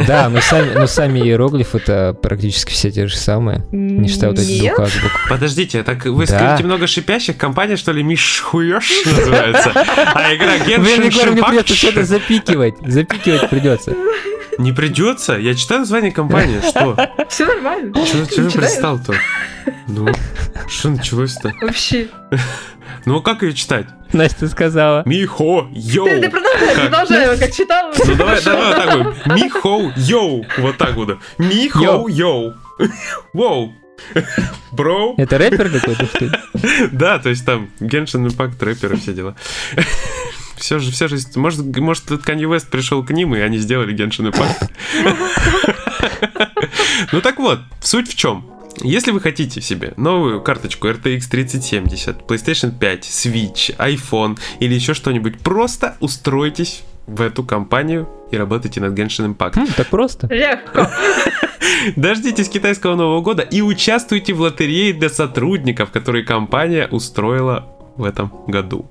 Да, 0.06 0.28
но 0.28 0.40
сами, 0.40 0.74
но 0.74 0.86
сами 0.86 1.20
иероглифы 1.20 1.78
это 1.78 2.14
практически 2.20 2.72
все 2.72 2.90
те 2.90 3.06
же 3.06 3.16
самые. 3.16 3.66
Не 3.72 4.06
считая 4.08 4.30
вот 4.30 4.38
этих 4.38 4.58
двух 4.60 4.78
азбук. 4.80 5.10
Подождите, 5.28 5.82
так 5.82 6.04
вы 6.04 6.26
Да. 6.26 6.36
скажете 6.36 6.64
много 6.64 6.86
шипящих, 6.86 7.36
компания 7.38 7.76
что 7.76 7.92
ли 7.92 8.02
Мишхуёш 8.02 8.90
называется? 9.06 9.72
А 9.74 10.34
игра 10.34 10.56
Genshin 10.58 11.06
Егор, 11.06 11.30
мне 11.30 11.42
придется 11.42 11.74
что-то 11.74 12.04
запикивать. 12.04 12.74
Запикивать 12.86 13.48
придется. 13.48 13.94
Не 14.58 14.72
придется? 14.72 15.34
Я 15.34 15.54
читаю 15.54 15.80
название 15.80 16.12
компании, 16.12 16.60
что? 16.68 16.96
Все 17.28 17.46
нормально. 17.46 17.94
Чего 18.06 18.26
Ты 18.26 18.50
пристал-то? 18.58 19.14
Ну, 19.86 20.08
что 20.68 20.90
началось-то? 20.90 21.52
Вообще. 21.60 22.08
Ну, 23.04 23.22
как 23.22 23.42
ее 23.42 23.54
читать? 23.54 23.86
Настя 24.12 24.48
сказала. 24.48 25.02
Михо, 25.06 25.68
йоу! 25.70 26.06
Ты, 26.06 26.20
ты 26.20 26.30
продолжай, 26.30 26.74
Как? 26.74 26.84
продолжай, 26.88 27.38
как 27.38 27.52
читал. 27.52 27.92
Ну 28.06 28.14
давай, 28.14 28.42
давай 28.42 28.66
вот 28.66 28.76
так 28.76 28.96
вот. 28.96 29.26
Михо, 29.36 29.92
йоу! 29.96 30.46
Вот 30.58 30.78
так 30.78 30.94
вот. 30.94 31.18
Михо, 31.38 32.06
Йоу. 32.08 32.54
Воу! 33.32 33.74
Бро! 34.72 35.14
Это 35.18 35.38
рэпер 35.38 35.70
какой-то, 35.70 36.06
что 36.06 36.24
ли? 36.24 36.30
Да, 36.92 37.18
то 37.18 37.28
есть 37.28 37.44
там 37.44 37.68
Genshin 37.80 38.26
Impact, 38.28 38.64
рэперы, 38.64 38.96
все 38.96 39.12
дела. 39.12 39.36
Все 40.58 40.78
же, 40.78 40.90
все 40.90 41.08
же, 41.08 41.16
может, 41.36 41.76
может, 41.76 42.10
Kanye 42.10 42.44
West 42.44 42.68
пришел 42.70 43.04
к 43.04 43.10
ним, 43.10 43.34
и 43.34 43.40
они 43.40 43.58
сделали 43.58 43.94
Genshin 43.96 44.32
Impact. 44.32 44.70
Ну 47.12 47.20
так 47.20 47.38
вот, 47.38 47.60
суть 47.80 48.08
в 48.10 48.16
чем? 48.16 48.44
Если 48.82 49.10
вы 49.10 49.20
хотите 49.20 49.60
себе 49.60 49.92
новую 49.96 50.40
карточку 50.40 50.88
RTX 50.88 51.22
3070, 51.30 52.22
PlayStation 52.22 52.72
5, 52.78 53.00
Switch, 53.04 53.76
iPhone 53.76 54.38
или 54.60 54.74
еще 54.74 54.94
что-нибудь, 54.94 55.40
просто 55.40 55.96
устройтесь 56.00 56.82
в 57.06 57.22
эту 57.22 57.42
компанию 57.42 58.08
и 58.30 58.36
работайте 58.36 58.80
над 58.80 58.96
Genshin 58.96 59.34
Impact. 59.34 59.54
Хм, 59.54 59.66
Так 59.76 59.88
просто. 59.88 60.26
Легко. 60.28 60.88
Дождитесь 61.96 62.48
китайского 62.48 62.94
Нового 62.94 63.20
года 63.20 63.42
и 63.42 63.62
участвуйте 63.62 64.32
в 64.32 64.40
лотерее 64.40 64.92
для 64.92 65.08
сотрудников, 65.08 65.90
которые 65.90 66.24
компания 66.24 66.86
устроила 66.88 67.66
в 67.98 68.04
этом 68.04 68.32
году. 68.46 68.90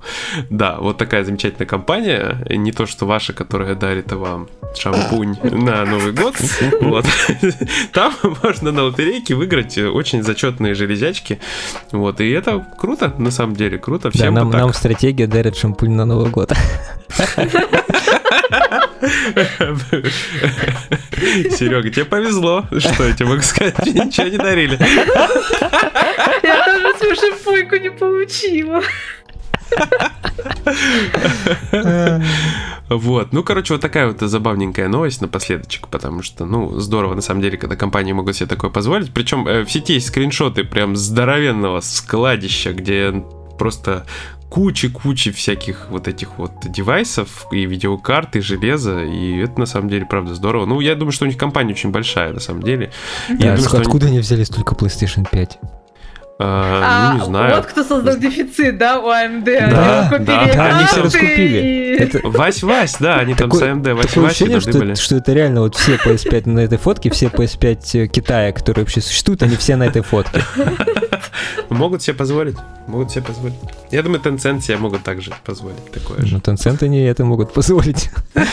Да, 0.50 0.78
вот 0.80 0.98
такая 0.98 1.24
замечательная 1.24 1.66
компания. 1.66 2.46
Не 2.50 2.72
то, 2.72 2.86
что 2.86 3.06
ваша, 3.06 3.34
которая 3.34 3.74
дарит 3.76 4.12
вам 4.12 4.48
шампунь 4.76 5.38
на 5.44 5.86
Новый 5.86 6.12
год. 6.12 6.36
Вот. 6.82 7.06
Там 7.94 8.14
можно 8.44 8.72
на 8.72 8.84
лотерейке 8.84 9.34
выиграть 9.36 9.78
очень 9.78 10.24
зачетные 10.24 10.76
железячки. 10.76 11.40
Вот. 11.92 12.22
И 12.22 12.30
это 12.30 12.66
круто, 12.78 13.14
на 13.18 13.32
самом 13.32 13.56
деле, 13.56 13.78
круто. 13.78 14.12
Да, 14.12 14.18
Всем 14.18 14.34
нам, 14.34 14.48
бы 14.48 14.52
так. 14.54 14.62
нам 14.62 14.74
стратегия 14.74 15.28
дарит 15.28 15.56
шампунь 15.56 15.92
на 15.92 16.06
Новый 16.06 16.30
год. 16.30 16.54
Серега, 21.52 21.90
тебе 21.90 22.06
повезло. 22.06 22.66
Что 22.78 23.06
я 23.06 23.14
тебе 23.14 23.26
могу 23.30 23.42
сказать? 23.42 23.78
Ничего 23.86 24.28
не 24.28 24.38
дарили. 24.38 24.78
Я 26.44 26.66
тоже 26.66 26.98
свою 26.98 27.16
шампуньку 27.16 27.76
не 27.78 27.92
получила. 27.92 28.82
Вот, 32.90 33.34
ну, 33.34 33.44
короче, 33.44 33.74
вот 33.74 33.82
такая 33.82 34.08
вот 34.08 34.22
забавненькая 34.22 34.88
новость 34.88 35.22
напоследочек, 35.22 35.90
потому 35.90 36.22
что, 36.24 36.46
ну, 36.46 36.80
здорово, 36.80 37.16
на 37.16 37.22
самом 37.22 37.42
деле, 37.42 37.58
когда 37.58 37.76
компании 37.76 38.14
могут 38.14 38.38
себе 38.38 38.48
такое 38.48 38.72
позволить. 38.72 39.14
Причем 39.14 39.46
э, 39.46 39.66
в 39.66 39.72
сети 39.72 39.96
есть 39.96 40.08
скриншоты 40.08 40.64
прям 40.64 40.96
здоровенного 40.96 41.82
складища, 41.82 42.72
где 42.72 43.26
просто 43.60 44.06
кучи-кучи 44.50 45.32
всяких 45.32 45.88
вот 45.90 46.08
этих 46.08 46.38
вот 46.38 46.52
девайсов, 46.64 47.48
и 47.52 47.66
видеокарт, 47.66 48.36
и 48.36 48.40
железа, 48.40 49.04
и 49.04 49.38
это 49.40 49.60
на 49.60 49.66
самом 49.66 49.90
деле, 49.90 50.06
правда, 50.06 50.34
здорово. 50.36 50.66
Ну, 50.66 50.80
я 50.80 50.96
думаю, 50.96 51.12
что 51.12 51.26
у 51.26 51.28
них 51.28 51.38
компания 51.38 51.74
очень 51.74 51.92
большая, 51.92 52.34
на 52.34 52.40
самом 52.40 52.64
деле. 52.64 52.92
Я 53.30 53.36
Да, 53.36 53.42
думаю, 53.56 53.58
что 53.60 53.78
они- 53.78 53.86
откуда 53.86 54.08
они 54.08 54.20
взяли 54.20 54.44
столько 54.44 54.74
PlayStation 54.76 55.28
5? 55.30 55.60
А, 56.40 57.14
ну, 57.14 57.20
не 57.20 57.26
знаю. 57.26 57.56
Вот 57.56 57.66
кто 57.66 57.84
создал 57.84 58.16
дефицит, 58.18 58.78
да, 58.78 59.00
у 59.00 59.08
AMD. 59.08 59.44
Да, 59.44 60.10
они 60.12 60.26
да, 60.26 60.46
да, 60.54 60.78
они 60.78 60.86
все 60.86 61.02
раскупили. 61.04 61.98
Это 62.00 62.20
Вась-Вась, 62.20 62.98
да, 63.00 63.16
они 63.16 63.34
там 63.34 63.52
с 63.52 63.56
Такое- 63.58 63.74
AMD 63.74 63.84
такое 63.84 63.96
Вась-Вась 64.04 64.26
ощущение, 64.28 64.52
должны 64.54 64.72
что, 64.72 64.80
были. 64.80 64.94
что 64.96 65.16
это 65.16 65.34
реально 65.34 65.62
вот 65.62 65.76
все 65.76 65.96
PS5 65.96 66.48
на 66.50 66.60
этой 66.60 66.78
фотке, 66.78 67.10
все 67.10 67.26
PS5 67.28 68.08
Китая, 68.08 68.52
которые 68.52 68.84
вообще 68.84 69.02
существуют, 69.02 69.42
они 69.42 69.56
все 69.56 69.76
на 69.78 69.84
этой 69.84 70.04
фотке. 70.04 70.44
Могут 71.70 72.02
себе 72.04 72.16
позволить, 72.16 72.56
могут 72.88 73.12
себе 73.12 73.24
позволить. 73.24 73.56
Я 73.92 74.02
думаю, 74.04 74.22
Tencent 74.22 74.62
себе 74.62 74.78
могут 74.78 75.04
также 75.04 75.32
позволить 75.46 75.92
такое 75.92 76.26
же. 76.26 76.34
Но 76.36 76.40
Tencent 76.40 76.84
они 76.84 77.02
это 77.02 77.26
могут 77.26 77.54
позволить. 77.54 78.10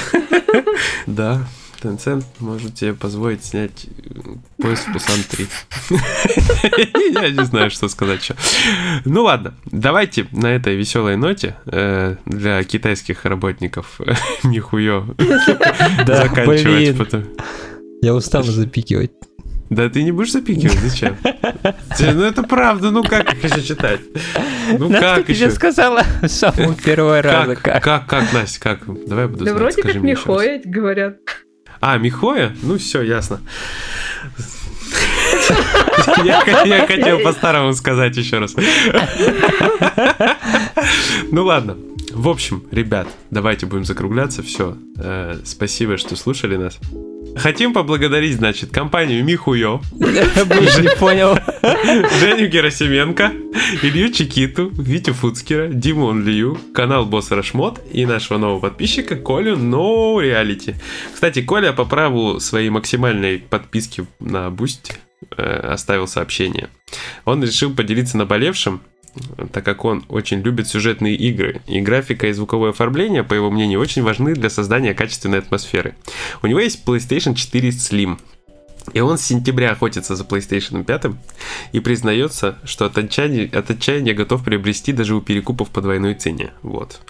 Да, 1.07 1.41
Tencent 1.85 2.25
может 2.41 2.79
себе 2.79 2.95
позволить 2.95 3.45
снять 3.45 3.87
поезд 4.59 4.89
в 4.89 4.93
Пусан 4.93 5.19
3. 5.31 5.47
Я 7.13 7.29
не 7.31 7.45
знаю, 7.45 7.71
что 7.71 7.89
сказать 7.89 8.23
еще. 8.23 8.35
Ну 9.05 9.23
ладно, 9.25 9.55
давайте 9.67 10.27
на 10.33 10.47
этой 10.47 10.77
веселой 10.77 11.17
ноте 11.17 11.57
э, 11.67 12.17
для 12.25 12.65
китайских 12.65 13.25
работников 13.27 14.01
нихуё 14.45 15.07
заканчивать. 16.07 16.97
потом. 16.97 17.25
я 18.01 18.15
устану 18.15 18.45
запикивать. 18.45 19.13
Да 19.71 19.89
ты 19.89 20.03
не 20.03 20.13
будешь 20.13 20.33
запикивать, 20.33 20.79
зачем? 20.79 21.17
Ну 21.99 22.23
это 22.23 22.43
правда, 22.43 22.91
ну 22.91 23.03
как 23.03 23.33
их 23.33 23.45
еще 23.45 23.63
читать? 23.63 24.01
Ну 24.79 24.91
как 24.91 25.29
еще? 25.29 25.51
сказала 25.51 26.03
с 26.23 26.33
самого 26.33 26.75
первого 26.75 27.23
раза, 27.23 27.57
Как, 27.57 27.83
как, 27.83 28.07
как, 28.07 28.33
Настя, 28.33 28.61
как? 28.61 29.07
Давай 29.07 29.25
я 29.25 29.29
буду 29.29 29.45
Да 29.45 29.51
знать, 29.53 29.63
вроде 29.63 29.83
как. 29.83 29.95
Михоя 30.03 30.61
говорят. 30.65 31.17
А, 31.87 31.99
Михоя? 31.99 32.57
Ну 32.63 32.79
все, 32.79 33.03
ясно. 33.03 33.43
Я, 36.25 36.87
хотел 36.87 37.19
по-старому 37.19 37.75
сказать 37.75 38.17
еще 38.17 38.39
раз. 38.39 38.57
Ну 41.31 41.45
ладно. 41.45 41.77
В 42.11 42.29
общем, 42.29 42.63
ребят, 42.71 43.07
давайте 43.31 43.67
будем 43.67 43.85
закругляться. 43.85 44.43
Все. 44.43 44.79
спасибо, 45.45 45.99
что 45.99 46.17
слушали 46.17 46.57
нас. 46.57 46.79
Хотим 47.37 47.73
поблагодарить, 47.73 48.37
значит, 48.37 48.71
компанию 48.71 49.25
Михуё, 49.25 49.81
не 49.95 50.97
понял. 50.99 51.37
Женю 52.21 52.49
Герасименко, 52.49 53.33
Илью 53.83 54.13
Чикиту, 54.13 54.69
Витю 54.71 55.15
Фуцкера, 55.15 55.69
Диму 55.69 56.11
Онлию, 56.11 56.59
канал 56.75 57.07
Босс 57.07 57.31
Рашмот 57.31 57.81
и 57.93 58.07
нашего 58.07 58.39
нового 58.39 58.61
подписчика 58.61 59.17
Колю 59.17 59.57
No 59.57 60.17
Reality. 60.23 60.77
Кстати, 61.13 61.43
Коля 61.43 61.73
по 61.73 61.85
праву 61.85 62.41
своей 62.41 62.71
максимальной 62.71 63.39
подписки 63.39 64.07
на 64.21 64.51
Boosty 64.51 64.95
оставил 65.37 66.07
сообщение. 66.07 66.69
Он 67.25 67.43
решил 67.43 67.75
поделиться 67.75 68.17
наболевшим, 68.17 68.81
так 69.53 69.65
как 69.65 69.85
он 69.85 70.05
очень 70.09 70.41
любит 70.41 70.69
сюжетные 70.69 71.15
игры, 71.15 71.61
и 71.67 71.81
графика 71.81 72.29
и 72.29 72.33
звуковое 72.33 72.71
оформление, 72.71 73.23
по 73.25 73.35
его 73.35 73.51
мнению, 73.51 73.81
очень 73.81 74.03
важны 74.03 74.35
для 74.35 74.51
создания 74.51 74.95
качественной 74.95 75.39
атмосферы. 75.39 75.95
У 76.43 76.47
него 76.47 76.61
есть 76.61 76.85
PlayStation 76.87 77.35
4 77.35 77.69
Slim, 77.71 78.19
и 78.95 79.01
он 79.01 79.19
с 79.19 79.23
сентября 79.23 79.73
охотится 79.73 80.15
за 80.15 80.23
PlayStation 80.25 80.85
5 80.85 81.07
и 81.73 81.81
признается, 81.81 82.57
что 82.65 82.87
от 82.87 82.97
отчаяния, 82.97 83.51
от 83.53 83.71
отчаяния 83.71 84.15
готов 84.15 84.45
приобрести 84.45 84.93
даже 84.93 85.17
у 85.17 85.21
перекупов 85.21 85.71
по 85.71 85.81
двойной 85.81 86.15
цене. 86.15 86.53
Вот. 86.63 87.01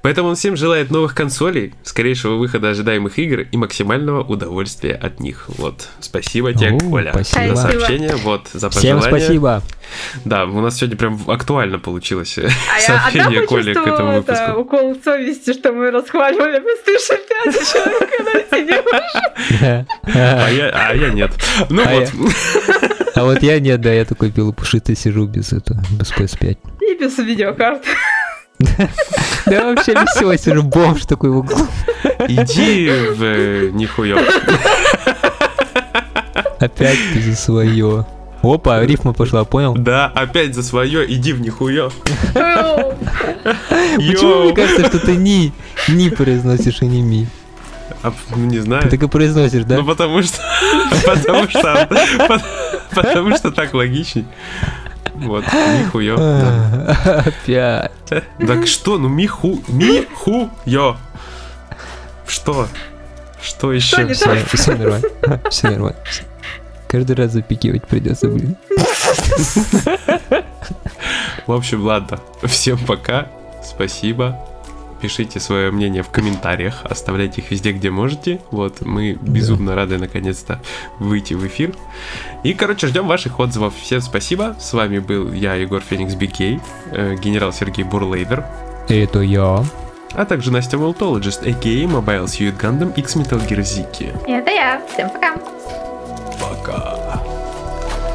Поэтому 0.00 0.30
он 0.30 0.36
всем 0.36 0.56
желает 0.56 0.90
новых 0.90 1.14
консолей, 1.14 1.74
скорейшего 1.84 2.36
выхода 2.36 2.70
ожидаемых 2.70 3.18
игр 3.18 3.40
и 3.40 3.56
максимального 3.56 4.24
удовольствия 4.24 4.94
от 4.94 5.20
них. 5.20 5.44
Вот. 5.48 5.88
Спасибо 6.00 6.54
тебе, 6.54 6.72
О, 6.72 6.78
Коля, 6.78 7.12
спасибо. 7.12 7.56
за 7.56 7.62
сообщение, 7.62 8.16
вот, 8.16 8.48
за 8.52 8.70
Всем 8.70 8.98
пожелания. 8.98 9.24
спасибо. 9.24 9.62
Да, 10.24 10.46
у 10.46 10.60
нас 10.60 10.78
сегодня 10.78 10.96
прям 10.96 11.20
актуально 11.26 11.78
получилось 11.78 12.38
э, 12.38 12.48
А 12.74 12.80
я 12.80 12.86
сообщение 12.86 13.40
одна 13.40 13.46
Коли 13.46 13.74
к 13.74 13.76
этому 13.76 14.22
почувствовала 14.22 14.22
это, 14.22 14.54
выпуску. 14.54 14.60
укол 14.76 14.96
совести, 15.04 15.52
что 15.52 15.72
мы 15.72 15.90
расхваливали 15.90 16.58
PlayStation 16.58 17.18
5, 17.44 17.54
и 17.54 17.72
человек 17.72 18.10
когда 18.16 18.56
сидел. 18.56 18.82
А 20.14 20.48
я, 20.50 20.68
а 20.70 20.94
я 21.02 21.10
нет. 21.10 21.32
Ну 21.68 21.82
А 21.84 21.94
вот. 21.94 22.10
А 23.14 23.24
вот 23.24 23.42
я 23.42 23.60
нет, 23.60 23.80
да, 23.80 23.92
я 23.92 24.04
такой 24.04 24.30
пушистый 24.30 24.96
сижу 24.96 25.26
без 25.26 25.52
этого, 25.52 25.82
без 25.90 26.10
PS5. 26.12 26.56
И 26.80 26.98
без 26.98 27.18
видеокарт. 27.18 27.82
Да 29.46 29.64
вообще 29.64 29.92
без 29.92 30.08
всего 30.14 30.36
сижу, 30.36 30.62
бомж 30.62 31.04
такой 31.04 31.30
в 31.30 31.38
углу. 31.38 31.66
Иди 32.28 32.88
в 32.90 33.22
э, 33.22 33.70
нихуё. 33.72 34.18
Опять 36.60 36.98
ты 37.12 37.20
за 37.20 37.34
свое. 37.34 38.06
Опа, 38.42 38.84
рифма 38.84 39.12
пошла, 39.12 39.44
понял? 39.44 39.74
Да, 39.74 40.06
опять 40.06 40.54
за 40.54 40.62
свое, 40.62 41.12
иди 41.12 41.32
в 41.32 41.40
нихуё. 41.40 41.90
Почему 43.96 44.44
мне 44.44 44.54
кажется, 44.54 44.86
что 44.86 44.98
ты 45.00 45.16
ни, 45.16 45.52
ни 45.88 46.08
произносишь, 46.08 46.82
и 46.82 46.86
не 46.86 47.02
ми? 47.02 47.26
А, 48.02 48.12
ну, 48.30 48.44
не 48.46 48.58
знаю. 48.58 48.82
Ты 48.82 48.90
так 48.90 49.02
и 49.02 49.08
произносишь, 49.08 49.64
да? 49.64 49.76
Ну 49.76 49.84
потому 49.84 50.22
что, 50.22 50.38
потому 51.06 51.48
что, 51.48 51.88
потому 52.94 53.36
что 53.36 53.50
так 53.52 53.74
логичней. 53.74 54.26
Вот. 55.14 55.44
А, 55.52 57.24
Опять. 57.26 57.92
Так 58.46 58.66
что, 58.66 58.98
ну 58.98 59.08
миху, 59.08 59.62
михуё. 59.68 60.96
Что? 62.26 62.66
Что 63.40 63.72
еще? 63.72 64.04
не 64.04 64.14
Все, 64.14 64.36
все 64.52 64.74
нормально. 64.76 65.08
Все 65.50 65.70
нормально. 65.70 65.98
Каждый 66.88 67.16
раз 67.16 67.32
запикивать 67.32 67.86
придется, 67.86 68.28
блин. 68.28 68.56
В 71.46 71.52
общем, 71.52 71.82
ладно. 71.84 72.20
Всем 72.42 72.78
пока. 72.78 73.28
Спасибо. 73.64 74.38
Пишите 75.02 75.40
свое 75.40 75.72
мнение 75.72 76.04
в 76.04 76.10
комментариях, 76.10 76.82
оставляйте 76.84 77.40
их 77.40 77.50
везде, 77.50 77.72
где 77.72 77.90
можете. 77.90 78.40
Вот, 78.52 78.82
мы 78.82 79.18
безумно 79.20 79.74
рады 79.74 79.98
наконец-то 79.98 80.62
выйти 81.00 81.34
в 81.34 81.44
эфир. 81.44 81.74
И, 82.44 82.54
короче, 82.54 82.86
ждем 82.86 83.08
ваших 83.08 83.40
отзывов. 83.40 83.74
Всем 83.76 84.00
спасибо. 84.00 84.54
С 84.60 84.72
вами 84.72 85.00
был 85.00 85.32
я, 85.32 85.54
Егор 85.54 85.80
Феникс 85.82 86.14
Бикей, 86.14 86.60
э, 86.92 87.16
генерал 87.16 87.52
Сергей 87.52 87.82
Бурлейдер, 87.84 88.44
Это 88.88 89.18
я. 89.22 89.64
а 90.14 90.24
также 90.24 90.52
Настя 90.52 90.78
Волтологист, 90.78 91.42
а.к.а. 91.42 91.66
Mobile 91.66 92.26
Suit 92.26 92.56
Gundam 92.60 92.94
X 92.94 93.16
Metal 93.16 93.44
Gear 93.48 93.58
Ziki. 93.58 94.12
И 94.28 94.30
это 94.30 94.52
я. 94.52 94.80
Всем 94.92 95.10
пока. 95.10 95.34
Пока. 96.40 97.20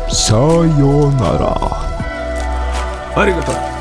Сайонара. 0.09 1.57
Аригато. 3.13 3.76